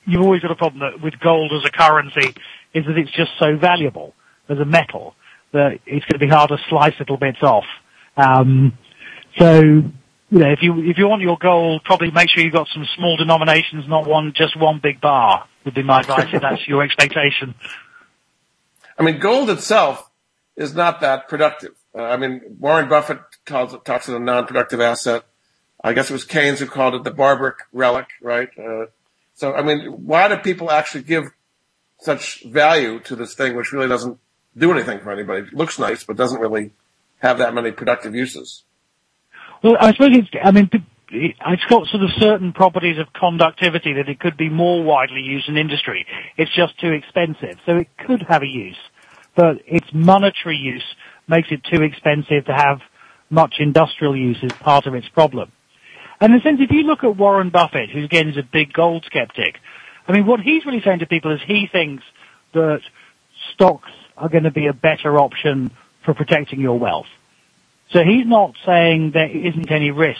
you've 0.05 0.21
always 0.21 0.41
got 0.41 0.51
a 0.51 0.55
problem 0.55 0.79
that 0.79 1.01
with 1.01 1.19
gold 1.19 1.51
as 1.53 1.65
a 1.65 1.71
currency 1.71 2.33
is 2.73 2.85
that 2.85 2.97
it's 2.97 3.11
just 3.11 3.31
so 3.37 3.57
valuable 3.57 4.13
as 4.49 4.57
a 4.59 4.65
metal 4.65 5.15
that 5.51 5.79
it's 5.85 6.05
going 6.05 6.13
to 6.13 6.19
be 6.19 6.27
hard 6.27 6.49
to 6.49 6.57
slice 6.69 6.97
little 6.99 7.17
bits 7.17 7.43
off. 7.43 7.65
Um, 8.15 8.77
so 9.37 9.83
you 10.31 10.39
know, 10.39 10.49
if 10.49 10.59
you 10.61 10.81
if 10.89 10.97
you 10.97 11.07
want 11.07 11.21
your 11.21 11.37
gold, 11.37 11.83
probably 11.83 12.09
make 12.09 12.29
sure 12.29 12.41
you've 12.41 12.53
got 12.53 12.69
some 12.73 12.87
small 12.95 13.17
denominations, 13.17 13.85
not 13.87 14.07
one 14.07 14.31
just 14.33 14.57
one 14.57 14.79
big 14.81 15.01
bar. 15.01 15.45
Would 15.65 15.75
be 15.75 15.83
my 15.83 15.99
advice 15.99 16.29
if 16.33 16.41
that's 16.41 16.67
your 16.67 16.81
expectation. 16.81 17.53
I 18.97 19.03
mean, 19.03 19.19
gold 19.19 19.49
itself 19.49 20.09
is 20.55 20.73
not 20.73 21.01
that 21.01 21.27
productive. 21.27 21.75
Uh, 21.93 22.03
I 22.03 22.17
mean, 22.17 22.41
Warren 22.59 22.87
Buffett 22.87 23.19
calls 23.45 23.73
it, 23.73 23.83
talks 23.83 24.07
it 24.07 24.15
a 24.15 24.19
non-productive 24.19 24.79
asset. 24.79 25.23
I 25.83 25.93
guess 25.93 26.09
it 26.09 26.13
was 26.13 26.23
Keynes 26.23 26.59
who 26.59 26.67
called 26.67 26.95
it 26.95 27.03
the 27.03 27.11
barbaric 27.11 27.57
relic, 27.73 28.07
right? 28.21 28.49
Uh, 28.57 28.85
so, 29.33 29.53
I 29.53 29.63
mean, 29.63 29.87
why 30.05 30.27
do 30.27 30.37
people 30.37 30.71
actually 30.71 31.03
give 31.03 31.25
such 31.99 32.43
value 32.43 32.99
to 33.01 33.15
this 33.15 33.33
thing, 33.33 33.55
which 33.55 33.71
really 33.71 33.87
doesn't 33.87 34.19
do 34.55 34.71
anything 34.71 34.99
for 34.99 35.11
anybody? 35.11 35.47
It 35.47 35.53
looks 35.53 35.79
nice, 35.79 36.03
but 36.03 36.15
doesn't 36.15 36.39
really 36.39 36.71
have 37.19 37.39
that 37.39 37.53
many 37.53 37.71
productive 37.71 38.13
uses. 38.13 38.63
Well, 39.63 39.77
I 39.79 39.91
suppose 39.91 40.09
it's, 40.13 40.29
I 40.43 40.51
mean, 40.51 40.69
it's 41.11 41.65
got 41.65 41.87
sort 41.87 42.03
of 42.03 42.09
certain 42.17 42.53
properties 42.53 42.97
of 42.97 43.13
conductivity 43.13 43.93
that 43.93 44.09
it 44.09 44.19
could 44.19 44.37
be 44.37 44.49
more 44.49 44.83
widely 44.83 45.21
used 45.21 45.49
in 45.49 45.57
industry. 45.57 46.05
It's 46.37 46.53
just 46.55 46.79
too 46.79 46.91
expensive. 46.91 47.59
So 47.65 47.77
it 47.77 47.87
could 47.97 48.23
have 48.23 48.41
a 48.41 48.47
use, 48.47 48.77
but 49.35 49.61
its 49.67 49.87
monetary 49.93 50.57
use 50.57 50.85
makes 51.27 51.49
it 51.51 51.63
too 51.63 51.83
expensive 51.83 52.45
to 52.45 52.53
have 52.53 52.81
much 53.29 53.55
industrial 53.59 54.15
use 54.15 54.37
as 54.43 54.51
part 54.53 54.87
of 54.87 54.95
its 54.95 55.07
problem. 55.09 55.51
And 56.19 56.33
in 56.33 56.39
a 56.39 56.43
sense, 56.43 56.59
if 56.61 56.71
you 56.71 56.83
look 56.83 57.03
at 57.03 57.15
Warren 57.15 57.49
Buffett, 57.49 57.89
who 57.89 58.03
again 58.03 58.29
is 58.29 58.37
a 58.37 58.43
big 58.43 58.73
gold 58.73 59.05
skeptic, 59.05 59.57
I 60.07 60.11
mean, 60.11 60.25
what 60.25 60.39
he's 60.39 60.65
really 60.65 60.81
saying 60.81 60.99
to 60.99 61.05
people 61.05 61.31
is 61.31 61.39
he 61.45 61.67
thinks 61.71 62.03
that 62.53 62.81
stocks 63.53 63.89
are 64.17 64.29
going 64.29 64.43
to 64.43 64.51
be 64.51 64.67
a 64.67 64.73
better 64.73 65.19
option 65.19 65.71
for 66.03 66.13
protecting 66.13 66.59
your 66.59 66.77
wealth. 66.77 67.07
So 67.91 68.03
he's 68.03 68.25
not 68.25 68.55
saying 68.65 69.11
there 69.11 69.29
isn't 69.29 69.71
any 69.71 69.91
risk 69.91 70.19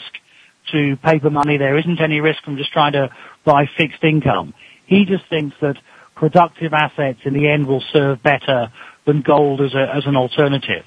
to 0.72 0.96
paper 0.96 1.30
money, 1.30 1.56
there 1.56 1.76
isn't 1.78 2.00
any 2.00 2.20
risk 2.20 2.42
from 2.44 2.56
just 2.56 2.72
trying 2.72 2.92
to 2.92 3.10
buy 3.44 3.68
fixed 3.76 4.04
income. 4.04 4.54
He 4.86 5.04
just 5.04 5.26
thinks 5.28 5.56
that 5.60 5.76
productive 6.14 6.72
assets 6.72 7.20
in 7.24 7.34
the 7.34 7.48
end 7.48 7.66
will 7.66 7.82
serve 7.92 8.22
better 8.22 8.72
than 9.06 9.22
gold 9.22 9.60
as, 9.60 9.74
a, 9.74 9.94
as 9.94 10.06
an 10.06 10.16
alternative. 10.16 10.84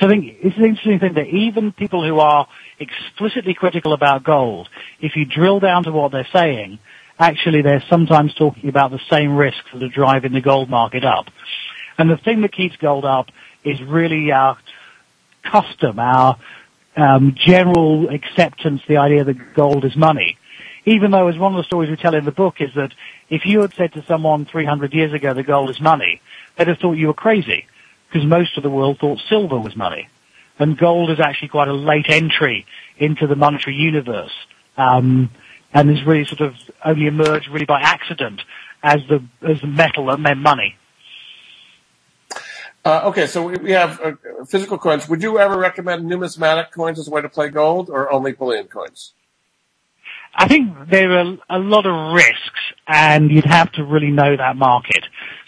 So 0.00 0.06
I 0.06 0.10
think 0.10 0.24
it's 0.42 0.56
an 0.56 0.64
interesting 0.64 0.98
thing 0.98 1.14
that 1.14 1.28
even 1.28 1.72
people 1.72 2.04
who 2.04 2.18
are 2.18 2.48
explicitly 2.80 3.54
critical 3.54 3.92
about 3.92 4.24
gold, 4.24 4.68
if 5.00 5.14
you 5.14 5.24
drill 5.24 5.60
down 5.60 5.84
to 5.84 5.92
what 5.92 6.10
they're 6.10 6.26
saying, 6.32 6.80
actually 7.18 7.62
they're 7.62 7.84
sometimes 7.88 8.34
talking 8.34 8.68
about 8.68 8.90
the 8.90 9.00
same 9.10 9.36
risks 9.36 9.66
that 9.72 9.82
are 9.82 9.88
driving 9.88 10.32
the 10.32 10.40
gold 10.40 10.68
market 10.68 11.04
up. 11.04 11.26
And 11.96 12.10
the 12.10 12.16
thing 12.16 12.40
that 12.40 12.52
keeps 12.52 12.76
gold 12.76 13.04
up 13.04 13.26
is 13.62 13.80
really 13.80 14.32
our 14.32 14.58
custom, 15.44 15.98
our 15.98 16.38
um, 16.96 17.34
general 17.36 18.08
acceptance, 18.08 18.82
the 18.88 18.98
idea 18.98 19.24
that 19.24 19.54
gold 19.54 19.84
is 19.84 19.96
money. 19.96 20.38
Even 20.86 21.10
though, 21.10 21.28
as 21.28 21.38
one 21.38 21.54
of 21.54 21.58
the 21.58 21.64
stories 21.64 21.90
we 21.90 21.96
tell 21.96 22.14
in 22.14 22.24
the 22.24 22.32
book, 22.32 22.60
is 22.60 22.70
that 22.74 22.92
if 23.30 23.46
you 23.46 23.60
had 23.62 23.72
said 23.74 23.92
to 23.94 24.04
someone 24.04 24.44
300 24.44 24.92
years 24.92 25.12
ago 25.12 25.32
that 25.32 25.44
gold 25.44 25.70
is 25.70 25.80
money, 25.80 26.20
they'd 26.56 26.68
have 26.68 26.78
thought 26.78 26.92
you 26.92 27.06
were 27.06 27.14
crazy, 27.14 27.66
because 28.08 28.26
most 28.26 28.56
of 28.56 28.62
the 28.62 28.70
world 28.70 28.98
thought 28.98 29.18
silver 29.28 29.58
was 29.58 29.74
money. 29.76 30.08
And 30.58 30.76
gold 30.76 31.10
is 31.10 31.20
actually 31.20 31.48
quite 31.48 31.68
a 31.68 31.72
late 31.72 32.06
entry 32.08 32.66
into 32.98 33.26
the 33.26 33.34
monetary 33.34 33.76
universe, 33.76 34.32
um, 34.76 35.30
and 35.72 35.88
has 35.88 36.04
really 36.04 36.24
sort 36.26 36.42
of 36.42 36.54
only 36.84 37.06
emerged 37.06 37.48
really 37.48 37.66
by 37.66 37.80
accident 37.80 38.42
as 38.82 39.00
the 39.08 39.24
as 39.42 39.60
the 39.60 39.66
metal 39.66 40.06
that 40.06 40.20
meant 40.20 40.38
money. 40.38 40.76
Uh, 42.84 43.00
okay, 43.04 43.26
so 43.26 43.48
we 43.48 43.72
have 43.72 43.98
uh, 44.00 44.12
physical 44.46 44.76
coins. 44.76 45.08
Would 45.08 45.22
you 45.22 45.38
ever 45.38 45.56
recommend 45.56 46.04
numismatic 46.06 46.70
coins 46.70 46.98
as 46.98 47.08
a 47.08 47.10
way 47.10 47.22
to 47.22 47.30
play 47.30 47.48
gold, 47.48 47.88
or 47.88 48.12
only 48.12 48.32
bullion 48.32 48.66
coins? 48.66 49.14
I 50.34 50.48
think 50.48 50.90
there 50.90 51.12
are 51.12 51.38
a 51.48 51.58
lot 51.58 51.86
of 51.86 52.14
risks, 52.14 52.60
and 52.86 53.30
you'd 53.30 53.46
have 53.46 53.72
to 53.72 53.84
really 53.84 54.10
know 54.10 54.36
that 54.36 54.56
market. 54.56 55.02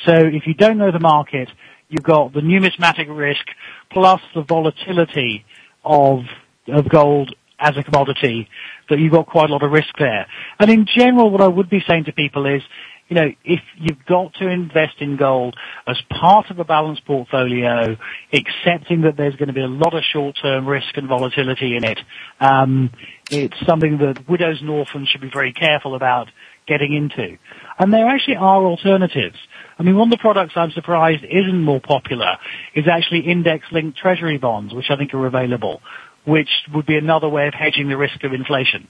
So 0.07 0.15
if 0.15 0.47
you 0.47 0.55
don't 0.55 0.79
know 0.79 0.93
the 0.93 1.01
market, 1.01 1.51
you've 1.91 2.05
got 2.05 2.33
the 2.33 2.41
numismatic 2.41 3.09
risk 3.11 3.45
plus 3.91 4.21
the 4.35 4.43
volatility 4.43 5.45
of 5.85 6.21
of 6.69 6.89
gold 6.89 7.35
as 7.59 7.77
a 7.77 7.83
commodity. 7.83 8.49
That 8.89 8.99
you've 8.99 9.13
got 9.13 9.27
quite 9.27 9.51
a 9.51 9.53
lot 9.53 9.63
of 9.63 9.73
risk 9.73 9.93
there. 9.99 10.27
And 10.59 10.71
in 10.71 10.87
general, 10.87 11.31
what 11.31 11.41
I 11.41 11.49
would 11.49 11.69
be 11.69 11.83
saying 11.87 12.05
to 12.05 12.13
people 12.13 12.47
is, 12.47 12.63
you 13.09 13.15
know, 13.15 13.29
if 13.45 13.61
you've 13.79 14.05
got 14.05 14.35
to 14.35 14.49
invest 14.49 14.97
in 15.01 15.17
gold 15.17 15.57
as 15.87 15.97
part 16.11 16.51
of 16.51 16.59
a 16.59 16.65
balanced 16.65 17.05
portfolio, 17.05 17.97
accepting 18.33 19.03
that 19.03 19.17
there's 19.17 19.37
going 19.37 19.47
to 19.47 19.55
be 19.55 19.61
a 19.61 19.69
lot 19.69 19.95
of 19.95 20.03
short-term 20.13 20.67
risk 20.67 20.97
and 20.97 21.09
volatility 21.09 21.77
in 21.77 21.85
it, 21.85 22.01
um, 22.41 22.91
it's 23.31 23.55
something 23.65 23.99
that 23.99 24.29
widows 24.29 24.61
and 24.61 24.71
orphans 24.71 25.09
should 25.09 25.21
be 25.21 25.31
very 25.33 25.53
careful 25.53 25.95
about 25.95 26.29
getting 26.67 26.95
into. 26.95 27.39
And 27.79 27.93
there 27.93 28.09
actually 28.09 28.37
are 28.37 28.65
alternatives. 28.65 29.37
I 29.79 29.85
mean, 29.85 29.97
one 29.97 30.09
of 30.09 30.19
the 30.19 30.23
products 30.23 30.55
I'm 30.57 30.73
surprised 30.73 31.23
isn't 31.25 31.63
more 31.63 31.81
popular 31.81 32.39
is 32.75 32.87
actually 32.89 33.21
index-linked 33.21 33.97
treasury 33.97 34.39
bonds, 34.39 34.75
which 34.75 34.87
I 34.91 34.97
think 34.97 35.15
are 35.15 35.27
available, 35.27 35.81
which 36.25 36.49
would 36.75 36.87
be 36.87 36.97
another 36.97 37.29
way 37.29 37.47
of 37.47 37.55
hedging 37.55 37.89
the 37.89 37.97
risk 37.97 38.25
of 38.25 38.33
inflation 38.33 38.89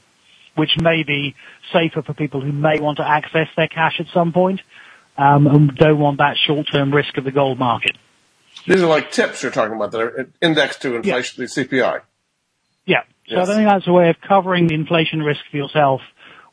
which 0.57 0.73
may 0.81 1.03
be 1.03 1.35
safer 1.73 2.03
for 2.03 2.14
people 2.14 2.40
who 2.40 2.53
may 2.53 2.81
want 2.81 2.99
to 2.99 3.09
access 3.09 3.49
their 3.57 3.69
cash 3.69 4.01
at 4.01 4.07
some 4.12 4.33
point 4.33 4.61
um, 5.16 5.47
and 5.47 5.77
don't 5.77 5.99
want 5.99 6.19
that 6.19 6.37
short-term 6.47 6.92
risk 6.92 7.16
of 7.16 7.25
the 7.25 7.31
gold 7.31 7.59
market. 7.59 7.97
These 8.66 8.83
are 8.83 8.87
like 8.87 9.12
TIPS 9.12 9.43
you're 9.43 9.53
talking 9.53 9.76
about 9.76 9.93
that 9.93 10.01
are 10.01 10.28
indexed 10.41 10.83
to 10.83 10.97
inflation, 10.97 11.45
the 11.45 11.49
CPI. 11.49 12.01
Yeah. 12.85 13.03
So 13.28 13.37
yes. 13.37 13.49
I 13.49 13.55
think 13.55 13.68
that's 13.68 13.87
a 13.87 13.93
way 13.93 14.09
of 14.09 14.16
covering 14.26 14.66
the 14.66 14.74
inflation 14.74 15.22
risk 15.22 15.41
for 15.51 15.57
yourself 15.57 16.01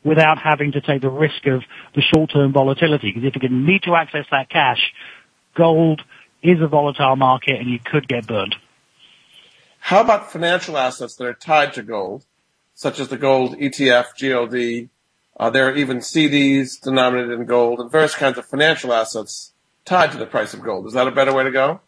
without 0.04 0.38
having 0.38 0.72
to 0.72 0.80
take 0.80 1.00
the 1.00 1.10
risk 1.10 1.46
of 1.46 1.62
the 1.94 2.02
short-term 2.02 2.52
volatility. 2.52 3.12
Because 3.12 3.32
if 3.34 3.42
you 3.42 3.48
need 3.48 3.82
to 3.84 3.94
access 3.94 4.26
that 4.30 4.50
cash, 4.50 4.92
gold 5.56 6.02
is 6.42 6.60
a 6.60 6.68
volatile 6.68 7.16
market 7.16 7.58
and 7.58 7.70
you 7.70 7.78
could 7.78 8.06
get 8.06 8.26
burned. 8.26 8.54
How 9.80 10.00
about 10.00 10.30
financial 10.30 10.76
assets 10.76 11.16
that 11.16 11.24
are 11.24 11.34
tied 11.34 11.74
to 11.74 11.82
gold? 11.82 12.24
Such 12.74 13.00
as 13.00 13.08
the 13.08 13.16
gold 13.16 13.56
ETF, 13.56 14.06
GLD. 14.18 14.88
Uh, 15.38 15.50
there 15.50 15.68
are 15.68 15.74
even 15.74 15.98
CDs 15.98 16.80
denominated 16.80 17.32
in 17.32 17.46
gold 17.46 17.80
and 17.80 17.90
various 17.90 18.14
kinds 18.14 18.38
of 18.38 18.46
financial 18.46 18.92
assets 18.92 19.52
tied 19.84 20.12
to 20.12 20.18
the 20.18 20.26
price 20.26 20.54
of 20.54 20.62
gold. 20.62 20.86
Is 20.86 20.92
that 20.92 21.08
a 21.08 21.10
better 21.10 21.32
way 21.32 21.44
to 21.44 21.50
go? 21.50 21.80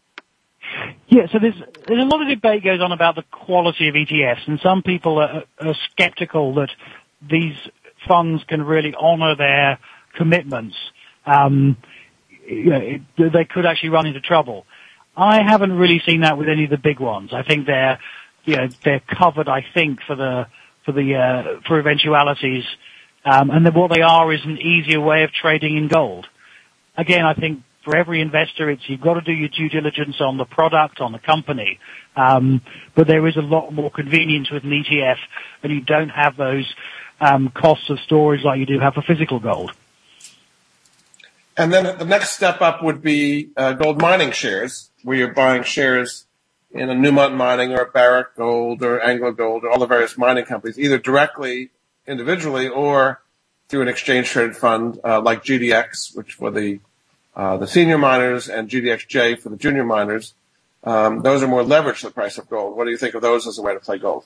Yeah, 1.07 1.27
so 1.31 1.39
there's 1.39 1.55
there's 1.87 2.01
a 2.01 2.05
lot 2.05 2.21
of 2.21 2.27
debate 2.27 2.63
goes 2.63 2.81
on 2.81 2.91
about 2.91 3.15
the 3.15 3.23
quality 3.31 3.87
of 3.87 3.95
ETFs, 3.95 4.47
and 4.47 4.59
some 4.61 4.83
people 4.83 5.19
are, 5.19 5.43
are 5.59 5.75
skeptical 5.91 6.55
that 6.55 6.69
these 7.21 7.55
funds 8.07 8.43
can 8.47 8.63
really 8.63 8.93
honour 8.93 9.35
their 9.35 9.79
commitments. 10.15 10.75
Um, 11.25 11.77
you 12.45 12.69
know, 12.69 12.81
it, 12.81 13.01
they 13.17 13.45
could 13.45 13.65
actually 13.65 13.89
run 13.89 14.07
into 14.07 14.19
trouble. 14.19 14.65
I 15.15 15.41
haven't 15.41 15.73
really 15.73 16.01
seen 16.05 16.21
that 16.21 16.37
with 16.37 16.49
any 16.49 16.65
of 16.65 16.69
the 16.69 16.77
big 16.77 16.99
ones. 16.99 17.31
I 17.33 17.43
think 17.43 17.65
they're 17.65 17.99
you 18.43 18.57
know 18.57 18.67
they're 18.83 19.01
covered. 19.01 19.47
I 19.47 19.65
think 19.73 19.99
for 20.05 20.15
the 20.15 20.47
for 20.87 20.93
the 20.93 21.15
uh, 21.15 21.59
for 21.67 21.79
eventualities, 21.79 22.63
um, 23.25 23.49
and 23.51 23.65
then 23.65 23.73
what 23.73 23.91
they 23.93 24.01
are 24.01 24.31
is 24.33 24.39
an 24.45 24.57
easier 24.57 25.01
way 25.01 25.23
of 25.23 25.31
trading 25.33 25.75
in 25.75 25.89
gold. 25.89 26.25
Again, 26.95 27.25
I 27.25 27.33
think 27.33 27.61
for 27.83 27.95
every 27.95 28.21
investor, 28.21 28.69
it's 28.69 28.81
you've 28.87 29.01
got 29.01 29.15
to 29.15 29.21
do 29.21 29.33
your 29.33 29.49
due 29.49 29.67
diligence 29.67 30.15
on 30.21 30.37
the 30.37 30.45
product, 30.45 31.01
on 31.01 31.11
the 31.11 31.19
company. 31.19 31.77
Um, 32.15 32.61
but 32.95 33.05
there 33.05 33.27
is 33.27 33.35
a 33.35 33.41
lot 33.41 33.71
more 33.71 33.91
convenience 33.91 34.49
with 34.49 34.63
an 34.63 34.71
ETF, 34.71 35.17
and 35.61 35.73
you 35.73 35.81
don't 35.81 36.09
have 36.09 36.37
those 36.37 36.73
um, 37.19 37.49
costs 37.49 37.89
of 37.89 37.99
storage 37.99 38.43
like 38.45 38.59
you 38.59 38.65
do 38.65 38.79
have 38.79 38.93
for 38.93 39.01
physical 39.01 39.41
gold. 39.41 39.73
And 41.57 41.73
then 41.73 41.97
the 41.97 42.05
next 42.05 42.29
step 42.31 42.61
up 42.61 42.81
would 42.81 43.01
be 43.01 43.49
uh, 43.57 43.73
gold 43.73 44.01
mining 44.01 44.31
shares, 44.31 44.89
where 45.03 45.17
you're 45.17 45.33
buying 45.33 45.63
shares 45.63 46.26
in 46.71 46.89
a 46.89 46.93
Newmont 46.93 47.35
Mining 47.35 47.73
or 47.73 47.85
Barrick 47.85 48.35
Gold 48.35 48.83
or 48.83 49.01
Anglo 49.01 49.31
Gold 49.31 49.63
or 49.63 49.71
all 49.71 49.79
the 49.79 49.85
various 49.85 50.17
mining 50.17 50.45
companies, 50.45 50.77
either 50.77 50.97
directly, 50.97 51.69
individually, 52.05 52.67
or 52.67 53.21
through 53.69 53.81
an 53.81 53.87
exchange 53.87 54.29
traded 54.29 54.55
fund 54.55 54.99
uh, 55.03 55.21
like 55.21 55.43
GDX, 55.43 56.15
which 56.15 56.33
for 56.33 56.51
the 56.51 56.79
uh, 57.35 57.57
the 57.57 57.67
senior 57.67 57.99
miners 57.99 58.49
and 58.49 58.67
GDXJ 58.67 59.39
for 59.39 59.49
the 59.49 59.57
junior 59.57 59.83
miners, 59.83 60.33
um, 60.83 61.21
those 61.21 61.43
are 61.43 61.47
more 61.47 61.61
leveraged 61.61 61.99
to 61.99 62.07
the 62.07 62.11
price 62.11 62.39
of 62.39 62.49
gold. 62.49 62.75
What 62.75 62.85
do 62.85 62.91
you 62.91 62.97
think 62.97 63.13
of 63.13 63.21
those 63.21 63.45
as 63.45 63.59
a 63.59 63.61
way 63.61 63.73
to 63.73 63.79
play 63.79 63.99
gold? 63.99 64.25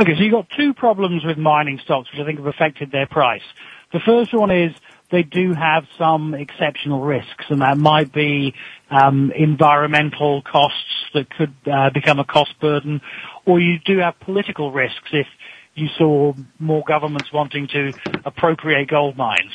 Okay, 0.00 0.14
so 0.14 0.20
you've 0.20 0.32
got 0.32 0.48
two 0.56 0.74
problems 0.74 1.24
with 1.24 1.38
mining 1.38 1.78
stocks, 1.84 2.10
which 2.10 2.20
I 2.20 2.24
think 2.24 2.38
have 2.38 2.48
affected 2.48 2.90
their 2.90 3.06
price. 3.06 3.44
The 3.92 4.00
first 4.00 4.34
one 4.34 4.50
is 4.50 4.74
they 5.10 5.22
do 5.22 5.52
have 5.52 5.84
some 5.98 6.34
exceptional 6.34 7.00
risks, 7.02 7.44
and 7.48 7.60
that 7.60 7.78
might 7.78 8.12
be 8.12 8.54
um, 8.90 9.32
environmental 9.34 10.42
costs 10.42 11.06
that 11.14 11.30
could 11.30 11.54
uh, 11.70 11.90
become 11.90 12.18
a 12.18 12.24
cost 12.24 12.58
burden, 12.60 13.00
or 13.44 13.60
you 13.60 13.78
do 13.84 13.98
have 13.98 14.18
political 14.20 14.72
risks 14.72 15.08
if 15.12 15.26
you 15.74 15.88
saw 15.96 16.32
more 16.58 16.82
governments 16.86 17.32
wanting 17.32 17.68
to 17.68 17.92
appropriate 18.24 18.88
gold 18.88 19.16
mines. 19.16 19.52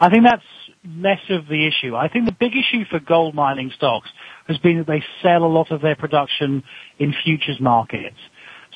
I 0.00 0.10
think 0.10 0.24
that's 0.24 0.42
less 0.84 1.20
of 1.30 1.46
the 1.46 1.66
issue. 1.66 1.94
I 1.94 2.08
think 2.08 2.24
the 2.24 2.32
big 2.32 2.52
issue 2.56 2.84
for 2.90 2.98
gold 2.98 3.34
mining 3.34 3.70
stocks 3.76 4.08
has 4.46 4.58
been 4.58 4.78
that 4.78 4.86
they 4.86 5.02
sell 5.22 5.44
a 5.44 5.46
lot 5.46 5.70
of 5.70 5.80
their 5.80 5.96
production 5.96 6.64
in 6.98 7.14
futures 7.24 7.60
markets. 7.60 8.16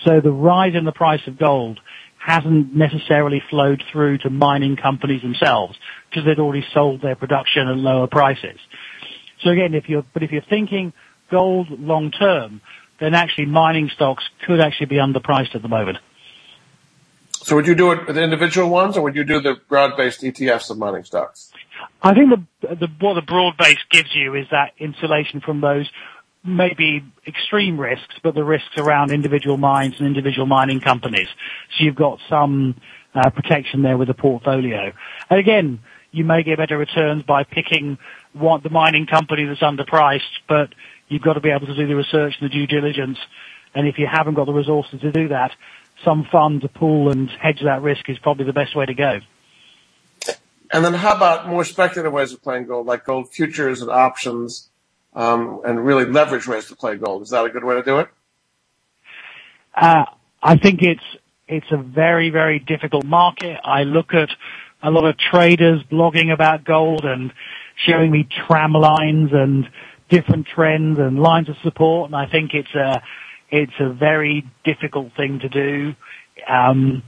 So 0.05 0.21
the 0.21 0.33
rise 0.33 0.75
in 0.75 0.85
the 0.85 0.93
price 0.93 1.21
of 1.27 1.39
gold 1.39 1.81
hasn't 2.25 2.75
necessarily 2.75 3.43
flowed 3.51 3.83
through 3.91 4.19
to 4.19 4.31
mining 4.31 4.77
companies 4.77 5.23
themselves 5.23 5.77
because 6.09 6.25
they'd 6.25 6.39
already 6.39 6.65
sold 6.73 7.03
their 7.03 7.17
production 7.17 7.67
at 7.67 7.77
lower 7.77 8.07
prices. 8.07 8.59
So 9.43 9.51
again, 9.51 9.75
if 9.75 9.89
you're, 9.89 10.05
but 10.15 10.23
if 10.23 10.31
you're 10.31 10.43
thinking 10.49 10.93
gold 11.31 11.69
long 11.71 12.13
term, 12.13 12.61
then 13.01 13.15
actually 13.15 13.47
mining 13.47 13.91
stocks 13.93 14.23
could 14.47 14.61
actually 14.61 14.87
be 14.87 14.97
underpriced 14.97 15.57
at 15.57 15.63
the 15.63 15.69
moment. 15.69 15.99
So 17.33 17.57
would 17.57 17.67
you 17.67 17.75
do 17.75 17.91
it 17.91 18.07
with 18.07 18.17
individual 18.17 18.71
ones 18.71 18.97
or 18.97 19.03
would 19.03 19.17
you 19.17 19.25
do 19.25 19.41
the 19.41 19.57
broad-based 19.69 20.23
ETFs 20.23 20.71
of 20.71 20.79
mining 20.79 21.03
stocks? 21.03 21.51
I 22.01 22.15
think 22.15 22.31
the, 22.31 22.77
the, 22.77 22.89
what 23.01 23.15
the 23.15 23.23
broad 23.23 23.57
base 23.57 23.83
gives 23.91 24.15
you 24.15 24.37
is 24.37 24.47
that 24.53 24.75
insulation 24.79 25.41
from 25.41 25.61
those 25.61 25.91
maybe 26.45 27.05
extreme 27.27 27.79
risks, 27.79 28.15
but 28.23 28.35
the 28.35 28.45
risks 28.45 28.77
around 28.77 29.13
individual 29.13 29.57
mines 29.57 29.95
and 29.99 30.07
individual 30.07 30.47
mining 30.47 30.81
companies. 30.81 31.29
So 31.77 31.85
you've 31.85 31.95
got 31.95 32.19
some 32.29 32.75
uh, 33.15 33.31
protection 33.31 33.83
there 33.83 33.97
with 33.97 34.09
the 34.09 34.15
portfolio. 34.15 34.93
And 35.31 35.39
again, 35.39 35.81
you 36.11 36.25
may 36.25 36.43
get 36.43 36.59
better 36.59 36.77
returns 36.77 37.23
by 37.23 37.45
picking 37.45 37.99
the 38.35 38.71
mining 38.71 39.07
company 39.07 39.45
that's 39.45 39.61
underpriced, 39.61 40.21
but 40.49 40.75
you've 41.09 41.23
got 41.23 41.35
to 41.35 41.41
be 41.41 41.51
able 41.51 41.67
to 41.67 41.75
do 41.75 41.87
the 41.87 41.95
research 41.95 42.35
and 42.41 42.51
the 42.51 42.53
due 42.53 42.67
diligence. 42.67 43.19
And 43.75 43.89
if 43.89 43.99
you 43.99 44.07
haven't 44.11 44.35
got 44.35 44.47
the 44.47 44.53
resources 44.53 45.01
to 45.01 45.13
do 45.13 45.29
that, 45.29 45.53
some 46.05 46.27
fund 46.31 46.63
to 46.63 46.69
pool 46.69 47.11
and 47.11 47.31
hedge 47.31 47.61
that 47.65 47.83
risk 47.83 48.09
is 48.09 48.19
probably 48.19 48.45
the 48.45 48.53
best 48.53 48.77
way 48.77 48.87
to 48.87 48.95
go. 48.95 49.21
And 50.73 50.85
then 50.85 50.95
how 50.95 51.15
about 51.15 51.49
more 51.49 51.65
speculative 51.65 52.13
ways 52.13 52.33
of 52.33 52.43
playing 52.43 52.67
gold, 52.67 52.87
like 52.87 53.05
gold 53.05 53.31
futures 53.31 53.83
and 53.83 53.91
options, 53.91 54.71
um, 55.15 55.61
and 55.65 55.85
really 55.85 56.05
leverage 56.07 56.47
ways 56.47 56.67
to 56.69 56.77
play 56.77 56.97
gold? 56.97 57.23
Is 57.23 57.31
that 57.31 57.45
a 57.45 57.51
good 57.51 57.65
way 57.65 57.75
to 57.77 57.83
do 57.83 57.99
it? 58.01 58.09
Uh, 59.75 60.05
I 60.43 60.57
think 60.57 60.83
it's 60.83 61.05
it's 61.49 61.71
a 61.71 61.77
very 61.77 62.31
very 62.31 62.59
difficult 62.59 63.05
market. 63.05 63.59
I 63.65 63.85
look 63.85 64.15
at 64.15 64.31
a 64.83 64.91
lot 64.91 65.05
of 65.05 65.17
traders 65.17 65.83
blogging 65.91 66.33
about 66.33 66.65
gold 66.65 67.05
and 67.05 67.33
showing 67.77 68.11
me 68.11 68.29
tram 68.47 68.73
lines 68.73 69.31
and 69.33 69.69
different 70.09 70.47
trends 70.47 70.99
and 70.99 71.19
lines 71.19 71.49
of 71.49 71.57
support, 71.63 72.11
and 72.11 72.17
I 72.17 72.27
think 72.27 72.53
it's 72.55 72.75
a 72.75 73.03
it's 73.51 73.73
a 73.81 73.93
very 73.93 74.47
difficult 74.65 75.15
thing 75.17 75.41
to 75.41 75.49
do. 75.49 75.95
Um, 76.49 77.03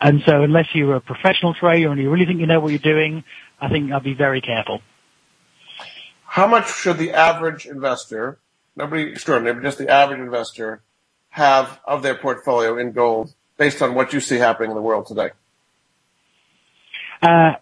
and 0.00 0.22
so 0.26 0.42
unless 0.42 0.66
you're 0.74 0.96
a 0.96 1.00
professional 1.00 1.54
trader 1.54 1.90
and 1.90 2.00
you 2.00 2.10
really 2.10 2.26
think 2.26 2.40
you 2.40 2.46
know 2.46 2.60
what 2.60 2.70
you're 2.70 2.78
doing, 2.78 3.24
I 3.60 3.68
think 3.68 3.92
I'd 3.92 4.02
be 4.02 4.14
very 4.14 4.40
careful. 4.40 4.82
How 6.34 6.48
much 6.48 6.68
should 6.74 6.98
the 6.98 7.12
average 7.12 7.64
investor, 7.64 8.40
nobody 8.74 9.04
extraordinary, 9.04 9.54
but 9.54 9.62
just 9.62 9.78
the 9.78 9.88
average 9.88 10.18
investor, 10.18 10.82
have 11.28 11.78
of 11.84 12.02
their 12.02 12.16
portfolio 12.16 12.76
in 12.76 12.90
gold 12.90 13.32
based 13.56 13.80
on 13.82 13.94
what 13.94 14.12
you 14.12 14.18
see 14.18 14.38
happening 14.38 14.72
in 14.72 14.74
the 14.74 14.82
world 14.82 15.06
today? 15.06 15.30
Uh, 17.22 17.52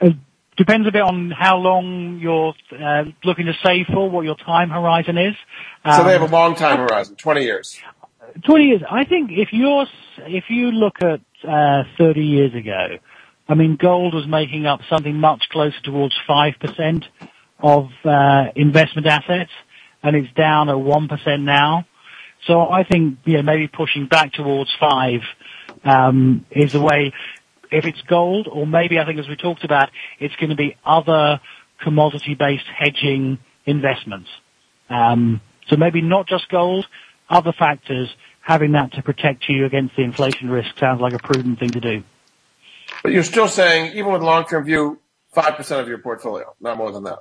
it 0.00 0.16
depends 0.56 0.88
a 0.88 0.90
bit 0.90 1.02
on 1.02 1.32
how 1.32 1.58
long 1.58 2.18
you're 2.18 2.54
uh, 2.72 3.04
looking 3.24 3.44
to 3.44 3.52
save 3.62 3.88
for, 3.92 4.08
what 4.08 4.24
your 4.24 4.36
time 4.36 4.70
horizon 4.70 5.18
is. 5.18 5.34
Um, 5.84 5.98
so 5.98 6.04
they 6.04 6.12
have 6.12 6.22
a 6.22 6.24
um, 6.24 6.30
long 6.30 6.54
time 6.54 6.78
horizon, 6.78 7.16
20 7.16 7.42
years. 7.42 7.78
20 8.42 8.64
years. 8.64 8.82
I 8.90 9.04
think 9.04 9.32
if 9.32 9.50
you're, 9.52 9.84
if 10.20 10.44
you 10.48 10.72
look 10.72 11.02
at 11.02 11.20
uh, 11.46 11.82
30 11.98 12.22
years 12.22 12.54
ago. 12.54 12.96
I 13.46 13.54
mean, 13.54 13.76
gold 13.76 14.14
was 14.14 14.26
making 14.26 14.64
up 14.64 14.80
something 14.88 15.14
much 15.20 15.50
closer 15.50 15.78
towards 15.82 16.14
5% 16.26 17.04
of 17.64 17.88
uh, 18.04 18.50
investment 18.54 19.06
assets, 19.06 19.50
and 20.02 20.14
it's 20.14 20.30
down 20.34 20.68
at 20.68 20.74
1% 20.74 21.42
now. 21.42 21.86
So 22.46 22.60
I 22.60 22.84
think, 22.84 23.20
maybe 23.24 23.68
pushing 23.68 24.06
back 24.06 24.34
towards 24.34 24.70
5 24.78 25.20
um, 25.82 26.44
is 26.50 26.72
the 26.72 26.80
way, 26.80 27.14
if 27.72 27.86
it's 27.86 28.02
gold, 28.02 28.48
or 28.52 28.66
maybe 28.66 28.98
I 28.98 29.06
think 29.06 29.18
as 29.18 29.26
we 29.26 29.36
talked 29.36 29.64
about, 29.64 29.88
it's 30.20 30.36
going 30.36 30.50
to 30.50 30.56
be 30.56 30.76
other 30.84 31.40
commodity-based 31.82 32.66
hedging 32.66 33.38
investments. 33.64 34.28
Um, 34.90 35.40
so 35.68 35.76
maybe 35.76 36.02
not 36.02 36.28
just 36.28 36.50
gold, 36.50 36.86
other 37.30 37.54
factors 37.58 38.14
having 38.42 38.72
that 38.72 38.92
to 38.92 39.02
protect 39.02 39.48
you 39.48 39.64
against 39.64 39.96
the 39.96 40.02
inflation 40.02 40.50
risk 40.50 40.78
sounds 40.78 41.00
like 41.00 41.14
a 41.14 41.18
prudent 41.18 41.58
thing 41.58 41.70
to 41.70 41.80
do. 41.80 42.02
But 43.02 43.12
you're 43.12 43.24
still 43.24 43.48
saying, 43.48 43.96
even 43.96 44.12
with 44.12 44.20
long-term 44.20 44.66
view, 44.66 45.00
5% 45.34 45.80
of 45.80 45.88
your 45.88 45.98
portfolio, 45.98 46.54
not 46.60 46.76
more 46.76 46.92
than 46.92 47.04
that. 47.04 47.20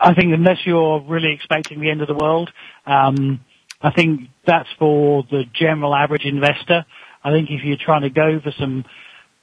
I 0.00 0.14
think 0.14 0.32
unless 0.32 0.58
you're 0.64 1.00
really 1.00 1.32
expecting 1.32 1.80
the 1.80 1.90
end 1.90 2.00
of 2.02 2.08
the 2.08 2.14
world, 2.14 2.50
um, 2.86 3.40
I 3.80 3.90
think 3.90 4.28
that's 4.46 4.68
for 4.78 5.24
the 5.30 5.44
general 5.52 5.94
average 5.94 6.24
investor. 6.24 6.86
I 7.24 7.30
think 7.30 7.50
if 7.50 7.64
you're 7.64 7.76
trying 7.76 8.02
to 8.02 8.10
go 8.10 8.40
for 8.40 8.52
some 8.52 8.84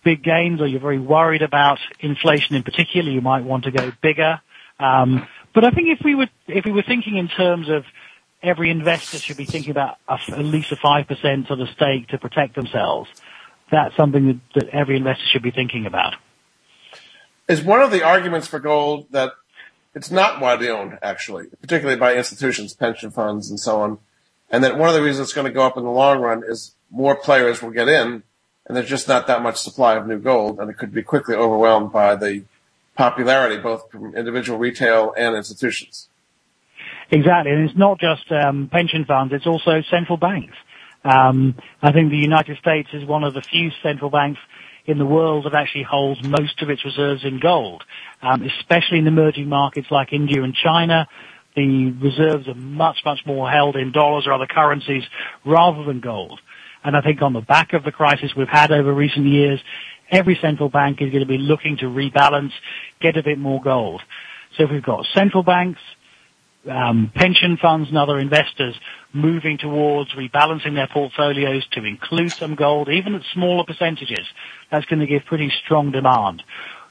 big 0.03 0.23
gains 0.23 0.61
or 0.61 0.67
you're 0.67 0.79
very 0.79 0.99
worried 0.99 1.41
about 1.41 1.79
inflation 1.99 2.55
in 2.55 2.63
particular, 2.63 3.11
you 3.11 3.21
might 3.21 3.43
want 3.43 3.65
to 3.65 3.71
go 3.71 3.91
bigger. 4.01 4.41
Um, 4.79 5.27
but 5.53 5.65
I 5.65 5.71
think 5.71 5.89
if 5.89 5.99
we 6.03 6.15
were 6.15 6.27
if 6.47 6.65
we 6.65 6.71
were 6.71 6.83
thinking 6.83 7.17
in 7.17 7.27
terms 7.27 7.69
of 7.69 7.83
every 8.41 8.69
investor 8.69 9.17
should 9.17 9.37
be 9.37 9.45
thinking 9.45 9.71
about 9.71 9.97
a, 10.07 10.17
at 10.29 10.39
least 10.45 10.71
a 10.71 10.75
5% 10.75 11.47
sort 11.47 11.59
of 11.59 11.67
stake 11.69 12.07
to 12.09 12.17
protect 12.17 12.55
themselves. 12.55 13.09
That's 13.71 13.95
something 13.95 14.27
that, 14.27 14.39
that 14.55 14.69
every 14.69 14.95
investor 14.95 15.25
should 15.31 15.43
be 15.43 15.51
thinking 15.51 15.85
about. 15.85 16.15
Is 17.47 17.63
one 17.63 17.81
of 17.81 17.91
the 17.91 18.03
arguments 18.03 18.47
for 18.47 18.59
gold 18.59 19.07
that 19.11 19.33
it's 19.99 20.09
not 20.09 20.39
widely 20.39 20.69
owned, 20.69 20.97
actually, 21.01 21.47
particularly 21.59 21.99
by 21.99 22.15
institutions, 22.15 22.73
pension 22.73 23.11
funds, 23.11 23.49
and 23.49 23.59
so 23.59 23.81
on, 23.81 23.99
and 24.49 24.63
that 24.63 24.77
one 24.77 24.87
of 24.87 24.95
the 24.95 25.01
reasons 25.01 25.27
it's 25.27 25.33
going 25.33 25.45
to 25.45 25.51
go 25.51 25.65
up 25.65 25.75
in 25.75 25.83
the 25.83 25.89
long 25.89 26.21
run 26.21 26.41
is 26.47 26.73
more 26.89 27.15
players 27.15 27.61
will 27.61 27.71
get 27.71 27.89
in, 27.89 28.23
and 28.65 28.77
there's 28.77 28.87
just 28.87 29.09
not 29.09 29.27
that 29.27 29.43
much 29.43 29.57
supply 29.57 29.97
of 29.97 30.07
new 30.07 30.17
gold, 30.17 30.57
and 30.57 30.69
it 30.69 30.77
could 30.77 30.93
be 30.93 31.03
quickly 31.03 31.35
overwhelmed 31.35 31.91
by 31.91 32.15
the 32.15 32.45
popularity 32.95 33.61
both 33.61 33.91
from 33.91 34.15
individual 34.15 34.57
retail 34.57 35.13
and 35.17 35.35
institutions. 35.35 36.07
Exactly, 37.11 37.51
and 37.51 37.69
it's 37.69 37.77
not 37.77 37.99
just 37.99 38.31
um, 38.31 38.69
pension 38.71 39.03
funds; 39.03 39.33
it's 39.33 39.47
also 39.47 39.81
central 39.91 40.17
banks. 40.17 40.55
Um, 41.03 41.55
I 41.81 41.91
think 41.91 42.09
the 42.09 42.17
United 42.17 42.57
States 42.59 42.87
is 42.93 43.03
one 43.03 43.25
of 43.25 43.33
the 43.33 43.41
few 43.41 43.71
central 43.83 44.09
banks 44.09 44.39
in 44.85 44.97
the 44.97 45.05
world 45.05 45.45
that 45.45 45.53
actually 45.53 45.83
holds 45.83 46.21
most 46.23 46.61
of 46.61 46.69
its 46.69 46.83
reserves 46.85 47.23
in 47.23 47.39
gold, 47.39 47.83
um, 48.21 48.43
especially 48.43 48.99
in 48.99 49.07
emerging 49.07 49.47
markets 49.47 49.87
like 49.91 50.13
India 50.13 50.43
and 50.43 50.53
China. 50.55 51.07
the 51.55 51.91
reserves 51.91 52.47
are 52.47 52.55
much, 52.55 52.97
much 53.03 53.19
more 53.25 53.49
held 53.49 53.75
in 53.75 53.91
dollars 53.91 54.25
or 54.27 54.33
other 54.33 54.47
currencies 54.47 55.03
rather 55.45 55.83
than 55.83 55.99
gold. 55.99 56.39
And 56.83 56.95
I 56.95 57.01
think 57.01 57.21
on 57.21 57.33
the 57.33 57.41
back 57.41 57.73
of 57.73 57.83
the 57.83 57.91
crisis 57.91 58.31
we've 58.35 58.47
had 58.47 58.71
over 58.71 58.93
recent 58.93 59.25
years, 59.25 59.59
every 60.09 60.37
central 60.41 60.69
bank 60.69 61.01
is 61.01 61.09
going 61.09 61.21
to 61.21 61.27
be 61.27 61.37
looking 61.37 61.77
to 61.77 61.85
rebalance, 61.85 62.51
get 63.01 63.17
a 63.17 63.23
bit 63.23 63.37
more 63.37 63.61
gold. 63.61 64.01
So 64.57 64.63
if 64.63 64.71
we've 64.71 64.83
got 64.83 65.05
central 65.13 65.43
banks, 65.43 65.79
um, 66.67 67.11
pension 67.13 67.57
funds 67.57 67.89
and 67.89 67.97
other 67.97 68.19
investors 68.19 68.75
moving 69.13 69.57
towards 69.57 70.11
rebalancing 70.11 70.75
their 70.75 70.87
portfolios 70.87 71.65
to 71.71 71.83
include 71.83 72.31
some 72.31 72.55
gold, 72.55 72.89
even 72.89 73.15
at 73.15 73.21
smaller 73.33 73.63
percentages, 73.63 74.27
that's 74.69 74.85
going 74.85 74.99
to 74.99 75.07
give 75.07 75.25
pretty 75.25 75.51
strong 75.63 75.91
demand. 75.91 76.43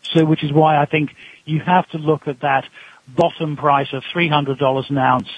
So 0.02 0.24
which 0.24 0.42
is 0.42 0.52
why 0.52 0.80
I 0.80 0.86
think 0.86 1.14
you 1.44 1.60
have 1.60 1.88
to 1.90 1.98
look 1.98 2.26
at 2.26 2.40
that 2.40 2.64
bottom 3.06 3.56
price 3.56 3.92
of 3.92 4.02
$300 4.14 4.90
an 4.90 4.98
ounce 4.98 5.28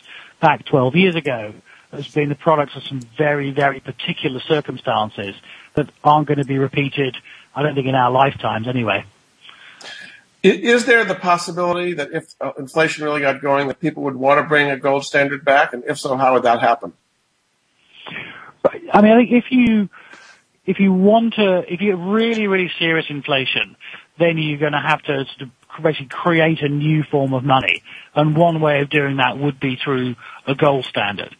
back 0.40 0.64
12 0.66 0.96
years 0.96 1.16
ago 1.16 1.54
as 1.92 2.08
being 2.08 2.28
the 2.28 2.34
product 2.34 2.76
of 2.76 2.84
some 2.84 3.00
very, 3.00 3.50
very 3.50 3.80
particular 3.80 4.40
circumstances 4.40 5.34
that 5.74 5.90
aren't 6.04 6.28
going 6.28 6.38
to 6.38 6.44
be 6.44 6.58
repeated, 6.58 7.16
I 7.54 7.62
don't 7.62 7.74
think 7.74 7.86
in 7.86 7.94
our 7.94 8.10
lifetimes 8.10 8.68
anyway. 8.68 9.04
Is 10.42 10.86
there 10.86 11.04
the 11.04 11.14
possibility 11.14 11.92
that 11.94 12.12
if 12.12 12.34
uh, 12.40 12.52
inflation 12.58 13.04
really 13.04 13.20
got 13.20 13.42
going, 13.42 13.68
that 13.68 13.78
people 13.78 14.04
would 14.04 14.16
want 14.16 14.40
to 14.40 14.48
bring 14.48 14.70
a 14.70 14.76
gold 14.78 15.04
standard 15.04 15.44
back? 15.44 15.74
And 15.74 15.84
if 15.84 15.98
so, 15.98 16.16
how 16.16 16.32
would 16.34 16.44
that 16.44 16.60
happen? 16.60 16.94
I 18.92 19.02
mean, 19.02 19.12
I 19.12 19.16
think 19.16 19.32
if 19.32 19.44
you 19.50 19.88
if 20.66 20.78
you 20.78 20.92
want 20.92 21.34
to, 21.34 21.64
if 21.72 21.80
you 21.80 21.90
have 21.90 22.00
really, 22.00 22.46
really 22.46 22.70
serious 22.78 23.06
inflation, 23.08 23.76
then 24.18 24.38
you're 24.38 24.58
going 24.58 24.72
to 24.72 24.80
have 24.80 25.02
to 25.02 25.24
sort 25.24 25.42
of 25.42 25.82
basically 25.82 26.08
create 26.08 26.62
a 26.62 26.68
new 26.68 27.02
form 27.10 27.32
of 27.32 27.42
money. 27.42 27.82
And 28.14 28.36
one 28.36 28.60
way 28.60 28.80
of 28.80 28.90
doing 28.90 29.16
that 29.16 29.38
would 29.38 29.58
be 29.58 29.76
through 29.82 30.14
a 30.46 30.54
gold 30.54 30.84
standard. 30.84 31.34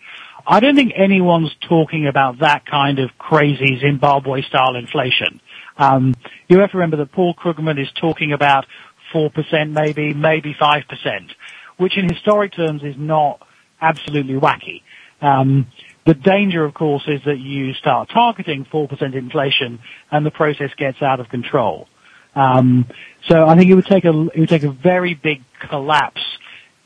I 0.47 0.61
don't 0.61 0.75
think 0.75 0.93
anyone's 0.97 1.55
talking 1.69 2.07
about 2.07 2.39
that 2.41 2.67
kind 2.67 2.99
of 2.99 3.11
crazy 3.19 3.79
Zimbabwe 3.79 4.43
style 4.43 4.75
inflation. 4.75 5.41
Um, 5.77 6.15
you 6.49 6.59
have 6.61 6.71
to 6.73 6.79
remember 6.79 6.97
that 6.99 7.13
Paul 7.13 7.35
Krugman 7.35 7.81
is 7.81 7.91
talking 7.93 8.33
about 8.33 8.67
4% 9.13 9.71
maybe, 9.71 10.15
maybe 10.15 10.55
5%, 10.55 11.31
which 11.77 11.97
in 11.97 12.09
historic 12.09 12.53
terms 12.53 12.83
is 12.83 12.97
not 12.97 13.47
absolutely 13.81 14.35
wacky. 14.35 14.83
Um, 15.21 15.67
the 16.07 16.15
danger, 16.15 16.65
of 16.65 16.75
course, 16.75 17.05
is 17.07 17.21
that 17.25 17.39
you 17.39 17.75
start 17.75 18.09
targeting 18.09 18.65
4% 18.65 19.15
inflation 19.15 19.81
and 20.11 20.25
the 20.25 20.31
process 20.31 20.71
gets 20.77 21.03
out 21.03 21.21
of 21.21 21.29
control. 21.29 21.89
Um, 22.35 22.87
so 23.27 23.47
I 23.47 23.57
think 23.57 23.71
it 23.71 23.75
would 23.75 23.87
take 23.87 24.05
a 24.05 24.11
it 24.11 24.39
would 24.39 24.49
take 24.49 24.63
a 24.63 24.71
very 24.71 25.15
big 25.15 25.43
collapse 25.59 26.23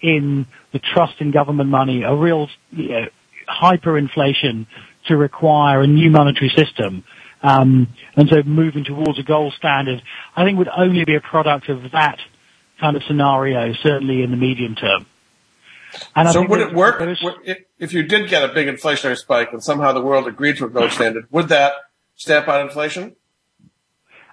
in 0.01 0.47
the 0.73 0.79
trust 0.79 1.21
in 1.21 1.31
government 1.31 1.71
money, 1.71 2.03
a 2.03 2.15
real 2.15 2.49
you 2.71 2.89
know, 2.89 3.09
hyperinflation 3.49 4.67
to 5.07 5.17
require 5.17 5.83
a 5.83 5.87
new 5.87 6.11
monetary 6.11 6.51
system. 6.51 7.05
Um, 7.45 7.89
and 8.17 8.29
so 8.29 8.43
moving 8.43 8.85
towards 8.85 9.19
a 9.19 9.23
gold 9.23 9.53
standard, 9.57 10.03
I 10.35 10.45
think 10.45 10.59
would 10.59 10.69
only 10.75 11.05
be 11.05 11.15
a 11.15 11.21
product 11.21 11.69
of 11.69 11.83
that 11.93 12.19
kind 12.81 12.97
of 12.97 13.03
scenario, 13.07 13.73
certainly 13.75 14.23
in 14.23 14.31
the 14.31 14.37
medium 14.37 14.75
term. 14.75 15.07
And 16.17 16.29
so 16.31 16.45
would 16.45 16.61
it 16.61 16.75
work 16.75 17.01
if 17.79 17.93
you 17.93 18.03
did 18.03 18.29
get 18.29 18.43
a 18.43 18.53
big 18.53 18.67
inflationary 18.67 19.17
spike 19.17 19.53
and 19.53 19.63
somehow 19.63 19.93
the 19.93 20.01
world 20.01 20.27
agreed 20.27 20.57
to 20.57 20.65
a 20.65 20.69
gold 20.69 20.91
standard? 20.91 21.29
Would 21.31 21.49
that 21.49 21.75
stamp 22.17 22.49
out 22.49 22.63
inflation? 22.63 23.15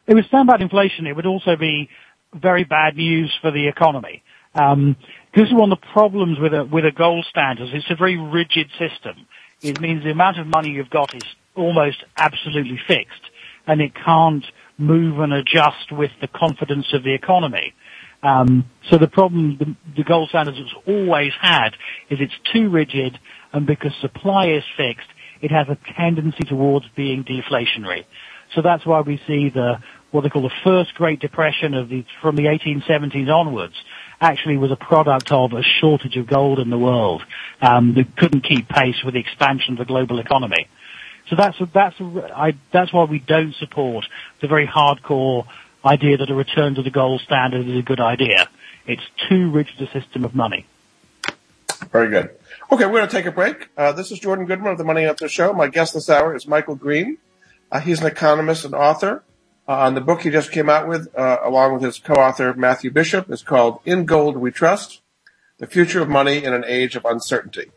it 0.07 0.13
would 0.13 0.25
stamp 0.25 0.49
out 0.51 0.61
inflation. 0.61 1.07
It 1.07 1.15
would 1.15 1.25
also 1.25 1.55
be 1.55 1.89
very 2.33 2.63
bad 2.63 2.95
news 2.95 3.31
for 3.41 3.51
the 3.51 3.67
economy. 3.67 4.23
Um, 4.55 4.95
this 5.35 5.47
is 5.47 5.53
one 5.53 5.71
of 5.71 5.79
the 5.79 5.87
problems 5.93 6.37
with 6.39 6.53
a 6.53 6.65
with 6.65 6.85
a 6.85 6.91
gold 6.91 7.25
standard. 7.29 7.69
It's 7.73 7.89
a 7.89 7.95
very 7.95 8.17
rigid 8.17 8.69
system. 8.71 9.27
It 9.61 9.79
means 9.79 10.03
the 10.03 10.11
amount 10.11 10.39
of 10.39 10.47
money 10.47 10.71
you've 10.71 10.89
got 10.89 11.15
is 11.15 11.23
almost 11.55 12.03
absolutely 12.17 12.79
fixed, 12.87 13.21
and 13.67 13.81
it 13.81 13.93
can't 13.93 14.45
move 14.77 15.19
and 15.19 15.33
adjust 15.33 15.91
with 15.91 16.11
the 16.21 16.27
confidence 16.27 16.87
of 16.93 17.03
the 17.03 17.13
economy. 17.13 17.73
Um, 18.23 18.65
so 18.89 18.97
the 18.97 19.07
problem 19.07 19.57
the, 19.57 19.75
the 19.97 20.03
gold 20.03 20.29
standard 20.29 20.55
has 20.55 20.73
always 20.85 21.33
had 21.39 21.69
is 22.09 22.19
it's 22.21 22.33
too 22.53 22.69
rigid, 22.69 23.17
and 23.51 23.65
because 23.65 23.93
supply 23.99 24.47
is 24.47 24.63
fixed, 24.77 25.07
it 25.41 25.51
has 25.51 25.67
a 25.69 25.77
tendency 25.97 26.43
towards 26.43 26.85
being 26.95 27.23
deflationary. 27.23 28.05
So 28.55 28.61
that's 28.61 28.85
why 28.85 29.01
we 29.01 29.19
see 29.27 29.49
the 29.49 29.79
what 30.11 30.21
they 30.21 30.29
call 30.29 30.41
the 30.41 30.53
first 30.63 30.93
Great 30.95 31.21
Depression 31.21 31.73
of 31.73 31.89
the 31.89 32.05
from 32.21 32.35
the 32.35 32.43
1870s 32.43 33.33
onwards 33.33 33.75
actually 34.19 34.57
was 34.57 34.71
a 34.71 34.75
product 34.75 35.31
of 35.31 35.53
a 35.53 35.63
shortage 35.63 36.17
of 36.17 36.27
gold 36.27 36.59
in 36.59 36.69
the 36.69 36.77
world 36.77 37.23
um, 37.61 37.95
that 37.95 38.15
couldn't 38.17 38.41
keep 38.41 38.67
pace 38.67 39.03
with 39.03 39.13
the 39.15 39.19
expansion 39.19 39.73
of 39.73 39.79
the 39.79 39.85
global 39.85 40.19
economy. 40.19 40.67
So 41.31 41.37
that's 41.37 41.57
that's 41.73 41.95
I, 42.35 42.55
that's 42.73 42.91
why 42.91 43.05
we 43.05 43.19
don't 43.19 43.55
support 43.55 44.05
the 44.41 44.49
very 44.49 44.67
hardcore 44.67 45.47
idea 45.83 46.17
that 46.17 46.29
a 46.29 46.35
return 46.35 46.75
to 46.75 46.83
the 46.83 46.89
gold 46.89 47.21
standard 47.21 47.65
is 47.65 47.77
a 47.77 47.81
good 47.81 48.01
idea. 48.01 48.49
It's 48.85 49.01
too 49.29 49.49
rigid 49.49 49.81
a 49.81 49.89
system 49.97 50.25
of 50.25 50.35
money. 50.35 50.65
Very 51.89 52.09
good. 52.09 52.31
Okay, 52.69 52.85
we're 52.85 52.97
going 52.97 53.07
to 53.07 53.15
take 53.15 53.27
a 53.27 53.31
break. 53.31 53.69
Uh, 53.77 53.93
this 53.93 54.11
is 54.11 54.19
Jordan 54.19 54.45
Goodman 54.45 54.73
of 54.73 54.77
the 54.77 54.83
Money 54.83 55.05
Answer 55.05 55.29
Show. 55.29 55.53
My 55.53 55.69
guest 55.69 55.93
this 55.93 56.09
hour 56.09 56.35
is 56.35 56.45
Michael 56.45 56.75
Green. 56.75 57.17
Uh, 57.71 57.79
he's 57.79 58.01
an 58.01 58.07
economist 58.07 58.65
and 58.65 58.75
author. 58.75 59.23
Uh, 59.69 59.89
the 59.91 60.01
book 60.01 60.23
he 60.23 60.31
just 60.31 60.51
came 60.51 60.69
out 60.69 60.85
with, 60.85 61.07
uh, 61.17 61.37
along 61.45 61.73
with 61.73 61.81
his 61.81 61.97
co-author 61.97 62.53
Matthew 62.55 62.91
Bishop, 62.91 63.31
is 63.31 63.41
called 63.41 63.79
"In 63.85 64.03
Gold 64.03 64.35
We 64.35 64.51
Trust: 64.51 64.99
The 65.59 65.67
Future 65.67 66.01
of 66.01 66.09
Money 66.09 66.43
in 66.43 66.53
an 66.53 66.65
Age 66.67 66.97
of 66.97 67.05
Uncertainty." 67.05 67.71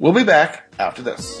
We'll 0.00 0.12
be 0.12 0.24
back 0.24 0.74
after 0.80 1.00
this. 1.00 1.40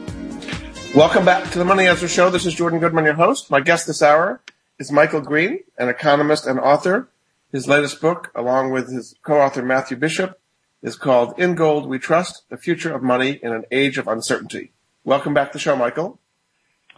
Welcome 0.93 1.23
back 1.23 1.49
to 1.51 1.57
the 1.57 1.63
Money 1.63 1.87
Answer 1.87 2.09
Show. 2.09 2.29
This 2.29 2.45
is 2.45 2.53
Jordan 2.53 2.79
Goodman, 2.79 3.05
your 3.05 3.13
host. 3.13 3.49
My 3.49 3.61
guest 3.61 3.87
this 3.87 4.01
hour 4.01 4.41
is 4.77 4.91
Michael 4.91 5.21
Green, 5.21 5.59
an 5.77 5.87
economist 5.87 6.45
and 6.45 6.59
author. 6.59 7.07
His 7.49 7.65
latest 7.65 8.01
book, 8.01 8.29
along 8.35 8.71
with 8.71 8.91
his 8.91 9.15
co-author 9.23 9.63
Matthew 9.63 9.95
Bishop, 9.95 10.37
is 10.83 10.97
called 10.97 11.39
In 11.39 11.55
Gold 11.55 11.87
We 11.87 11.97
Trust, 11.97 12.43
The 12.49 12.57
Future 12.57 12.93
of 12.93 13.01
Money 13.01 13.39
in 13.41 13.53
an 13.53 13.63
Age 13.71 13.97
of 13.97 14.09
Uncertainty. 14.09 14.73
Welcome 15.05 15.33
back 15.33 15.53
to 15.53 15.53
the 15.53 15.61
show, 15.61 15.77
Michael. 15.77 16.19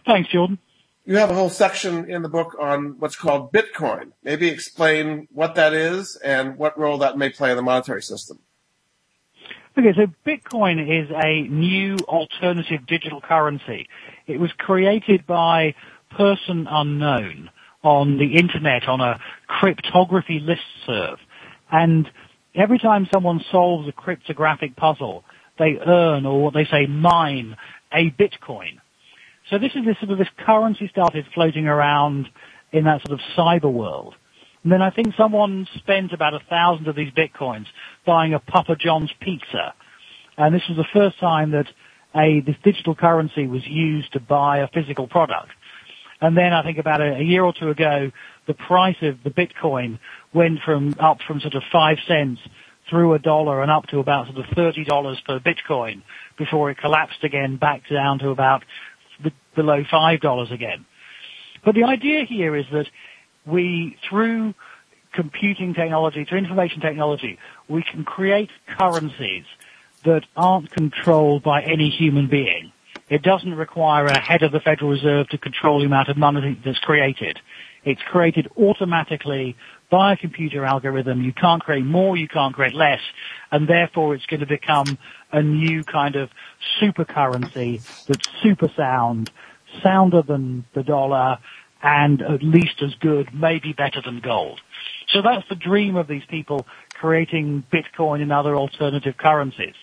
Thanks, 0.04 0.28
Jordan. 0.28 0.58
You 1.04 1.18
have 1.18 1.30
a 1.30 1.34
whole 1.34 1.48
section 1.48 2.10
in 2.10 2.22
the 2.22 2.28
book 2.28 2.56
on 2.58 2.96
what's 2.98 3.14
called 3.14 3.52
Bitcoin. 3.52 4.10
Maybe 4.24 4.48
explain 4.48 5.28
what 5.30 5.54
that 5.54 5.72
is 5.72 6.16
and 6.16 6.58
what 6.58 6.76
role 6.76 6.98
that 6.98 7.16
may 7.16 7.30
play 7.30 7.52
in 7.52 7.56
the 7.56 7.62
monetary 7.62 8.02
system. 8.02 8.40
Okay, 9.76 9.92
so 9.96 10.06
Bitcoin 10.24 11.02
is 11.02 11.10
a 11.10 11.48
new 11.48 11.96
alternative 12.06 12.86
digital 12.86 13.20
currency. 13.20 13.88
It 14.28 14.38
was 14.38 14.52
created 14.56 15.26
by 15.26 15.74
person 16.16 16.68
unknown 16.70 17.50
on 17.82 18.16
the 18.16 18.36
internet 18.36 18.86
on 18.86 19.00
a 19.00 19.18
cryptography 19.48 20.40
listserv. 20.40 21.16
And 21.72 22.08
every 22.54 22.78
time 22.78 23.08
someone 23.12 23.44
solves 23.50 23.88
a 23.88 23.92
cryptographic 23.92 24.76
puzzle, 24.76 25.24
they 25.58 25.76
earn 25.84 26.24
or 26.24 26.40
what 26.40 26.54
they 26.54 26.66
say 26.66 26.86
mine 26.86 27.56
a 27.92 28.12
Bitcoin. 28.12 28.78
So 29.50 29.58
this 29.58 29.72
is 29.74 29.84
this 29.84 29.98
sort 29.98 30.12
of 30.12 30.18
this 30.18 30.28
currency 30.46 30.86
started 30.86 31.26
floating 31.34 31.66
around 31.66 32.28
in 32.70 32.84
that 32.84 33.00
sort 33.04 33.18
of 33.18 33.26
cyber 33.36 33.72
world. 33.72 34.14
And 34.62 34.72
then 34.72 34.80
I 34.80 34.90
think 34.90 35.14
someone 35.16 35.68
spent 35.76 36.12
about 36.12 36.32
a 36.32 36.40
thousand 36.48 36.88
of 36.88 36.96
these 36.96 37.12
bitcoins 37.12 37.66
buying 38.04 38.34
a 38.34 38.38
Papa 38.38 38.76
John's 38.76 39.12
pizza. 39.20 39.74
And 40.36 40.54
this 40.54 40.62
was 40.68 40.76
the 40.76 40.86
first 40.92 41.18
time 41.20 41.52
that 41.52 41.66
a, 42.14 42.40
this 42.40 42.56
digital 42.62 42.94
currency 42.94 43.46
was 43.46 43.66
used 43.66 44.12
to 44.12 44.20
buy 44.20 44.58
a 44.58 44.68
physical 44.68 45.06
product. 45.06 45.50
And 46.20 46.36
then 46.36 46.52
I 46.52 46.62
think 46.62 46.78
about 46.78 47.00
a, 47.00 47.16
a 47.16 47.22
year 47.22 47.44
or 47.44 47.52
two 47.52 47.70
ago, 47.70 48.10
the 48.46 48.54
price 48.54 48.96
of 49.02 49.22
the 49.24 49.30
Bitcoin 49.30 49.98
went 50.32 50.60
from 50.64 50.94
up 50.98 51.18
from 51.26 51.40
sort 51.40 51.54
of 51.54 51.62
five 51.72 51.98
cents 52.06 52.40
through 52.90 53.14
a 53.14 53.18
dollar 53.18 53.62
and 53.62 53.70
up 53.70 53.86
to 53.86 53.98
about 53.98 54.26
sort 54.26 54.38
of 54.38 54.54
thirty 54.54 54.84
dollars 54.84 55.20
per 55.26 55.40
Bitcoin 55.40 56.02
before 56.36 56.70
it 56.70 56.78
collapsed 56.78 57.24
again 57.24 57.56
back 57.56 57.82
down 57.90 58.18
to 58.18 58.30
about 58.30 58.64
below 59.54 59.82
five 59.90 60.20
dollars 60.20 60.50
again. 60.50 60.84
But 61.64 61.74
the 61.74 61.84
idea 61.84 62.24
here 62.24 62.54
is 62.54 62.66
that 62.72 62.86
we, 63.46 63.96
through 64.08 64.54
computing 65.14 65.74
technology, 65.74 66.24
to 66.24 66.36
information 66.36 66.80
technology, 66.80 67.38
we 67.68 67.82
can 67.82 68.04
create 68.04 68.50
currencies 68.66 69.44
that 70.04 70.24
aren't 70.36 70.70
controlled 70.70 71.42
by 71.42 71.62
any 71.62 71.88
human 71.88 72.28
being. 72.28 72.72
It 73.08 73.22
doesn't 73.22 73.54
require 73.54 74.06
a 74.06 74.18
head 74.18 74.42
of 74.42 74.52
the 74.52 74.60
Federal 74.60 74.90
Reserve 74.90 75.28
to 75.28 75.38
control 75.38 75.80
the 75.80 75.86
amount 75.86 76.08
of 76.08 76.16
money 76.16 76.60
that's 76.64 76.78
created. 76.78 77.38
It's 77.84 78.00
created 78.02 78.48
automatically 78.56 79.56
by 79.90 80.14
a 80.14 80.16
computer 80.16 80.64
algorithm. 80.64 81.22
You 81.22 81.32
can't 81.32 81.62
create 81.62 81.84
more, 81.84 82.16
you 82.16 82.28
can't 82.28 82.54
create 82.54 82.74
less, 82.74 83.00
and 83.50 83.68
therefore 83.68 84.14
it's 84.14 84.26
going 84.26 84.40
to 84.40 84.46
become 84.46 84.98
a 85.32 85.42
new 85.42 85.84
kind 85.84 86.16
of 86.16 86.30
super 86.80 87.04
currency 87.04 87.82
that's 88.06 88.26
super 88.42 88.68
sound, 88.74 89.30
sounder 89.82 90.22
than 90.22 90.64
the 90.72 90.82
dollar, 90.82 91.38
and 91.82 92.22
at 92.22 92.42
least 92.42 92.82
as 92.82 92.94
good, 92.94 93.34
maybe 93.34 93.74
better 93.74 94.00
than 94.00 94.20
gold. 94.20 94.60
So 95.14 95.22
that's 95.22 95.48
the 95.48 95.54
dream 95.54 95.94
of 95.94 96.08
these 96.08 96.24
people 96.28 96.66
creating 96.94 97.64
Bitcoin 97.72 98.20
and 98.20 98.32
other 98.32 98.56
alternative 98.56 99.16
currencies. 99.16 99.74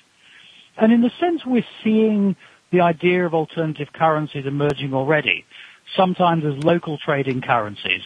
And 0.78 0.92
in 0.92 1.02
the 1.02 1.12
sense 1.22 1.46
we're 1.46 1.66
seeing 1.84 2.36
the 2.72 2.82
idea 2.82 3.26
of 3.26 3.34
alternative 3.34 3.88
currencies 3.94 4.46
emerging 4.46 4.94
already, 4.94 5.46
sometimes 5.96 6.44
as 6.44 6.62
local 6.64 6.98
trading 6.98 7.42
currencies, 7.42 8.02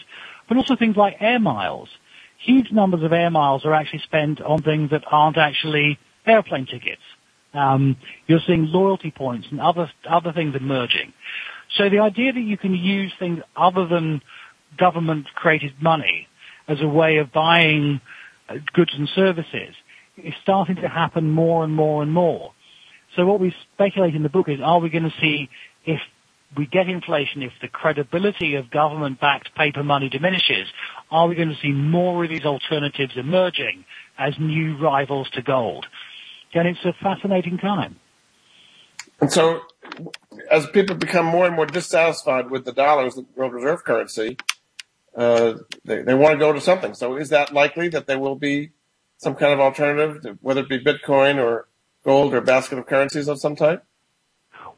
but 0.48 0.58
also 0.58 0.76
things 0.76 0.96
like 0.96 1.16
air 1.20 1.40
miles. 1.40 1.90
Huge 2.38 2.72
numbers 2.72 3.02
of 3.02 3.12
air 3.12 3.32
miles 3.32 3.66
are 3.66 3.74
actually 3.74 4.04
spent 4.04 4.40
on 4.40 4.62
things 4.62 4.92
that 4.92 5.04
aren't 5.10 5.38
actually 5.38 5.98
airplane 6.28 6.68
tickets. 6.68 7.02
Um, 7.56 7.98
you're 8.28 8.42
seeing 8.46 8.68
loyalty 8.68 9.10
points 9.10 9.48
and 9.50 9.60
other 9.60 9.90
other 10.08 10.32
things 10.32 10.56
emerging. 10.56 11.14
So 11.76 11.90
the 11.90 12.00
idea 12.00 12.34
that 12.34 12.40
you 12.42 12.58
can 12.58 12.76
use 12.76 13.14
things 13.18 13.40
other 13.56 13.88
than 13.88 14.22
government 14.78 15.28
created 15.34 15.74
money 15.82 16.28
as 16.68 16.82
a 16.82 16.88
way 16.88 17.18
of 17.18 17.32
buying 17.32 18.02
uh, 18.50 18.56
goods 18.74 18.92
and 18.98 19.10
services 19.16 19.76
is 20.18 20.34
starting 20.42 20.78
to 20.78 20.88
happen 20.88 21.30
more 21.30 21.64
and 21.64 21.74
more 21.74 22.02
and 22.02 22.12
more. 22.12 22.52
So 23.16 23.26
what 23.26 23.40
we 23.40 23.54
speculate 23.74 24.16
in 24.16 24.24
the 24.24 24.30
book 24.30 24.50
is, 24.50 24.60
are 24.64 24.80
we 24.80 24.90
going 24.90 25.04
to 25.04 25.14
see 25.22 25.50
if 25.86 26.00
we 26.58 26.66
get 26.66 26.88
inflation, 26.88 27.42
if 27.42 27.52
the 27.62 27.68
credibility 27.68 28.56
of 28.56 28.70
government-backed 28.72 29.56
paper 29.56 29.84
money 29.84 30.10
diminishes, 30.10 30.68
are 31.12 31.28
we 31.28 31.36
going 31.36 31.50
to 31.50 31.58
see 31.62 31.72
more 31.72 32.24
of 32.24 32.30
these 32.30 32.46
alternatives 32.46 33.14
emerging 33.16 33.86
as 34.18 34.34
new 34.40 34.78
rivals 34.78 35.30
to 35.32 35.42
gold? 35.42 35.86
And 36.54 36.68
it's 36.68 36.80
a 36.86 36.94
fascinating 37.04 37.58
time. 37.58 37.98
And 39.20 39.32
so, 39.32 39.62
as 40.50 40.68
people 40.68 40.96
become 40.96 41.26
more 41.26 41.46
and 41.46 41.56
more 41.56 41.66
dissatisfied 41.66 42.50
with 42.50 42.66
the 42.66 42.72
dollar 42.72 43.06
as 43.06 43.16
the 43.16 43.26
world 43.36 43.54
reserve 43.54 43.84
currency, 43.84 44.38
uh, 45.16 45.54
they, 45.84 46.02
they 46.02 46.14
want 46.14 46.34
to 46.34 46.40
go 46.40 46.52
to 46.52 46.62
something. 46.62 46.94
So, 46.94 47.16
is 47.16 47.30
that 47.30 47.54
likely 47.54 47.88
that 47.90 48.08
there 48.08 48.20
will 48.20 48.36
be 48.36 48.72
some 49.18 49.36
kind 49.36 49.54
of 49.54 49.60
alternative, 49.60 50.38
whether 50.42 50.62
it 50.62 50.70
be 50.70 50.84
Bitcoin 50.84 51.38
or 51.42 51.68
gold 52.04 52.34
or 52.34 52.42
basket 52.42 52.78
of 52.78 52.86
currencies 52.86 53.28
of 53.28 53.40
some 53.40 53.56
type? 53.56 53.84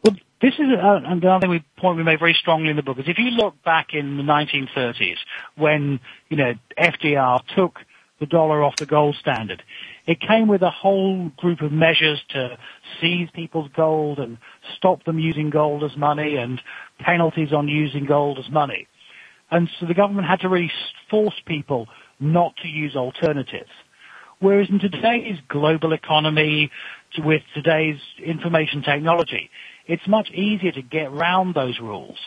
Well, 0.03 0.15
this 0.41 0.53
is 0.53 0.67
uh, 0.81 0.99
another 1.05 1.41
thing 1.41 1.49
we, 1.49 1.63
point 1.77 1.97
we 1.97 2.03
made 2.03 2.19
very 2.19 2.35
strongly 2.39 2.69
in 2.69 2.75
the 2.75 2.83
book 2.83 2.99
is 2.99 3.05
if 3.07 3.17
you 3.17 3.31
look 3.31 3.61
back 3.63 3.87
in 3.93 4.17
the 4.17 4.23
1930s 4.23 5.17
when, 5.55 5.99
you 6.29 6.37
know, 6.37 6.53
FDR 6.77 7.41
took 7.55 7.79
the 8.19 8.25
dollar 8.25 8.63
off 8.63 8.75
the 8.77 8.85
gold 8.85 9.15
standard, 9.19 9.63
it 10.05 10.19
came 10.21 10.47
with 10.47 10.61
a 10.61 10.69
whole 10.69 11.29
group 11.37 11.61
of 11.61 11.71
measures 11.71 12.21
to 12.29 12.57
seize 13.01 13.29
people's 13.33 13.69
gold 13.75 14.19
and 14.19 14.37
stop 14.77 15.03
them 15.03 15.19
using 15.19 15.49
gold 15.49 15.83
as 15.83 15.95
money 15.97 16.35
and 16.37 16.61
penalties 16.99 17.51
on 17.51 17.67
using 17.67 18.05
gold 18.05 18.39
as 18.39 18.49
money. 18.51 18.87
And 19.49 19.69
so 19.79 19.85
the 19.85 19.93
government 19.93 20.27
had 20.27 20.41
to 20.41 20.49
really 20.49 20.71
force 21.09 21.35
people 21.45 21.87
not 22.19 22.55
to 22.57 22.67
use 22.67 22.95
alternatives. 22.95 23.69
Whereas 24.39 24.69
in 24.69 24.79
today's 24.79 25.37
global 25.47 25.93
economy, 25.93 26.69
with 27.17 27.41
today's 27.55 27.97
information 28.23 28.83
technology, 28.83 29.49
it's 29.87 30.07
much 30.07 30.29
easier 30.31 30.71
to 30.73 30.81
get 30.81 31.07
around 31.07 31.55
those 31.55 31.79
rules. 31.79 32.17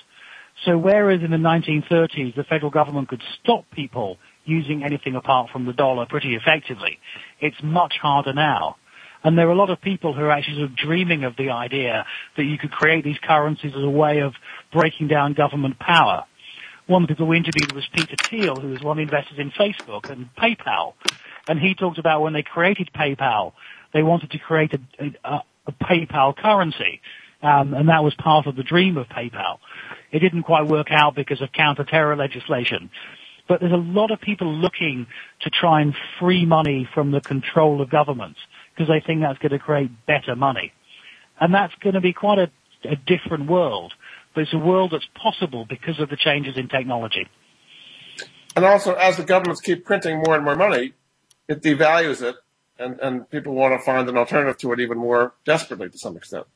So 0.64 0.76
whereas 0.76 1.22
in 1.22 1.30
the 1.30 1.36
1930s 1.36 2.34
the 2.34 2.44
federal 2.44 2.70
government 2.70 3.08
could 3.08 3.22
stop 3.40 3.64
people 3.70 4.18
using 4.44 4.82
anything 4.82 5.14
apart 5.14 5.50
from 5.52 5.66
the 5.66 5.72
dollar 5.72 6.06
pretty 6.06 6.34
effectively, 6.34 6.98
it's 7.40 7.56
much 7.62 7.94
harder 8.00 8.32
now. 8.32 8.76
And 9.22 9.36
there 9.36 9.48
are 9.48 9.52
a 9.52 9.56
lot 9.56 9.70
of 9.70 9.80
people 9.80 10.14
who 10.14 10.22
are 10.22 10.30
actually 10.30 10.56
sort 10.56 10.70
of 10.70 10.76
dreaming 10.76 11.24
of 11.24 11.36
the 11.36 11.50
idea 11.50 12.06
that 12.36 12.44
you 12.44 12.56
could 12.58 12.70
create 12.70 13.04
these 13.04 13.18
currencies 13.22 13.72
as 13.76 13.82
a 13.82 13.90
way 13.90 14.20
of 14.20 14.32
breaking 14.72 15.08
down 15.08 15.34
government 15.34 15.78
power. 15.78 16.24
One 16.90 17.04
of 17.04 17.08
the 17.08 17.14
people 17.14 17.28
we 17.28 17.36
interviewed 17.36 17.70
was 17.70 17.86
Peter 17.92 18.16
Thiel, 18.28 18.56
who 18.56 18.70
was 18.70 18.82
one 18.82 18.98
of 18.98 19.06
the 19.08 19.14
investors 19.14 19.38
in 19.38 19.52
Facebook 19.52 20.10
and 20.10 20.28
PayPal. 20.34 20.94
And 21.46 21.60
he 21.60 21.76
talked 21.76 21.98
about 21.98 22.20
when 22.20 22.32
they 22.32 22.42
created 22.42 22.90
PayPal, 22.92 23.52
they 23.94 24.02
wanted 24.02 24.32
to 24.32 24.38
create 24.40 24.74
a, 24.74 25.04
a, 25.22 25.44
a 25.68 25.72
PayPal 25.72 26.36
currency. 26.36 27.00
Um, 27.44 27.74
and 27.74 27.88
that 27.88 28.02
was 28.02 28.14
part 28.14 28.48
of 28.48 28.56
the 28.56 28.64
dream 28.64 28.96
of 28.96 29.06
PayPal. 29.06 29.58
It 30.10 30.18
didn't 30.18 30.42
quite 30.42 30.66
work 30.66 30.88
out 30.90 31.14
because 31.14 31.40
of 31.40 31.52
counter-terror 31.52 32.16
legislation. 32.16 32.90
But 33.46 33.60
there's 33.60 33.70
a 33.70 33.76
lot 33.76 34.10
of 34.10 34.20
people 34.20 34.52
looking 34.52 35.06
to 35.42 35.50
try 35.50 35.82
and 35.82 35.94
free 36.18 36.44
money 36.44 36.88
from 36.92 37.12
the 37.12 37.20
control 37.20 37.80
of 37.80 37.88
governments 37.88 38.40
because 38.74 38.88
they 38.88 38.98
think 38.98 39.20
that's 39.20 39.38
going 39.38 39.52
to 39.52 39.60
create 39.60 39.92
better 40.06 40.34
money. 40.34 40.72
And 41.40 41.54
that's 41.54 41.74
going 41.76 41.94
to 41.94 42.00
be 42.00 42.12
quite 42.12 42.40
a, 42.40 42.50
a 42.82 42.96
different 42.96 43.48
world. 43.48 43.94
But 44.40 44.44
it's 44.44 44.54
a 44.54 44.58
world 44.58 44.92
that's 44.92 45.06
possible 45.14 45.66
because 45.66 46.00
of 46.00 46.08
the 46.08 46.16
changes 46.16 46.56
in 46.56 46.68
technology. 46.68 47.28
And 48.56 48.64
also, 48.64 48.94
as 48.94 49.18
the 49.18 49.22
governments 49.22 49.60
keep 49.60 49.84
printing 49.84 50.22
more 50.24 50.34
and 50.34 50.42
more 50.42 50.56
money, 50.56 50.94
it 51.46 51.60
devalues 51.60 52.22
it, 52.22 52.36
and, 52.78 52.98
and 53.00 53.28
people 53.28 53.52
want 53.52 53.78
to 53.78 53.84
find 53.84 54.08
an 54.08 54.16
alternative 54.16 54.56
to 54.60 54.72
it 54.72 54.80
even 54.80 54.96
more 54.96 55.34
desperately 55.44 55.90
to 55.90 55.98
some 55.98 56.16
extent. 56.16 56.46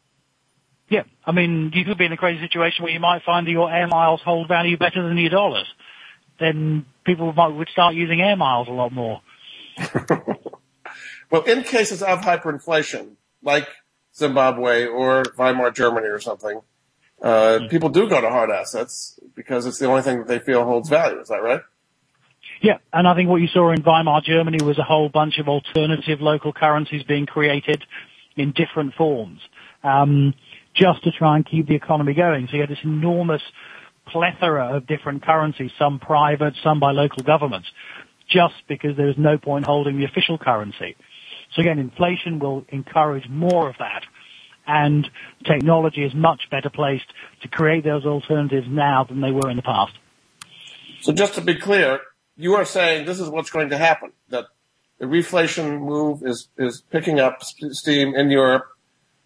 Yeah, 0.88 1.02
I 1.26 1.32
mean, 1.32 1.72
you 1.74 1.84
could 1.84 1.98
be 1.98 2.06
in 2.06 2.12
a 2.12 2.16
crazy 2.16 2.40
situation 2.40 2.84
where 2.84 2.92
you 2.94 3.00
might 3.00 3.22
find 3.22 3.46
that 3.46 3.50
your 3.50 3.70
air 3.70 3.86
miles 3.86 4.22
hold 4.24 4.48
value 4.48 4.78
better 4.78 5.06
than 5.06 5.18
your 5.18 5.28
dollars. 5.28 5.66
Then 6.40 6.86
people 7.04 7.34
might, 7.34 7.48
would 7.48 7.68
start 7.68 7.94
using 7.94 8.22
air 8.22 8.36
miles 8.36 8.66
a 8.66 8.72
lot 8.72 8.92
more. 8.92 9.20
well, 11.30 11.42
in 11.42 11.64
cases 11.64 12.02
of 12.02 12.22
hyperinflation, 12.22 13.16
like 13.42 13.68
Zimbabwe 14.16 14.86
or 14.86 15.24
Weimar 15.36 15.70
Germany 15.70 16.06
or 16.06 16.18
something, 16.18 16.62
uh, 17.24 17.60
people 17.70 17.88
do 17.88 18.06
go 18.06 18.20
to 18.20 18.28
hard 18.28 18.50
assets 18.50 19.18
because 19.34 19.64
it's 19.64 19.78
the 19.78 19.86
only 19.86 20.02
thing 20.02 20.18
that 20.18 20.28
they 20.28 20.38
feel 20.38 20.62
holds 20.62 20.90
value. 20.90 21.18
Is 21.20 21.28
that 21.28 21.42
right? 21.42 21.62
Yeah, 22.60 22.78
and 22.92 23.08
I 23.08 23.14
think 23.14 23.30
what 23.30 23.40
you 23.40 23.48
saw 23.48 23.72
in 23.72 23.82
Weimar 23.82 24.20
Germany 24.20 24.58
was 24.62 24.78
a 24.78 24.82
whole 24.82 25.08
bunch 25.08 25.38
of 25.38 25.48
alternative 25.48 26.20
local 26.20 26.52
currencies 26.52 27.02
being 27.02 27.24
created 27.24 27.82
in 28.36 28.52
different 28.52 28.94
forms, 28.94 29.40
um, 29.82 30.34
just 30.74 31.02
to 31.04 31.10
try 31.12 31.36
and 31.36 31.46
keep 31.46 31.66
the 31.66 31.74
economy 31.74 32.12
going. 32.12 32.46
So 32.46 32.56
you 32.56 32.60
had 32.60 32.70
this 32.70 32.84
enormous 32.84 33.42
plethora 34.06 34.76
of 34.76 34.86
different 34.86 35.24
currencies, 35.24 35.70
some 35.78 35.98
private, 35.98 36.54
some 36.62 36.78
by 36.78 36.92
local 36.92 37.22
governments, 37.22 37.68
just 38.28 38.54
because 38.68 38.98
there 38.98 39.06
was 39.06 39.16
no 39.18 39.38
point 39.38 39.64
holding 39.64 39.98
the 39.98 40.04
official 40.04 40.36
currency. 40.36 40.94
So 41.54 41.62
again, 41.62 41.78
inflation 41.78 42.38
will 42.38 42.66
encourage 42.68 43.28
more 43.30 43.68
of 43.70 43.76
that. 43.78 44.04
And 44.66 45.08
technology 45.44 46.04
is 46.04 46.14
much 46.14 46.42
better 46.50 46.70
placed 46.70 47.06
to 47.42 47.48
create 47.48 47.84
those 47.84 48.04
alternatives 48.04 48.66
now 48.68 49.04
than 49.04 49.20
they 49.20 49.30
were 49.30 49.50
in 49.50 49.56
the 49.56 49.62
past. 49.62 49.92
So 51.00 51.12
just 51.12 51.34
to 51.34 51.40
be 51.40 51.54
clear, 51.54 52.00
you 52.36 52.54
are 52.54 52.64
saying 52.64 53.04
this 53.04 53.20
is 53.20 53.28
what's 53.28 53.50
going 53.50 53.70
to 53.70 53.78
happen, 53.78 54.12
that 54.30 54.46
the 54.98 55.06
reflation 55.06 55.80
move 55.80 56.22
is, 56.24 56.48
is 56.56 56.82
picking 56.90 57.20
up 57.20 57.42
steam 57.42 58.14
in 58.14 58.30
Europe. 58.30 58.64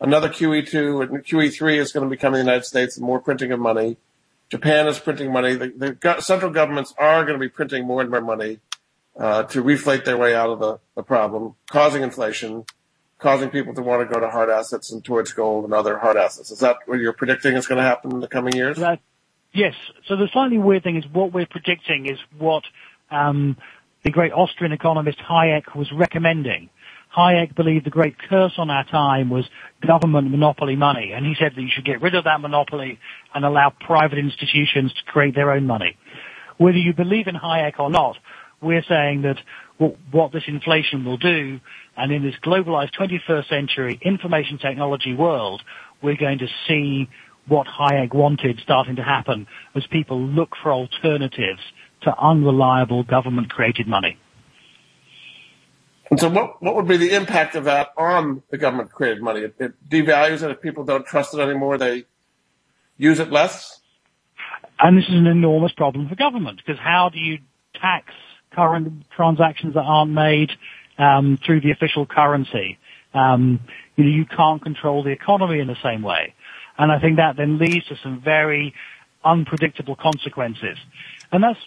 Another 0.01 0.29
QE2 0.29 1.03
and 1.03 1.25
QE3 1.25 1.77
is 1.77 1.93
going 1.93 2.09
to 2.09 2.11
be 2.11 2.17
coming 2.17 2.39
to 2.39 2.45
the 2.45 2.51
United 2.51 2.65
States 2.65 2.97
and 2.97 3.07
more 3.07 3.21
printing 3.21 3.53
of 3.53 3.61
money. 3.61 3.97
Japan 4.51 4.87
is 4.87 4.99
printing 4.99 5.33
money. 5.33 5.55
The, 5.55 5.97
the 6.01 6.21
central 6.21 6.51
governments 6.51 6.95
are 6.99 7.23
going 7.25 7.39
to 7.39 7.41
be 7.41 7.49
printing 7.49 7.87
more 7.87 8.01
and 8.01 8.11
more 8.11 8.21
money 8.21 8.61
uh, 9.19 9.43
to 9.45 9.63
reflate 9.63 10.05
their 10.05 10.17
way 10.17 10.35
out 10.35 10.51
of 10.51 10.61
the, 10.61 10.79
the 10.95 11.03
problem, 11.03 11.55
causing 11.71 12.03
inflation, 12.03 12.65
causing 13.19 13.51
people 13.51 13.75
to 13.75 13.83
want 13.83 14.09
to 14.09 14.13
go 14.13 14.21
to 14.21 14.29
hard 14.29 14.49
assets 14.49 14.93
and 14.93 15.05
towards 15.05 15.33
gold 15.33 15.65
and 15.65 15.75
other 15.75 15.99
hard 15.99 16.17
assets. 16.17 16.51
Is 16.51 16.61
that 16.61 16.77
what 16.87 17.01
you're 17.01 17.13
predicting 17.13 17.55
is 17.55 17.67
going 17.67 17.79
to 17.79 17.85
happen 17.85 18.13
in 18.13 18.21
the 18.21 18.29
coming 18.29 18.55
years? 18.55 18.77
That, 18.79 19.01
yes. 19.53 19.75
So 20.07 20.17
the 20.17 20.29
slightly 20.33 20.59
weird 20.59 20.85
thing 20.85 20.97
is 20.97 21.05
what 21.13 21.33
we're 21.33 21.47
predicting 21.47 22.07
is 22.07 22.19
what 22.39 22.63
um, 23.11 23.57
the 24.05 24.11
great 24.11 24.33
Austrian 24.33 24.73
economist 24.73 25.19
Hayek 25.29 25.75
was 25.75 25.91
recommending. 25.93 26.71
Hayek 27.17 27.57
believed 27.57 27.87
the 27.87 27.91
great 27.91 28.17
curse 28.29 28.53
on 28.59 28.71
our 28.71 28.85
time 28.85 29.31
was 29.31 29.49
government 29.85 30.31
monopoly 30.31 30.77
money, 30.77 31.13
and 31.15 31.25
he 31.25 31.35
said 31.39 31.53
that 31.57 31.63
you 31.63 31.69
should 31.75 31.85
get 31.85 32.03
rid 32.03 32.15
of 32.15 32.25
that 32.25 32.41
monopoly 32.41 32.99
and 33.35 33.45
allow 33.45 33.71
private 33.71 34.19
institutions 34.19 34.93
to 34.93 35.11
create 35.11 35.35
their 35.35 35.51
own 35.51 35.67
money. 35.67 35.97
Whether 36.59 36.79
you 36.79 36.93
believe 36.93 37.27
in 37.27 37.35
Hayek 37.35 37.79
or 37.79 37.91
not, 37.91 38.17
we're 38.61 38.85
saying 38.89 39.23
that 39.23 39.37
what 40.11 40.33
this 40.33 40.43
inflation 40.47 41.05
will 41.05 41.17
do, 41.17 41.61
and 41.97 42.13
in 42.13 42.23
this 42.23 42.35
globalized 42.45 42.91
21st 42.99 43.49
century 43.49 44.01
information 44.03 44.59
technology 44.59 45.15
world, 45.15 45.63
we're 46.03 46.17
going 46.17 46.39
to 46.39 46.49
see 46.67 47.09
what 47.47 47.67
Hayek 47.67 48.13
wanted 48.13 48.61
starting 48.63 48.97
to 48.97 49.03
happen 49.03 49.47
as 49.75 49.87
people 49.91 50.21
look 50.21 50.51
for 50.63 50.73
alternatives 50.73 51.61
to 52.03 52.15
unreliable 52.19 53.03
government 53.05 53.51
created 53.51 53.87
money. 53.87 54.19
And 56.11 56.19
so 56.19 56.29
what, 56.29 56.63
what 56.63 56.75
would 56.75 56.89
be 56.89 56.97
the 56.97 57.15
impact 57.15 57.55
of 57.55 57.65
that 57.65 57.89
on 57.97 58.43
the 58.51 58.59
government 58.59 58.91
created 58.93 59.23
money? 59.23 59.41
It, 59.41 59.55
it 59.59 59.89
devalues 59.89 60.43
it. 60.43 60.51
If 60.51 60.63
people 60.63 60.85
don't 60.85 61.05
trust 61.07 61.35
it 61.35 61.41
anymore, 61.41 61.77
they 61.77 62.07
use 62.97 63.19
it 63.19 63.31
less? 63.31 63.81
And 64.79 64.97
this 64.97 65.05
is 65.05 65.15
an 65.15 65.27
enormous 65.27 65.73
problem 65.73 66.09
for 66.09 66.15
government 66.15 66.61
because 66.65 66.81
how 66.81 67.11
do 67.13 67.19
you 67.19 67.39
tax 67.81 68.13
current 68.59 69.05
transactions 69.15 69.75
that 69.75 69.85
aren't 69.85 70.11
made 70.11 70.51
um, 70.99 71.39
through 71.45 71.61
the 71.61 71.71
official 71.71 72.07
currency? 72.07 72.79
Um, 73.15 73.61
you 73.97 74.05
know, 74.05 74.11
you 74.11 74.27
can't 74.27 74.61
control 74.61 75.03
the 75.03 75.11
economy 75.11 75.61
in 75.61 75.69
the 75.69 75.77
same 75.83 76.03
way. 76.03 76.35
And 76.77 76.91
I 76.91 76.99
think 77.01 77.17
that 77.17 77.37
then 77.37 77.59
leads 77.59 77.87
to 77.87 77.97
some 78.03 78.21
very 78.21 78.75
unpredictable 79.25 79.97
consequences. 79.97 80.79
And 81.31 81.43
that's 81.43 81.59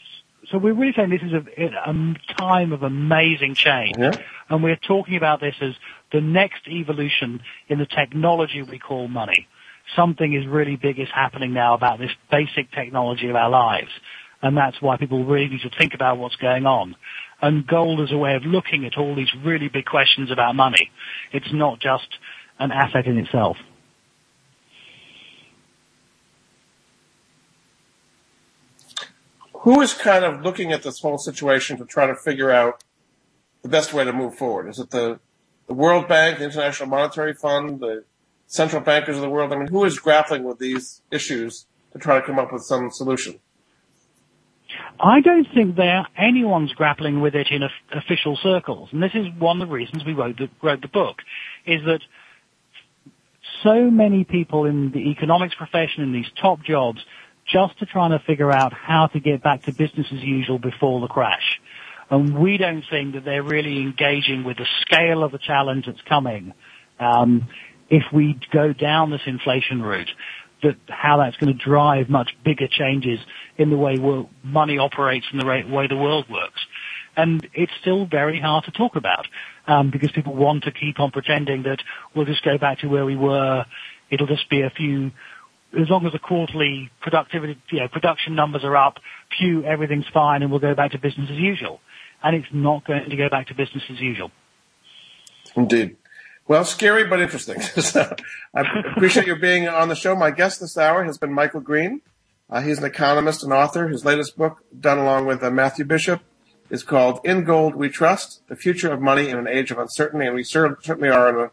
so 0.49 0.57
we're 0.57 0.73
really 0.73 0.93
saying 0.95 1.09
this 1.09 1.21
is 1.21 1.33
a, 1.33 1.63
a 1.63 2.35
time 2.37 2.73
of 2.73 2.83
amazing 2.83 3.55
change. 3.55 3.95
Yeah. 3.97 4.11
And 4.49 4.63
we're 4.63 4.75
talking 4.75 5.15
about 5.15 5.39
this 5.39 5.55
as 5.61 5.73
the 6.11 6.19
next 6.19 6.67
evolution 6.67 7.41
in 7.69 7.79
the 7.79 7.85
technology 7.85 8.61
we 8.61 8.79
call 8.79 9.07
money. 9.07 9.47
Something 9.95 10.33
is 10.33 10.45
really 10.47 10.75
big 10.75 10.99
is 10.99 11.09
happening 11.13 11.53
now 11.53 11.73
about 11.73 11.99
this 11.99 12.11
basic 12.29 12.71
technology 12.71 13.29
of 13.29 13.35
our 13.35 13.49
lives. 13.49 13.91
And 14.41 14.57
that's 14.57 14.81
why 14.81 14.97
people 14.97 15.23
really 15.25 15.59
to 15.59 15.69
think 15.77 15.93
about 15.93 16.17
what's 16.17 16.35
going 16.35 16.65
on. 16.65 16.95
And 17.41 17.65
gold 17.65 17.99
is 18.01 18.11
a 18.11 18.17
way 18.17 18.35
of 18.35 18.43
looking 18.43 18.85
at 18.85 18.97
all 18.97 19.15
these 19.15 19.33
really 19.43 19.67
big 19.67 19.85
questions 19.85 20.31
about 20.31 20.55
money. 20.55 20.91
It's 21.31 21.51
not 21.53 21.79
just 21.79 22.07
an 22.59 22.71
asset 22.71 23.05
in 23.05 23.17
itself. 23.17 23.57
who 29.61 29.79
is 29.81 29.93
kind 29.93 30.25
of 30.25 30.41
looking 30.41 30.71
at 30.71 30.81
this 30.81 30.99
whole 30.99 31.19
situation 31.19 31.77
to 31.77 31.85
try 31.85 32.07
to 32.07 32.15
figure 32.15 32.49
out 32.51 32.83
the 33.61 33.69
best 33.69 33.93
way 33.93 34.03
to 34.03 34.11
move 34.11 34.35
forward? 34.35 34.67
Is 34.67 34.79
it 34.79 34.89
the, 34.89 35.19
the 35.67 35.73
World 35.73 36.07
Bank, 36.07 36.39
the 36.39 36.45
International 36.45 36.89
Monetary 36.89 37.33
Fund, 37.33 37.79
the 37.79 38.03
central 38.47 38.81
bankers 38.81 39.17
of 39.17 39.21
the 39.21 39.29
world? 39.29 39.53
I 39.53 39.57
mean, 39.57 39.67
who 39.67 39.85
is 39.85 39.99
grappling 39.99 40.43
with 40.43 40.57
these 40.57 41.01
issues 41.11 41.67
to 41.93 41.99
try 41.99 42.19
to 42.19 42.25
come 42.25 42.39
up 42.39 42.51
with 42.51 42.63
some 42.63 42.89
solution? 42.89 43.39
I 44.99 45.21
don't 45.21 45.47
think 45.53 45.75
there 45.75 46.05
anyone's 46.17 46.73
grappling 46.73 47.21
with 47.21 47.35
it 47.35 47.47
in 47.49 47.63
official 47.91 48.37
circles, 48.37 48.89
and 48.91 49.01
this 49.01 49.13
is 49.13 49.27
one 49.37 49.61
of 49.61 49.67
the 49.67 49.73
reasons 49.73 50.05
we 50.05 50.13
wrote 50.13 50.37
the, 50.37 50.49
wrote 50.61 50.81
the 50.81 50.87
book, 50.87 51.17
is 51.65 51.83
that 51.85 52.01
so 53.63 53.89
many 53.89 54.23
people 54.23 54.65
in 54.65 54.91
the 54.91 55.11
economics 55.11 55.55
profession 55.55 56.03
in 56.03 56.11
these 56.11 56.29
top 56.41 56.63
jobs 56.63 56.99
just 57.45 57.77
to 57.79 57.85
try 57.85 58.09
to 58.09 58.19
figure 58.19 58.51
out 58.51 58.73
how 58.73 59.07
to 59.07 59.19
get 59.19 59.43
back 59.43 59.63
to 59.63 59.73
business 59.73 60.07
as 60.11 60.21
usual 60.21 60.59
before 60.59 61.01
the 61.01 61.07
crash. 61.07 61.59
And 62.09 62.37
we 62.37 62.57
don't 62.57 62.83
think 62.89 63.13
that 63.13 63.25
they're 63.25 63.43
really 63.43 63.81
engaging 63.81 64.43
with 64.43 64.57
the 64.57 64.67
scale 64.81 65.23
of 65.23 65.31
the 65.31 65.37
challenge 65.37 65.85
that's 65.85 66.01
coming. 66.01 66.53
Um, 66.99 67.47
if 67.89 68.03
we 68.13 68.39
go 68.51 68.73
down 68.73 69.11
this 69.11 69.21
inflation 69.25 69.81
route, 69.81 70.11
that 70.63 70.75
how 70.87 71.17
that's 71.17 71.37
going 71.37 71.57
to 71.57 71.65
drive 71.65 72.09
much 72.09 72.29
bigger 72.43 72.67
changes 72.67 73.19
in 73.57 73.69
the 73.69 73.77
way 73.77 73.97
money 74.43 74.77
operates 74.77 75.25
and 75.31 75.41
the 75.41 75.45
way 75.45 75.87
the 75.87 75.97
world 75.97 76.25
works. 76.29 76.59
And 77.15 77.45
it's 77.53 77.71
still 77.81 78.05
very 78.05 78.39
hard 78.39 78.65
to 78.65 78.71
talk 78.71 78.95
about 78.95 79.27
um, 79.67 79.91
because 79.91 80.11
people 80.11 80.35
want 80.35 80.63
to 80.63 80.71
keep 80.71 80.99
on 80.99 81.11
pretending 81.11 81.63
that 81.63 81.79
we'll 82.15 82.25
just 82.25 82.43
go 82.43 82.57
back 82.57 82.79
to 82.79 82.87
where 82.87 83.05
we 83.05 83.17
were. 83.17 83.65
It'll 84.09 84.27
just 84.27 84.49
be 84.49 84.61
a 84.61 84.69
few 84.69 85.11
as 85.79 85.89
long 85.89 86.05
as 86.05 86.11
the 86.11 86.19
quarterly 86.19 86.89
productivity, 87.01 87.57
you 87.71 87.79
know, 87.79 87.87
production 87.87 88.35
numbers 88.35 88.63
are 88.63 88.75
up, 88.75 88.97
pew, 89.37 89.63
everything's 89.63 90.05
fine, 90.13 90.41
and 90.41 90.51
we'll 90.51 90.59
go 90.59 90.75
back 90.75 90.91
to 90.91 90.99
business 90.99 91.29
as 91.31 91.37
usual. 91.37 91.79
And 92.23 92.35
it's 92.35 92.47
not 92.51 92.85
going 92.85 93.09
to 93.09 93.15
go 93.15 93.29
back 93.29 93.47
to 93.47 93.55
business 93.55 93.83
as 93.89 93.99
usual. 93.99 94.31
Indeed. 95.55 95.97
Well, 96.51 96.65
scary 96.65 97.05
but 97.05 97.21
interesting. 97.21 97.61
so, 97.61 98.13
I 98.53 98.63
appreciate 98.93 99.25
your 99.25 99.37
being 99.37 99.69
on 99.69 99.87
the 99.87 99.95
show. 99.95 100.17
My 100.17 100.31
guest 100.31 100.59
this 100.59 100.77
hour 100.77 101.05
has 101.05 101.17
been 101.17 101.31
Michael 101.31 101.61
Green. 101.61 102.01
Uh, 102.49 102.59
he's 102.59 102.77
an 102.77 102.83
economist 102.83 103.41
and 103.41 103.53
author. 103.53 103.87
His 103.87 104.03
latest 104.03 104.35
book, 104.35 104.57
done 104.77 104.97
along 104.97 105.27
with 105.27 105.41
uh, 105.41 105.49
Matthew 105.49 105.85
Bishop, 105.85 106.19
is 106.69 106.83
called 106.83 107.21
In 107.23 107.45
Gold 107.45 107.73
We 107.75 107.87
Trust, 107.87 108.41
The 108.49 108.57
Future 108.57 108.91
of 108.91 108.99
Money 108.99 109.29
in 109.29 109.37
an 109.37 109.47
Age 109.47 109.71
of 109.71 109.77
Uncertainty. 109.77 110.25
And 110.25 110.35
we 110.35 110.43
certainly 110.43 111.07
are 111.07 111.29
in 111.29 111.45
an 111.45 111.49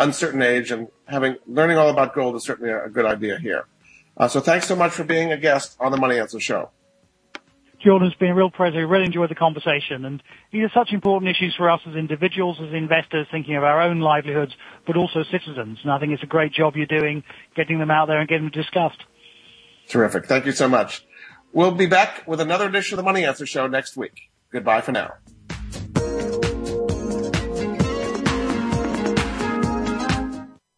uncertain 0.00 0.42
age, 0.42 0.72
and 0.72 0.88
having 1.04 1.36
learning 1.46 1.76
all 1.76 1.88
about 1.88 2.12
gold 2.12 2.34
is 2.34 2.42
certainly 2.42 2.72
a, 2.72 2.88
good 2.88 3.06
idea 3.06 3.38
here. 3.38 3.66
Uh, 4.16 4.26
so 4.26 4.40
thanks 4.40 4.66
so 4.66 4.74
much 4.74 4.90
for 4.90 5.04
being 5.04 5.30
a 5.30 5.36
guest 5.36 5.76
on 5.78 5.92
the 5.92 5.96
Money 5.96 6.18
Answer 6.18 6.40
Show. 6.40 6.70
Jordan, 7.82 8.08
it's 8.08 8.16
been 8.16 8.30
a 8.30 8.34
real 8.34 8.50
pleasure. 8.50 8.76
We 8.76 8.84
really 8.84 9.06
enjoyed 9.06 9.30
the 9.30 9.34
conversation. 9.34 10.04
And 10.04 10.22
these 10.52 10.64
are 10.64 10.70
such 10.74 10.92
important 10.92 11.30
issues 11.30 11.54
for 11.56 11.70
us 11.70 11.80
as 11.88 11.94
individuals, 11.96 12.58
as 12.60 12.74
investors, 12.74 13.26
thinking 13.30 13.56
of 13.56 13.64
our 13.64 13.80
own 13.80 14.00
livelihoods, 14.00 14.52
but 14.86 14.96
also 14.96 15.22
citizens. 15.30 15.78
And 15.82 15.90
I 15.90 15.98
think 15.98 16.12
it's 16.12 16.22
a 16.22 16.26
great 16.26 16.52
job 16.52 16.76
you're 16.76 16.86
doing 16.86 17.22
getting 17.56 17.78
them 17.78 17.90
out 17.90 18.06
there 18.06 18.20
and 18.20 18.28
getting 18.28 18.50
them 18.50 18.52
discussed. 18.52 19.02
Terrific. 19.88 20.26
Thank 20.26 20.46
you 20.46 20.52
so 20.52 20.68
much. 20.68 21.06
We'll 21.52 21.72
be 21.72 21.86
back 21.86 22.24
with 22.26 22.40
another 22.40 22.68
edition 22.68 22.94
of 22.94 22.98
the 22.98 23.02
Money 23.02 23.24
Answer 23.24 23.46
Show 23.46 23.66
next 23.66 23.96
week. 23.96 24.30
Goodbye 24.52 24.82
for 24.82 24.92
now. 24.92 25.14